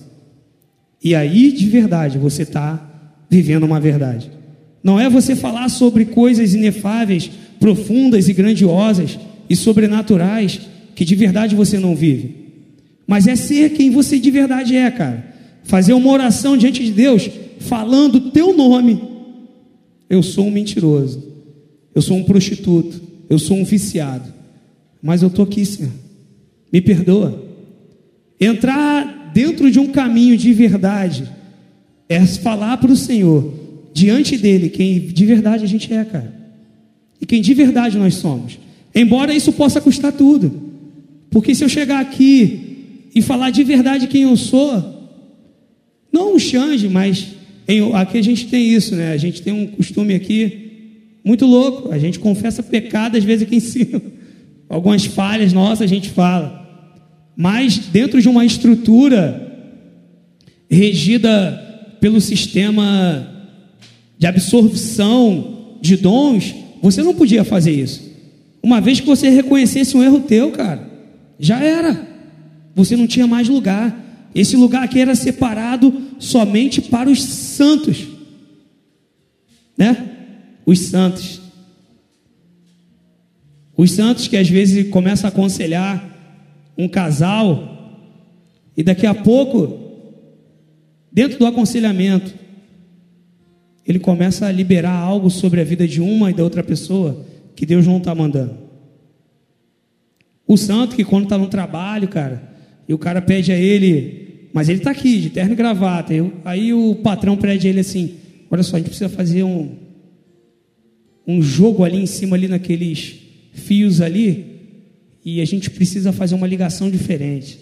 E 1.04 1.14
aí, 1.14 1.52
de 1.52 1.68
verdade, 1.68 2.18
você 2.18 2.42
está 2.42 2.84
vivendo 3.30 3.64
uma 3.64 3.80
verdade. 3.80 4.32
Não 4.84 5.00
é 5.00 5.08
você 5.08 5.36
falar 5.36 5.70
sobre 5.70 6.06
coisas 6.06 6.56
inefáveis, 6.56 7.30
profundas 7.60 8.30
e 8.30 8.34
grandiosas 8.34 9.20
e 9.48 9.56
sobrenaturais 9.56 10.62
que 10.96 11.06
de 11.06 11.14
verdade 11.14 11.56
você 11.56 11.78
não 11.78 11.96
vive. 11.96 12.47
Mas 13.08 13.26
é 13.26 13.36
ser 13.38 13.72
quem 13.72 13.90
você 13.90 14.20
de 14.20 14.30
verdade 14.30 14.76
é, 14.76 14.92
cara. 14.92 15.34
Fazer 15.64 15.94
uma 15.94 16.12
oração 16.12 16.58
diante 16.58 16.84
de 16.84 16.92
Deus, 16.92 17.30
falando 17.60 18.16
o 18.16 18.32
teu 18.32 18.56
nome. 18.56 19.02
Eu 20.10 20.22
sou 20.22 20.48
um 20.48 20.52
mentiroso. 20.52 21.24
Eu 21.96 22.02
sou 22.02 22.18
um 22.18 22.24
prostituto. 22.24 23.02
Eu 23.30 23.40
sou 23.40 23.58
um 23.58 23.64
viciado. 23.64 24.34
Mas 25.02 25.22
eu 25.22 25.30
estou 25.30 25.46
aqui, 25.46 25.66
Senhor. 25.66 25.92
Me 26.72 26.82
perdoa. 26.82 27.44
Entrar 28.40 29.32
dentro 29.34 29.72
de 29.72 29.80
um 29.80 29.88
caminho 29.88 30.38
de 30.38 30.54
verdade 30.54 31.30
é 32.10 32.26
falar 32.26 32.78
para 32.78 32.92
o 32.92 32.96
Senhor, 32.96 33.54
diante 33.94 34.38
dele, 34.38 34.70
quem 34.70 35.00
de 35.00 35.26
verdade 35.26 35.64
a 35.64 35.68
gente 35.68 35.94
é, 35.94 36.04
cara. 36.06 36.34
E 37.20 37.26
quem 37.26 37.42
de 37.42 37.54
verdade 37.54 37.98
nós 37.98 38.16
somos. 38.16 38.60
Embora 38.94 39.34
isso 39.34 39.52
possa 39.52 39.82
custar 39.82 40.12
tudo. 40.14 40.52
Porque 41.30 41.54
se 41.54 41.64
eu 41.64 41.70
chegar 41.70 42.00
aqui 42.00 42.77
e 43.14 43.22
falar 43.22 43.50
de 43.50 43.64
verdade 43.64 44.08
quem 44.08 44.24
eu 44.24 44.38
sou, 44.38 44.98
não 46.12 46.36
um 46.36 46.40
Xande, 46.40 46.88
mas 46.88 47.28
em, 47.68 47.94
aqui 47.94 48.18
a 48.18 48.24
gente 48.24 48.48
tem 48.48 48.74
isso, 48.74 48.96
né? 48.96 49.12
A 49.12 49.18
gente 49.18 49.42
tem 49.42 49.54
um 49.54 49.68
costume 49.68 50.14
aqui 50.14 50.68
muito 51.24 51.46
louco. 51.46 51.92
A 51.92 52.00
gente 52.00 52.20
confessa 52.20 52.64
pecado 52.64 53.18
às 53.18 53.24
vezes 53.24 53.44
aqui 53.46 53.58
em 53.58 53.60
cima. 53.60 54.02
Algumas 54.70 55.06
falhas 55.06 55.52
nossas 55.52 55.82
a 55.82 55.88
gente 55.88 56.10
fala. 56.10 56.66
Mas 57.36 57.78
dentro 57.78 58.22
de 58.22 58.30
uma 58.30 58.46
estrutura 58.46 59.44
regida 60.70 61.96
pelo 62.00 62.22
sistema 62.22 63.34
de 64.18 64.26
absorção 64.26 65.78
de 65.82 65.98
dons, 65.98 66.56
você 66.82 67.04
não 67.04 67.14
podia 67.14 67.44
fazer 67.44 67.72
isso. 67.72 68.08
Uma 68.64 68.82
vez 68.82 69.00
que 69.00 69.06
você 69.06 69.30
reconhecesse 69.30 69.96
um 69.96 70.04
erro 70.04 70.22
teu, 70.22 70.52
cara, 70.52 70.90
já 71.40 71.62
era. 71.64 72.07
Você 72.78 72.96
não 72.96 73.08
tinha 73.08 73.26
mais 73.26 73.50
lugar. 73.50 74.30
Esse 74.36 74.56
lugar 74.56 74.84
aqui 74.84 75.00
era 75.00 75.16
separado 75.16 75.92
somente 76.20 76.80
para 76.80 77.10
os 77.10 77.24
santos, 77.24 78.08
né? 79.76 80.12
Os 80.64 80.82
santos. 80.82 81.42
Os 83.76 83.92
santos 83.92 84.28
que 84.28 84.38
às 84.38 84.48
vezes 84.48 84.92
começam 84.92 85.28
a 85.28 85.34
aconselhar 85.34 86.08
um 86.78 86.88
casal 86.88 87.74
e 88.76 88.84
daqui 88.84 89.08
a 89.08 89.16
pouco, 89.16 89.80
dentro 91.12 91.40
do 91.40 91.48
aconselhamento, 91.48 92.32
ele 93.88 93.98
começa 93.98 94.46
a 94.46 94.52
liberar 94.52 95.00
algo 95.00 95.32
sobre 95.32 95.62
a 95.62 95.64
vida 95.64 95.88
de 95.88 96.00
uma 96.00 96.30
e 96.30 96.34
da 96.34 96.44
outra 96.44 96.64
pessoa 96.64 97.26
que 97.56 97.66
Deus 97.66 97.88
não 97.88 97.98
está 97.98 98.14
mandando. 98.14 98.56
O 100.46 100.56
santo 100.58 100.96
que 100.96 101.04
quando 101.04 101.24
está 101.24 101.40
no 101.40 101.48
trabalho, 101.48 102.08
cara, 102.08 102.57
e 102.88 102.94
o 102.94 102.98
cara 102.98 103.22
pede 103.22 103.52
a 103.52 103.58
ele, 103.58 104.50
mas 104.54 104.70
ele 104.70 104.80
está 104.80 104.92
aqui, 104.92 105.20
de 105.20 105.30
terno 105.30 105.54
e 105.54 105.56
gravata. 105.56 106.14
Eu, 106.14 106.34
aí 106.46 106.74
o 106.74 106.96
patrão 106.96 107.36
pede 107.36 107.68
a 107.68 107.70
ele 107.70 107.82
assim: 107.82 108.16
olha 108.50 108.64
só, 108.64 108.76
a 108.76 108.80
gente 108.80 108.90
precisa 108.90 109.10
fazer 109.10 109.44
um, 109.44 109.76
um 111.28 111.42
jogo 111.42 111.84
ali 111.84 111.98
em 111.98 112.06
cima, 112.06 112.36
ali 112.36 112.48
naqueles 112.48 113.16
fios 113.52 114.00
ali, 114.00 114.46
e 115.26 115.42
a 115.42 115.46
gente 115.46 115.70
precisa 115.70 116.14
fazer 116.14 116.36
uma 116.36 116.48
ligação 116.48 116.90
diferente. 116.90 117.60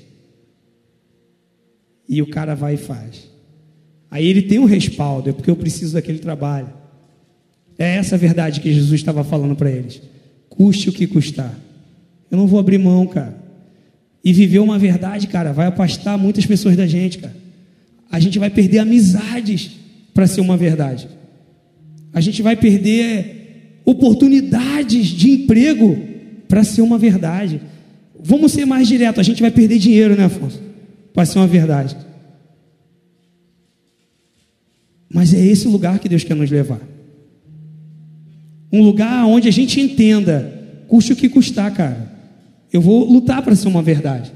E 2.08 2.22
o 2.22 2.28
cara 2.28 2.54
vai 2.54 2.76
e 2.76 2.78
faz. 2.78 3.28
Aí 4.12 4.28
ele 4.28 4.44
tem 4.44 4.60
um 4.60 4.66
respaldo, 4.66 5.30
é 5.30 5.34
porque 5.34 5.50
eu 5.50 5.56
preciso 5.56 5.94
daquele 5.94 6.20
trabalho. 6.20 6.72
É 7.78 7.98
essa 7.98 8.16
a 8.16 8.18
verdade 8.18 8.62
que 8.62 8.72
Jesus 8.72 8.94
estava 8.94 9.24
falando 9.24 9.56
para 9.56 9.72
eles. 9.72 10.02
Custe 10.48 10.90
o 10.90 10.94
que 10.94 11.08
custar. 11.08 11.60
Eu 12.30 12.38
não 12.38 12.48
vou 12.48 12.60
abrir 12.60 12.78
mão, 12.78 13.06
cara. 13.08 13.45
E 14.26 14.34
viver 14.34 14.58
uma 14.58 14.80
verdade, 14.80 15.28
cara, 15.28 15.54
vai 15.54 15.68
afastar 15.68 16.18
muitas 16.18 16.48
pessoas 16.48 16.76
da 16.76 16.88
gente, 16.88 17.20
cara. 17.20 17.36
A 18.10 18.20
gente 18.20 18.40
vai 18.40 18.50
perder 18.50 18.80
amizades 18.80 19.70
para 20.16 20.26
ser 20.26 20.42
uma 20.42 20.58
verdade. 20.58 21.08
A 22.12 22.20
gente 22.20 22.42
vai 22.42 22.56
perder 22.56 23.82
oportunidades 23.86 25.10
de 25.10 25.30
emprego 25.30 25.96
para 26.48 26.64
ser 26.64 26.82
uma 26.82 26.98
verdade. 26.98 27.62
Vamos 28.20 28.52
ser 28.52 28.66
mais 28.66 28.88
direto, 28.88 29.20
a 29.20 29.24
gente 29.24 29.42
vai 29.44 29.52
perder 29.52 29.78
dinheiro, 29.78 30.16
né, 30.16 30.26
Afonso? 30.26 30.60
Para 31.14 31.26
ser 31.26 31.38
uma 31.38 31.48
verdade. 31.48 31.96
Mas 35.08 35.36
é 35.36 35.46
esse 35.46 35.68
lugar 35.68 36.00
que 36.00 36.10
Deus 36.10 36.24
quer 36.24 36.36
nos 36.36 36.50
levar. 36.50 36.82
Um 38.74 38.82
lugar 38.82 39.24
onde 39.26 39.48
a 39.48 39.52
gente 39.52 39.80
entenda, 39.80 40.52
custe 40.88 41.14
o 41.14 41.16
que 41.16 41.30
custar, 41.30 41.72
cara. 41.72 42.15
Eu 42.76 42.82
vou 42.82 43.06
lutar 43.10 43.42
para 43.42 43.56
ser 43.56 43.70
uma 43.70 43.82
verdade. 43.82 44.34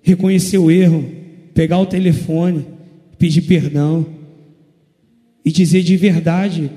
Reconhecer 0.00 0.58
o 0.58 0.72
erro, 0.72 1.08
pegar 1.54 1.78
o 1.78 1.86
telefone, 1.86 2.66
pedir 3.16 3.42
perdão 3.42 4.04
e 5.44 5.52
dizer 5.52 5.84
de 5.84 5.96
verdade 5.96 6.68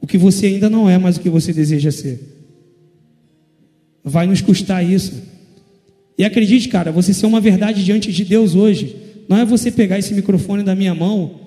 o 0.00 0.06
que 0.06 0.16
você 0.16 0.46
ainda 0.46 0.70
não 0.70 0.88
é, 0.88 0.96
mas 0.96 1.16
o 1.16 1.20
que 1.20 1.28
você 1.28 1.52
deseja 1.52 1.90
ser. 1.90 2.20
Vai 4.04 4.28
nos 4.28 4.40
custar 4.40 4.88
isso. 4.88 5.20
E 6.16 6.22
acredite, 6.22 6.68
cara, 6.68 6.92
você 6.92 7.12
ser 7.12 7.26
uma 7.26 7.40
verdade 7.40 7.84
diante 7.84 8.12
de 8.12 8.24
Deus 8.24 8.54
hoje, 8.54 8.94
não 9.28 9.38
é 9.38 9.44
você 9.44 9.72
pegar 9.72 9.98
esse 9.98 10.14
microfone 10.14 10.62
da 10.62 10.76
minha 10.76 10.94
mão 10.94 11.40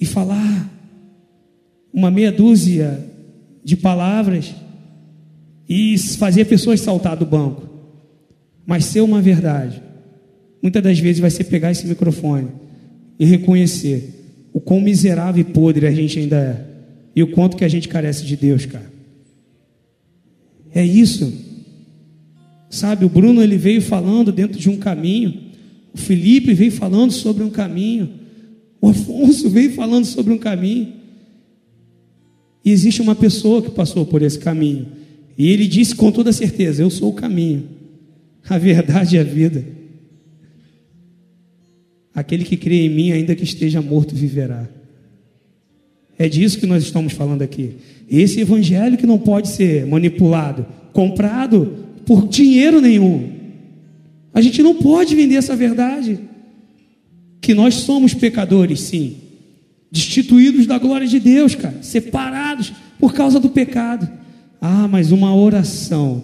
e 0.00 0.06
falar 0.06 0.72
uma 1.92 2.10
meia 2.10 2.32
dúzia 2.32 3.04
de 3.62 3.76
palavras 3.76 4.54
e 5.68 5.96
fazer 5.98 6.44
pessoas 6.46 6.80
saltar 6.80 7.16
do 7.16 7.26
banco. 7.26 7.68
Mas 8.64 8.84
ser 8.84 9.00
uma 9.00 9.22
verdade, 9.22 9.82
muitas 10.62 10.82
das 10.82 10.98
vezes 10.98 11.20
vai 11.20 11.30
ser 11.30 11.44
pegar 11.44 11.70
esse 11.70 11.86
microfone 11.86 12.48
e 13.18 13.24
reconhecer 13.24 14.12
o 14.52 14.60
quão 14.60 14.80
miserável 14.80 15.40
e 15.40 15.44
podre 15.44 15.86
a 15.86 15.92
gente 15.92 16.18
ainda 16.18 16.36
é 16.36 16.66
e 17.16 17.22
o 17.22 17.28
quanto 17.28 17.56
que 17.56 17.64
a 17.64 17.68
gente 17.68 17.88
carece 17.88 18.26
de 18.26 18.36
Deus, 18.36 18.66
cara. 18.66 18.92
É 20.74 20.84
isso. 20.84 21.32
Sabe, 22.68 23.06
o 23.06 23.08
Bruno 23.08 23.42
ele 23.42 23.56
veio 23.56 23.80
falando 23.80 24.30
dentro 24.30 24.58
de 24.58 24.68
um 24.68 24.76
caminho, 24.76 25.44
o 25.94 25.96
Felipe 25.96 26.52
veio 26.52 26.70
falando 26.70 27.10
sobre 27.10 27.42
um 27.42 27.48
caminho, 27.48 28.10
o 28.82 28.90
Afonso 28.90 29.48
veio 29.50 29.72
falando 29.72 30.04
sobre 30.04 30.30
um 30.30 30.36
caminho. 30.36 30.92
E 32.62 32.70
existe 32.70 33.00
uma 33.00 33.14
pessoa 33.14 33.62
que 33.62 33.70
passou 33.70 34.04
por 34.04 34.20
esse 34.20 34.38
caminho. 34.38 34.88
E 35.36 35.50
ele 35.50 35.66
disse 35.66 35.94
com 35.94 36.10
toda 36.10 36.32
certeza: 36.32 36.82
Eu 36.82 36.90
sou 36.90 37.10
o 37.10 37.14
caminho, 37.14 37.68
a 38.48 38.58
verdade 38.58 39.16
e 39.16 39.18
a 39.18 39.24
vida. 39.24 39.64
Aquele 42.14 42.44
que 42.44 42.56
crê 42.56 42.86
em 42.86 42.88
mim, 42.88 43.12
ainda 43.12 43.34
que 43.34 43.44
esteja 43.44 43.82
morto, 43.82 44.14
viverá. 44.14 44.66
É 46.18 46.28
disso 46.28 46.58
que 46.58 46.66
nós 46.66 46.82
estamos 46.82 47.12
falando 47.12 47.42
aqui. 47.42 47.76
Esse 48.08 48.40
evangelho 48.40 48.96
que 48.96 49.06
não 49.06 49.18
pode 49.18 49.48
ser 49.48 49.86
manipulado, 49.86 50.64
comprado 50.92 51.76
por 52.06 52.26
dinheiro 52.26 52.80
nenhum. 52.80 53.32
A 54.32 54.40
gente 54.40 54.62
não 54.62 54.74
pode 54.74 55.14
vender 55.14 55.34
essa 55.34 55.54
verdade. 55.54 56.18
Que 57.40 57.52
nós 57.52 57.74
somos 57.74 58.14
pecadores, 58.14 58.80
sim. 58.80 59.16
Destituídos 59.92 60.66
da 60.66 60.78
glória 60.78 61.06
de 61.06 61.20
Deus, 61.20 61.54
cara. 61.54 61.82
Separados 61.82 62.72
por 62.98 63.12
causa 63.12 63.38
do 63.38 63.50
pecado. 63.50 64.08
Ah, 64.60 64.88
mas 64.88 65.12
uma 65.12 65.34
oração 65.34 66.22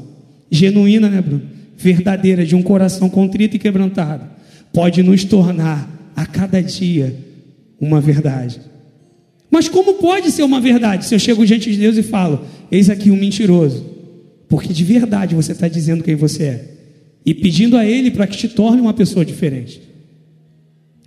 genuína, 0.50 1.08
né, 1.08 1.20
Bruno? 1.20 1.42
Verdadeira, 1.76 2.44
de 2.44 2.54
um 2.54 2.62
coração 2.62 3.08
contrito 3.08 3.56
e 3.56 3.58
quebrantado, 3.58 4.24
pode 4.72 5.02
nos 5.02 5.24
tornar 5.24 6.12
a 6.14 6.24
cada 6.24 6.62
dia 6.62 7.16
uma 7.80 8.00
verdade. 8.00 8.60
Mas 9.50 9.68
como 9.68 9.94
pode 9.94 10.30
ser 10.30 10.44
uma 10.44 10.60
verdade 10.60 11.04
se 11.04 11.14
eu 11.14 11.18
chego 11.18 11.44
diante 11.44 11.70
de 11.70 11.78
Deus 11.78 11.96
e 11.96 12.02
falo: 12.02 12.44
Eis 12.70 12.88
aqui 12.88 13.10
um 13.10 13.16
mentiroso? 13.16 13.84
Porque 14.48 14.72
de 14.72 14.84
verdade 14.84 15.34
você 15.34 15.52
está 15.52 15.68
dizendo 15.68 16.04
quem 16.04 16.14
você 16.14 16.42
é 16.44 16.68
e 17.24 17.34
pedindo 17.34 17.76
a 17.76 17.84
Ele 17.84 18.10
para 18.10 18.26
que 18.26 18.36
te 18.36 18.48
torne 18.48 18.80
uma 18.80 18.94
pessoa 18.94 19.24
diferente. 19.24 19.80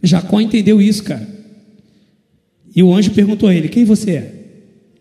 Jacó 0.03 0.39
entendeu 0.39 0.81
isso, 0.81 1.03
cara. 1.03 1.27
E 2.75 2.83
o 2.83 2.93
anjo 2.93 3.11
perguntou 3.11 3.47
a 3.47 3.55
ele: 3.55 3.69
Quem 3.69 3.85
você 3.85 4.11
é? 4.11 4.34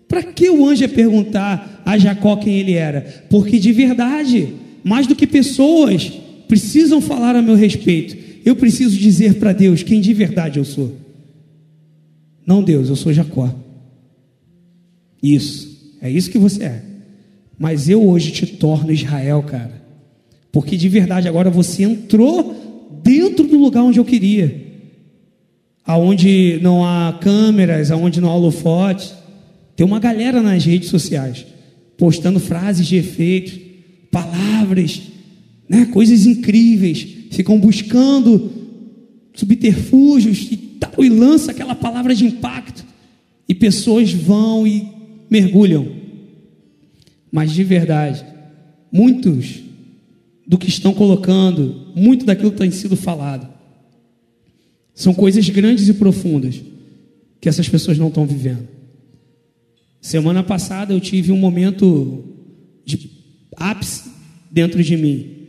Para 0.08 0.22
que 0.22 0.50
o 0.50 0.66
anjo 0.66 0.82
ia 0.82 0.88
perguntar 0.88 1.82
a 1.84 1.98
Jacó 1.98 2.36
quem 2.36 2.58
ele 2.58 2.72
era? 2.72 3.24
Porque 3.30 3.58
de 3.58 3.72
verdade, 3.72 4.54
mais 4.82 5.06
do 5.06 5.14
que 5.14 5.26
pessoas 5.26 6.12
precisam 6.46 7.00
falar 7.00 7.34
a 7.34 7.42
meu 7.42 7.54
respeito, 7.54 8.16
eu 8.44 8.54
preciso 8.54 8.96
dizer 8.98 9.34
para 9.34 9.52
Deus 9.52 9.82
quem 9.82 10.00
de 10.00 10.12
verdade 10.12 10.58
eu 10.58 10.64
sou. 10.64 10.94
Não, 12.46 12.62
Deus, 12.62 12.88
eu 12.88 12.96
sou 12.96 13.12
Jacó. 13.12 13.52
Isso, 15.22 15.96
é 16.02 16.10
isso 16.10 16.30
que 16.30 16.38
você 16.38 16.64
é. 16.64 16.82
Mas 17.58 17.88
eu 17.88 18.06
hoje 18.06 18.30
te 18.30 18.46
torno 18.46 18.92
Israel, 18.92 19.42
cara. 19.42 19.82
Porque 20.52 20.76
de 20.76 20.88
verdade 20.88 21.26
agora 21.26 21.48
você 21.48 21.82
entrou 21.82 22.54
dentro 23.02 23.46
do 23.46 23.58
lugar 23.58 23.82
onde 23.82 23.98
eu 23.98 24.04
queria. 24.04 24.62
Aonde 25.86 26.58
não 26.62 26.84
há 26.84 27.18
câmeras, 27.20 27.90
aonde 27.90 28.20
não 28.20 28.28
há 28.28 28.34
holofotes 28.34 29.23
tem 29.76 29.86
uma 29.86 29.98
galera 29.98 30.42
nas 30.42 30.64
redes 30.64 30.88
sociais 30.88 31.46
postando 31.96 32.40
frases 32.40 32.86
de 32.86 32.96
efeito, 32.96 33.58
palavras, 34.10 35.02
né, 35.68 35.86
coisas 35.86 36.26
incríveis, 36.26 37.06
ficam 37.30 37.58
buscando 37.58 38.50
subterfúgios 39.32 40.48
e 40.50 40.56
tal, 40.56 41.04
e 41.04 41.08
lança 41.08 41.50
aquela 41.50 41.74
palavra 41.74 42.14
de 42.14 42.24
impacto, 42.24 42.84
e 43.48 43.54
pessoas 43.54 44.12
vão 44.12 44.66
e 44.66 44.86
mergulham. 45.30 45.88
Mas 47.30 47.52
de 47.52 47.64
verdade, 47.64 48.24
muitos 48.92 49.60
do 50.46 50.58
que 50.58 50.68
estão 50.68 50.92
colocando, 50.92 51.92
muito 51.96 52.24
daquilo 52.24 52.52
que 52.52 52.58
tem 52.58 52.70
sido 52.70 52.96
falado, 52.96 53.48
são 54.94 55.12
coisas 55.12 55.48
grandes 55.48 55.88
e 55.88 55.94
profundas 55.94 56.60
que 57.40 57.48
essas 57.48 57.68
pessoas 57.68 57.98
não 57.98 58.08
estão 58.08 58.24
vivendo. 58.26 58.68
Semana 60.04 60.42
passada 60.42 60.92
eu 60.92 61.00
tive 61.00 61.32
um 61.32 61.38
momento 61.38 62.22
de 62.84 63.10
ápice 63.56 64.10
dentro 64.50 64.84
de 64.84 64.98
mim. 64.98 65.46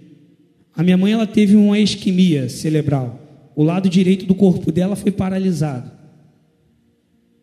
A 0.73 0.81
minha 0.81 0.95
mãe 0.95 1.11
ela 1.11 1.27
teve 1.27 1.57
uma 1.57 1.77
isquemia 1.77 2.47
cerebral. 2.47 3.19
O 3.53 3.63
lado 3.63 3.89
direito 3.89 4.25
do 4.25 4.33
corpo 4.33 4.71
dela 4.71 4.95
foi 4.95 5.11
paralisado. 5.11 5.91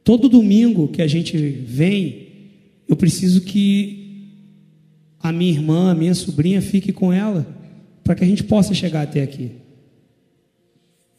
Todo 0.03 0.27
domingo 0.27 0.89
que 0.89 1.03
a 1.03 1.07
gente 1.07 1.37
vem, 1.37 2.29
eu 2.89 2.97
preciso 2.97 3.43
que 3.43 4.31
a 5.21 5.31
minha 5.31 5.53
irmã, 5.53 5.91
a 5.91 5.95
minha 5.95 6.15
sobrinha 6.15 6.63
fique 6.63 6.95
com 6.95 7.13
ela 7.13 7.47
para 8.03 8.15
que 8.15 8.25
a 8.25 8.27
gente 8.27 8.43
possa 8.43 8.73
chegar 8.73 9.03
até 9.03 9.23
aqui. 9.23 9.51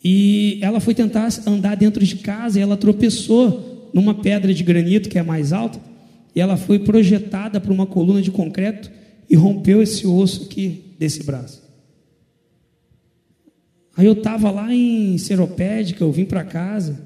E 0.03 0.57
ela 0.59 0.79
foi 0.79 0.95
tentar 0.95 1.29
andar 1.45 1.75
dentro 1.75 2.03
de 2.03 2.15
casa 2.15 2.57
e 2.57 2.63
ela 2.63 2.75
tropeçou 2.75 3.72
numa 3.93 4.15
pedra 4.15 4.53
de 4.53 4.63
granito 4.63 5.07
que 5.07 5.19
é 5.19 5.23
mais 5.23 5.53
alta, 5.53 5.79
e 6.35 6.41
ela 6.41 6.57
foi 6.57 6.79
projetada 6.79 7.61
para 7.61 7.71
uma 7.71 7.85
coluna 7.85 8.21
de 8.21 8.31
concreto 8.31 8.91
e 9.29 9.35
rompeu 9.35 9.81
esse 9.81 10.07
osso 10.07 10.43
aqui 10.43 10.95
desse 10.97 11.23
braço. 11.23 11.61
Aí 13.95 14.05
eu 14.05 14.13
estava 14.13 14.49
lá 14.49 14.73
em 14.73 15.17
Seropédica, 15.17 16.03
eu 16.03 16.11
vim 16.11 16.25
para 16.25 16.43
casa. 16.43 17.05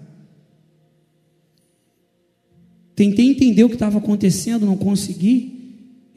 Tentei 2.96 3.28
entender 3.28 3.64
o 3.64 3.70
que 3.70 3.76
estava 3.76 3.98
acontecendo, 3.98 4.66
não 4.66 4.78
consegui. 4.78 5.58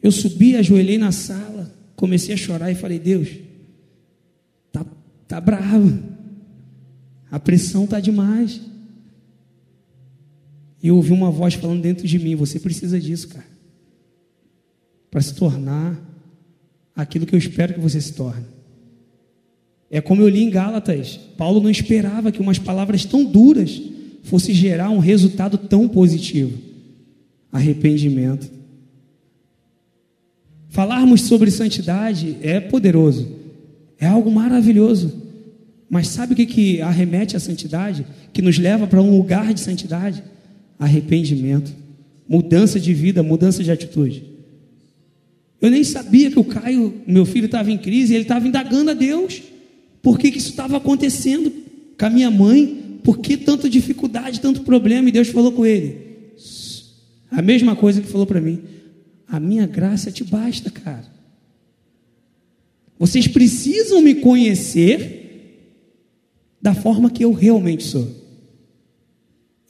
Eu 0.03 0.13
subi, 0.13 0.57
ajoelhei 0.57 0.97
na 0.97 1.13
sala, 1.13 1.75
comecei 1.97 2.33
a 2.35 2.39
chorar 2.39 2.71
e 2.71 2.77
falei: 2.77 2.99
Deus, 2.99 3.29
tá, 4.73 4.87
tá 5.27 5.41
bravo. 5.41 6.01
A 7.31 7.39
pressão 7.39 7.85
está 7.85 8.01
demais. 8.01 8.61
E 10.83 10.89
eu 10.89 10.97
ouvi 10.97 11.13
uma 11.13 11.31
voz 11.31 11.55
falando 11.55 11.83
dentro 11.83 12.07
de 12.07 12.19
mim: 12.19 12.35
Você 12.37 12.59
precisa 12.59 12.99
disso, 12.99 13.29
cara. 13.29 13.47
Para 15.11 15.21
se 15.21 15.35
tornar 15.35 15.99
aquilo 16.95 17.27
que 17.27 17.35
eu 17.35 17.39
espero 17.39 17.75
que 17.75 17.81
você 17.81 18.01
se 18.01 18.13
torne. 18.13 18.45
É 19.91 20.01
como 20.01 20.23
eu 20.23 20.29
li 20.29 20.43
em 20.43 20.51
Gálatas: 20.51 21.19
Paulo 21.37 21.61
não 21.61 21.71
esperava 21.71 22.33
que 22.33 22.41
umas 22.41 22.59
palavras 22.59 23.05
tão 23.05 23.25
duras 23.25 23.81
fosse 24.23 24.53
gerar 24.53 24.91
um 24.91 24.99
resultado 24.99 25.59
tão 25.59 25.89
positivo 25.89 26.71
arrependimento. 27.53 28.51
Falarmos 30.69 31.23
sobre 31.23 31.51
santidade 31.51 32.37
é 32.43 32.61
poderoso, 32.61 33.29
é 33.99 34.07
algo 34.07 34.31
maravilhoso. 34.31 35.21
Mas 35.89 36.07
sabe 36.07 36.33
o 36.33 36.37
que, 36.37 36.47
que 36.47 36.81
arremete 36.81 37.37
à 37.37 37.41
santidade? 37.41 38.07
Que 38.33 38.41
nos 38.41 38.57
leva 38.57 38.87
para 38.87 39.03
um 39.03 39.17
lugar 39.17 39.53
de 39.53 39.59
santidade? 39.59 40.23
Arrependimento, 40.81 41.73
mudança 42.29 42.81
de 42.81 42.93
vida, 42.93 43.23
mudança 43.23 43.63
de 43.63 43.71
atitude. 43.71 44.25
Eu 45.61 45.71
nem 45.71 45.85
sabia 45.85 46.31
que 46.31 46.39
o 46.39 46.45
Caio, 46.45 47.03
meu 47.07 47.27
filho, 47.27 47.45
estava 47.45 47.71
em 47.71 47.77
crise, 47.77 48.15
ele 48.15 48.23
estava 48.23 48.49
indagando 48.49 48.91
a 48.91 48.95
Deus. 48.95 49.43
Por 50.01 50.19
que, 50.19 50.31
que 50.31 50.39
isso 50.39 50.49
estava 50.49 50.79
acontecendo 50.79 51.53
com 51.99 52.07
a 52.07 52.11
minha 52.11 52.31
mãe? 52.31 52.99
Por 53.05 53.19
que 53.19 53.37
tanta 53.37 53.69
dificuldade, 53.69 54.41
tanto 54.41 54.63
problema? 54.63 55.09
E 55.09 55.13
Deus 55.13 55.29
falou 55.29 55.53
com 55.53 55.67
ele. 55.67 55.99
A 57.31 57.43
mesma 57.43 57.77
coisa 57.77 58.01
que 58.01 58.09
falou 58.09 58.27
para 58.27 58.41
mim. 58.41 58.61
A 59.29 59.39
minha 59.39 59.67
graça 59.67 60.11
te 60.11 60.25
basta, 60.25 60.71
cara. 60.71 61.07
Vocês 62.99 63.29
precisam 63.29 64.01
me 64.01 64.15
conhecer 64.17 65.21
da 66.61 66.75
forma 66.75 67.11
que 67.11 67.25
eu 67.25 67.33
realmente 67.33 67.85
sou. 67.85 68.20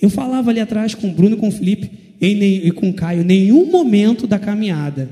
Eu 0.01 0.09
falava 0.09 0.51
ali 0.51 0.61
atrás 0.61 0.95
com 0.95 1.09
o 1.09 1.13
Bruno, 1.13 1.37
com 1.37 1.49
o 1.49 1.53
Felipe 1.53 1.91
e 2.21 2.71
com 2.73 2.91
o 2.91 2.95
Caio, 2.95 3.25
nenhum 3.25 3.71
momento 3.71 4.27
da 4.27 4.39
caminhada, 4.39 5.11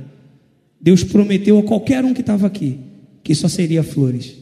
Deus 0.80 1.02
prometeu 1.02 1.58
a 1.58 1.62
qualquer 1.62 2.04
um 2.04 2.14
que 2.14 2.20
estava 2.20 2.46
aqui 2.46 2.78
que 3.22 3.34
só 3.34 3.48
seria 3.48 3.82
flores. 3.82 4.36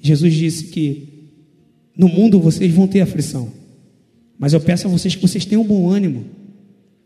Jesus 0.00 0.32
disse 0.32 0.64
que 0.64 1.28
no 1.94 2.08
mundo 2.08 2.40
vocês 2.40 2.72
vão 2.72 2.88
ter 2.88 3.02
aflição, 3.02 3.52
mas 4.38 4.54
eu 4.54 4.60
peço 4.60 4.86
a 4.86 4.90
vocês 4.90 5.14
que 5.14 5.20
vocês 5.20 5.44
tenham 5.44 5.62
bom 5.62 5.90
ânimo, 5.90 6.24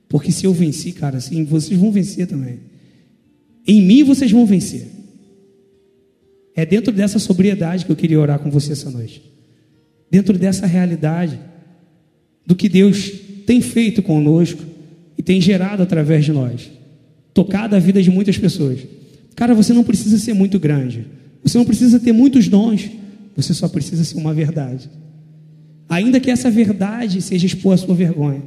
porque 0.09 0.31
se 0.31 0.47
eu 0.47 0.53
venci, 0.53 0.93
cara, 0.93 1.19
assim, 1.19 1.45
vocês 1.45 1.79
vão 1.79 1.91
vencer 1.91 2.29
também. 2.29 2.61
Em 3.67 3.83
mim 3.83 4.05
vocês 4.05 4.31
vão 4.31 4.47
vencer. 4.47 4.87
É 6.55 6.65
dentro 6.65 6.93
dessa 6.93 7.19
sobriedade 7.19 7.85
que 7.85 7.91
eu 7.91 7.97
queria 7.97 8.21
orar 8.21 8.39
com 8.39 8.49
você 8.49 8.73
essa 8.73 8.91
noite. 8.93 9.34
Dentro 10.11 10.39
dessa 10.39 10.67
realidade 10.67 11.39
do 12.47 12.55
que 12.55 12.69
Deus 12.69 13.11
tem 13.47 13.61
feito 13.61 14.03
conosco 14.03 14.63
e 15.17 15.23
tem 15.23 15.41
gerado 15.41 15.83
através 15.83 16.25
de 16.25 16.33
nós, 16.33 16.71
tocado 17.33 17.75
a 17.75 17.79
vida 17.79 18.03
de 18.03 18.11
muitas 18.11 18.39
pessoas. 18.39 18.81
Cara, 19.35 19.55
você 19.55 19.73
não 19.73 19.85
precisa 19.85 20.19
ser 20.19 20.35
muito 20.35 20.59
grande, 20.59 21.07
você 21.43 21.59
não 21.59 21.65
precisa 21.65 21.99
ter 21.99 22.13
muitos 22.13 22.49
dons, 22.49 22.89
você 23.37 23.53
só 23.53 23.69
precisa 23.69 24.05
ser 24.05 24.17
uma 24.17 24.33
verdade. 24.33 24.89
Ainda 25.89 26.21
que 26.21 26.31
essa 26.31 26.51
verdade 26.51 27.21
seja 27.21 27.47
expor 27.47 27.75
a 27.75 27.77
sua 27.77 27.95
vergonha. 27.95 28.43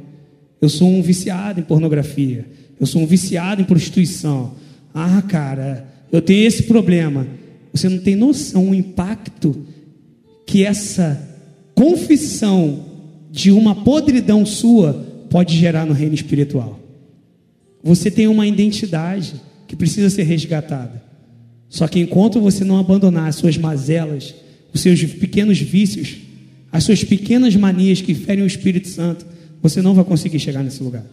Eu 0.60 0.68
sou 0.68 0.88
um 0.88 1.02
viciado 1.02 1.60
em 1.60 1.62
pornografia, 1.62 2.46
eu 2.80 2.86
sou 2.86 3.02
um 3.02 3.06
viciado 3.06 3.62
em 3.62 3.64
prostituição. 3.64 4.54
Ah, 4.92 5.22
cara, 5.22 5.86
eu 6.10 6.20
tenho 6.20 6.46
esse 6.46 6.64
problema. 6.64 7.26
Você 7.72 7.88
não 7.88 7.98
tem 7.98 8.16
noção 8.16 8.70
o 8.70 8.74
impacto 8.74 9.64
que 10.46 10.64
essa 10.64 11.27
confissão 11.78 12.84
de 13.30 13.52
uma 13.52 13.72
podridão 13.72 14.44
sua 14.44 14.94
pode 15.30 15.56
gerar 15.56 15.86
no 15.86 15.92
reino 15.92 16.14
espiritual. 16.14 16.80
Você 17.84 18.10
tem 18.10 18.26
uma 18.26 18.48
identidade 18.48 19.34
que 19.68 19.76
precisa 19.76 20.10
ser 20.10 20.24
resgatada. 20.24 21.00
Só 21.68 21.86
que 21.86 22.00
enquanto 22.00 22.40
você 22.40 22.64
não 22.64 22.78
abandonar 22.78 23.28
as 23.28 23.36
suas 23.36 23.56
mazelas, 23.56 24.34
os 24.74 24.80
seus 24.80 25.04
pequenos 25.04 25.60
vícios, 25.60 26.16
as 26.72 26.82
suas 26.82 27.04
pequenas 27.04 27.54
manias 27.54 28.00
que 28.00 28.12
ferem 28.12 28.42
o 28.42 28.46
Espírito 28.46 28.88
Santo, 28.88 29.24
você 29.62 29.80
não 29.80 29.94
vai 29.94 30.04
conseguir 30.04 30.40
chegar 30.40 30.64
nesse 30.64 30.82
lugar. 30.82 31.06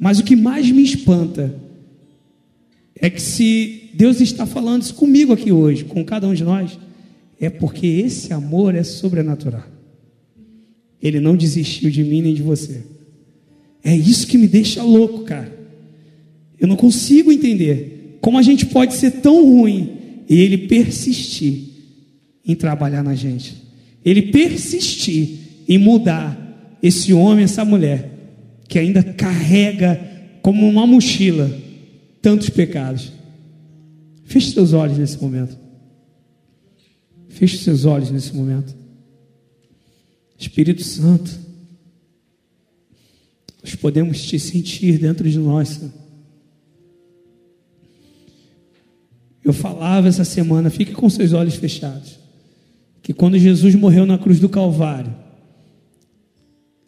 Mas 0.00 0.18
o 0.18 0.24
que 0.24 0.34
mais 0.34 0.70
me 0.70 0.82
espanta 0.82 1.54
é 2.96 3.10
que 3.10 3.20
se 3.20 3.90
Deus 3.92 4.18
está 4.18 4.46
falando 4.46 4.80
isso 4.80 4.94
comigo 4.94 5.30
aqui 5.30 5.52
hoje, 5.52 5.84
com 5.84 6.02
cada 6.02 6.26
um 6.26 6.32
de 6.32 6.42
nós, 6.42 6.78
é 7.42 7.50
porque 7.50 7.88
esse 7.88 8.32
amor 8.32 8.72
é 8.72 8.84
sobrenatural. 8.84 9.64
Ele 11.02 11.18
não 11.18 11.36
desistiu 11.36 11.90
de 11.90 12.04
mim 12.04 12.22
nem 12.22 12.34
de 12.34 12.42
você. 12.42 12.82
É 13.82 13.96
isso 13.96 14.28
que 14.28 14.38
me 14.38 14.46
deixa 14.46 14.80
louco, 14.80 15.24
cara. 15.24 15.52
Eu 16.56 16.68
não 16.68 16.76
consigo 16.76 17.32
entender 17.32 18.18
como 18.20 18.38
a 18.38 18.42
gente 18.42 18.66
pode 18.66 18.94
ser 18.94 19.10
tão 19.20 19.44
ruim 19.44 20.22
e 20.28 20.38
ele 20.38 20.56
persistir 20.68 21.64
em 22.46 22.54
trabalhar 22.54 23.02
na 23.02 23.16
gente. 23.16 23.56
Ele 24.04 24.22
persistir 24.22 25.30
em 25.68 25.78
mudar 25.78 26.78
esse 26.80 27.12
homem, 27.12 27.42
essa 27.42 27.64
mulher, 27.64 28.08
que 28.68 28.78
ainda 28.78 29.02
carrega 29.02 30.00
como 30.42 30.68
uma 30.68 30.86
mochila 30.86 31.50
tantos 32.20 32.50
pecados. 32.50 33.12
Feche 34.26 34.52
seus 34.52 34.72
olhos 34.72 34.96
nesse 34.96 35.20
momento. 35.20 35.61
Feche 37.32 37.56
seus 37.56 37.86
olhos 37.86 38.10
nesse 38.10 38.34
momento. 38.34 38.74
Espírito 40.38 40.84
Santo, 40.84 41.30
nós 43.62 43.74
podemos 43.74 44.22
te 44.22 44.38
sentir 44.38 44.98
dentro 44.98 45.28
de 45.28 45.38
nós. 45.38 45.80
Eu 49.42 49.52
falava 49.52 50.08
essa 50.08 50.24
semana, 50.24 50.68
fique 50.68 50.92
com 50.92 51.08
seus 51.08 51.32
olhos 51.32 51.54
fechados, 51.54 52.18
que 53.02 53.14
quando 53.14 53.38
Jesus 53.38 53.74
morreu 53.74 54.04
na 54.04 54.18
cruz 54.18 54.38
do 54.38 54.48
Calvário, 54.48 55.14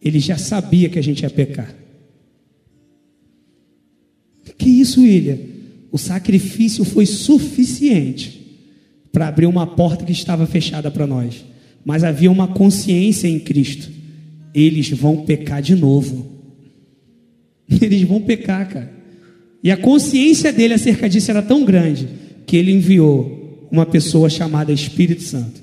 ele 0.00 0.20
já 0.20 0.36
sabia 0.36 0.90
que 0.90 0.98
a 0.98 1.02
gente 1.02 1.22
ia 1.22 1.30
pecar. 1.30 1.74
Que 4.58 4.68
isso, 4.68 5.00
William? 5.00 5.38
O 5.90 5.96
sacrifício 5.96 6.84
foi 6.84 7.06
suficiente 7.06 8.43
para 9.14 9.28
abrir 9.28 9.46
uma 9.46 9.64
porta 9.64 10.04
que 10.04 10.10
estava 10.10 10.44
fechada 10.44 10.90
para 10.90 11.06
nós. 11.06 11.44
Mas 11.84 12.02
havia 12.02 12.28
uma 12.28 12.48
consciência 12.48 13.28
em 13.28 13.38
Cristo. 13.38 13.88
Eles 14.52 14.90
vão 14.90 15.24
pecar 15.24 15.62
de 15.62 15.76
novo. 15.76 16.26
eles 17.80 18.02
vão 18.02 18.20
pecar, 18.20 18.68
cara. 18.68 18.92
E 19.62 19.70
a 19.70 19.76
consciência 19.76 20.52
dele 20.52 20.74
acerca 20.74 21.08
disso 21.08 21.30
era 21.30 21.40
tão 21.40 21.64
grande 21.64 22.08
que 22.44 22.56
ele 22.56 22.72
enviou 22.72 23.68
uma 23.70 23.86
pessoa 23.86 24.28
chamada 24.28 24.72
Espírito 24.72 25.22
Santo 25.22 25.62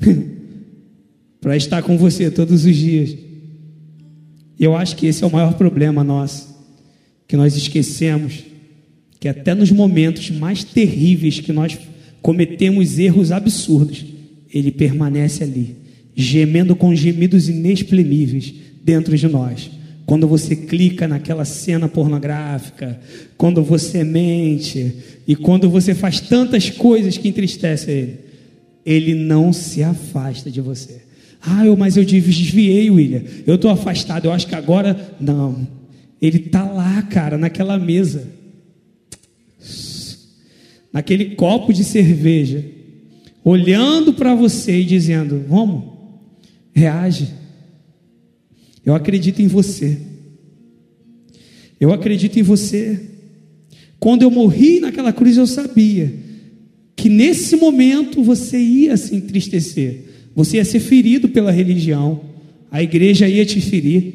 para 1.40 1.56
estar 1.56 1.82
com 1.82 1.98
você 1.98 2.30
todos 2.30 2.64
os 2.64 2.76
dias. 2.76 3.16
Eu 4.58 4.76
acho 4.76 4.94
que 4.94 5.08
esse 5.08 5.24
é 5.24 5.26
o 5.26 5.32
maior 5.32 5.54
problema 5.54 6.04
nosso, 6.04 6.56
que 7.26 7.36
nós 7.36 7.56
esquecemos 7.56 8.51
que 9.22 9.28
até 9.28 9.54
nos 9.54 9.70
momentos 9.70 10.32
mais 10.32 10.64
terríveis 10.64 11.38
que 11.38 11.52
nós 11.52 11.78
cometemos 12.20 12.98
erros 12.98 13.30
absurdos, 13.30 14.04
ele 14.52 14.72
permanece 14.72 15.44
ali, 15.44 15.76
gemendo 16.12 16.74
com 16.74 16.92
gemidos 16.92 17.48
inexprimíveis 17.48 18.52
dentro 18.82 19.16
de 19.16 19.28
nós. 19.28 19.70
Quando 20.04 20.26
você 20.26 20.56
clica 20.56 21.06
naquela 21.06 21.44
cena 21.44 21.86
pornográfica, 21.86 22.98
quando 23.36 23.62
você 23.62 24.02
mente 24.02 24.92
e 25.24 25.36
quando 25.36 25.70
você 25.70 25.94
faz 25.94 26.20
tantas 26.20 26.68
coisas 26.68 27.16
que 27.16 27.28
entristecem 27.28 27.94
ele, 27.94 28.18
ele 28.84 29.14
não 29.14 29.52
se 29.52 29.84
afasta 29.84 30.50
de 30.50 30.60
você. 30.60 31.00
Ah, 31.40 31.64
eu, 31.64 31.76
mas 31.76 31.96
eu 31.96 32.04
desviei, 32.04 32.90
William. 32.90 33.22
Eu 33.46 33.54
estou 33.54 33.70
afastado. 33.70 34.24
Eu 34.24 34.32
acho 34.32 34.48
que 34.48 34.56
agora 34.56 35.14
não. 35.20 35.64
Ele 36.20 36.38
está 36.38 36.64
lá, 36.64 37.00
cara, 37.02 37.38
naquela 37.38 37.78
mesa 37.78 38.41
naquele 40.92 41.34
copo 41.34 41.72
de 41.72 41.82
cerveja, 41.82 42.64
olhando 43.42 44.12
para 44.12 44.34
você 44.34 44.80
e 44.80 44.84
dizendo: 44.84 45.44
Vamos, 45.48 45.84
reage. 46.72 47.28
Eu 48.84 48.94
acredito 48.94 49.40
em 49.40 49.46
você. 49.46 49.98
Eu 51.80 51.92
acredito 51.92 52.38
em 52.38 52.42
você. 52.42 53.00
Quando 53.98 54.22
eu 54.22 54.30
morri 54.30 54.80
naquela 54.80 55.12
cruz, 55.12 55.36
eu 55.36 55.46
sabia 55.46 56.12
que 56.96 57.08
nesse 57.08 57.56
momento 57.56 58.22
você 58.22 58.58
ia 58.58 58.96
se 58.96 59.14
entristecer, 59.14 60.04
você 60.34 60.56
ia 60.56 60.64
ser 60.64 60.80
ferido 60.80 61.28
pela 61.28 61.52
religião, 61.52 62.20
a 62.70 62.82
igreja 62.82 63.28
ia 63.28 63.46
te 63.46 63.60
ferir, 63.60 64.14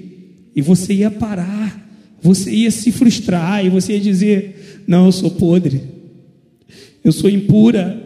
e 0.55 0.61
você 0.61 0.93
ia 0.93 1.11
parar, 1.11 1.89
você 2.21 2.51
ia 2.51 2.71
se 2.71 2.91
frustrar, 2.91 3.65
e 3.65 3.69
você 3.69 3.93
ia 3.93 3.99
dizer: 3.99 4.83
Não, 4.85 5.05
eu 5.05 5.11
sou 5.11 5.31
podre 5.31 5.96
eu 7.07 7.13
sou 7.13 7.29
impura, 7.29 8.03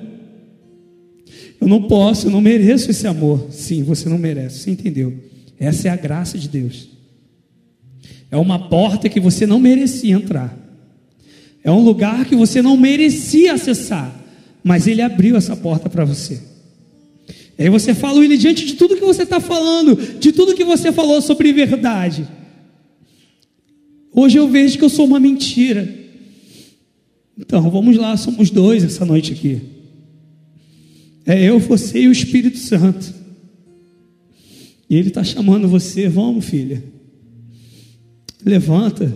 eu 1.59 1.67
não 1.67 1.83
posso, 1.83 2.27
eu 2.27 2.31
não 2.31 2.41
mereço 2.41 2.91
esse 2.91 3.07
amor. 3.07 3.47
Sim, 3.51 3.83
você 3.83 4.07
não 4.07 4.17
merece, 4.17 4.59
você 4.59 4.71
entendeu? 4.71 5.13
Essa 5.59 5.87
é 5.87 5.91
a 5.91 5.95
graça 5.95 6.37
de 6.37 6.47
Deus. 6.47 6.89
É 8.29 8.37
uma 8.37 8.69
porta 8.69 9.09
que 9.09 9.19
você 9.19 9.45
não 9.45 9.59
merecia 9.59 10.13
entrar. 10.13 10.57
É 11.63 11.71
um 11.71 11.83
lugar 11.83 12.25
que 12.25 12.35
você 12.35 12.61
não 12.61 12.77
merecia 12.77 13.53
acessar, 13.53 14.15
mas 14.63 14.87
Ele 14.87 15.01
abriu 15.01 15.35
essa 15.35 15.55
porta 15.55 15.89
para 15.89 16.05
você. 16.05 16.41
E 17.57 17.63
aí 17.63 17.69
você 17.69 17.93
fala, 17.93 18.23
Ele, 18.23 18.37
diante 18.37 18.65
de 18.65 18.73
tudo 18.73 18.95
que 18.95 19.05
você 19.05 19.23
está 19.23 19.39
falando, 19.39 19.95
de 20.19 20.31
tudo 20.31 20.55
que 20.55 20.63
você 20.63 20.91
falou 20.91 21.21
sobre 21.21 21.53
verdade, 21.53 22.27
hoje 24.13 24.37
eu 24.37 24.47
vejo 24.47 24.77
que 24.77 24.83
eu 24.83 24.89
sou 24.89 25.05
uma 25.05 25.19
mentira. 25.19 26.00
Então, 27.37 27.69
vamos 27.69 27.97
lá, 27.97 28.15
somos 28.17 28.49
dois 28.49 28.83
essa 28.83 29.05
noite 29.05 29.33
aqui. 29.33 29.61
É 31.25 31.41
eu, 31.41 31.59
você 31.59 32.01
e 32.01 32.07
o 32.07 32.11
Espírito 32.11 32.57
Santo. 32.57 33.13
E 34.89 34.95
Ele 34.95 35.07
está 35.07 35.23
chamando 35.23 35.67
você, 35.67 36.07
vamos, 36.09 36.45
filha. 36.45 36.83
Levanta. 38.43 39.13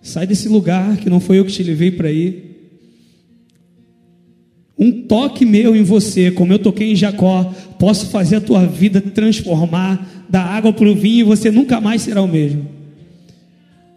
Sai 0.00 0.26
desse 0.26 0.48
lugar 0.48 0.96
que 0.96 1.10
não 1.10 1.20
foi 1.20 1.38
eu 1.38 1.44
que 1.44 1.52
te 1.52 1.62
levei 1.62 1.90
para 1.90 2.10
ir. 2.10 2.50
Um 4.78 5.02
toque 5.02 5.44
meu 5.44 5.76
em 5.76 5.82
você, 5.82 6.30
como 6.30 6.54
eu 6.54 6.58
toquei 6.58 6.92
em 6.92 6.96
Jacó, 6.96 7.52
posso 7.78 8.06
fazer 8.06 8.36
a 8.36 8.40
tua 8.40 8.64
vida 8.64 8.98
transformar 8.98 10.26
da 10.26 10.42
água 10.42 10.72
para 10.72 10.88
o 10.88 10.94
vinho 10.94 11.20
e 11.20 11.24
você 11.24 11.50
nunca 11.50 11.80
mais 11.82 12.00
será 12.00 12.22
o 12.22 12.28
mesmo. 12.28 12.79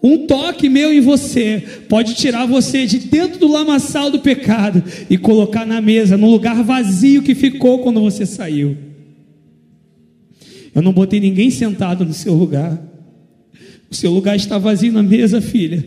Um 0.04 0.28
toque 0.28 0.68
meu 0.68 0.92
em 0.92 1.00
você 1.00 1.64
pode 1.88 2.14
tirar 2.16 2.46
você 2.46 2.86
de 2.86 3.00
dentro 3.00 3.40
do 3.40 3.48
lamaçal 3.48 4.12
do 4.12 4.20
pecado 4.20 4.84
e 5.10 5.18
colocar 5.18 5.66
na 5.66 5.80
mesa, 5.80 6.18
no 6.18 6.30
lugar 6.30 6.62
vazio 6.62 7.24
que 7.24 7.34
ficou 7.34 7.80
quando 7.80 8.02
você 8.02 8.26
saiu. 8.26 8.78
Eu 10.76 10.82
não 10.82 10.92
botei 10.92 11.22
ninguém 11.22 11.50
sentado 11.50 12.04
no 12.04 12.14
seu 12.14 12.34
lugar. 12.34 12.82
O 13.90 13.96
seu 13.96 14.12
lugar 14.12 14.36
está 14.36 14.58
vazio 14.58 14.92
na 14.92 15.04
mesa, 15.04 15.40
filha. 15.40 15.86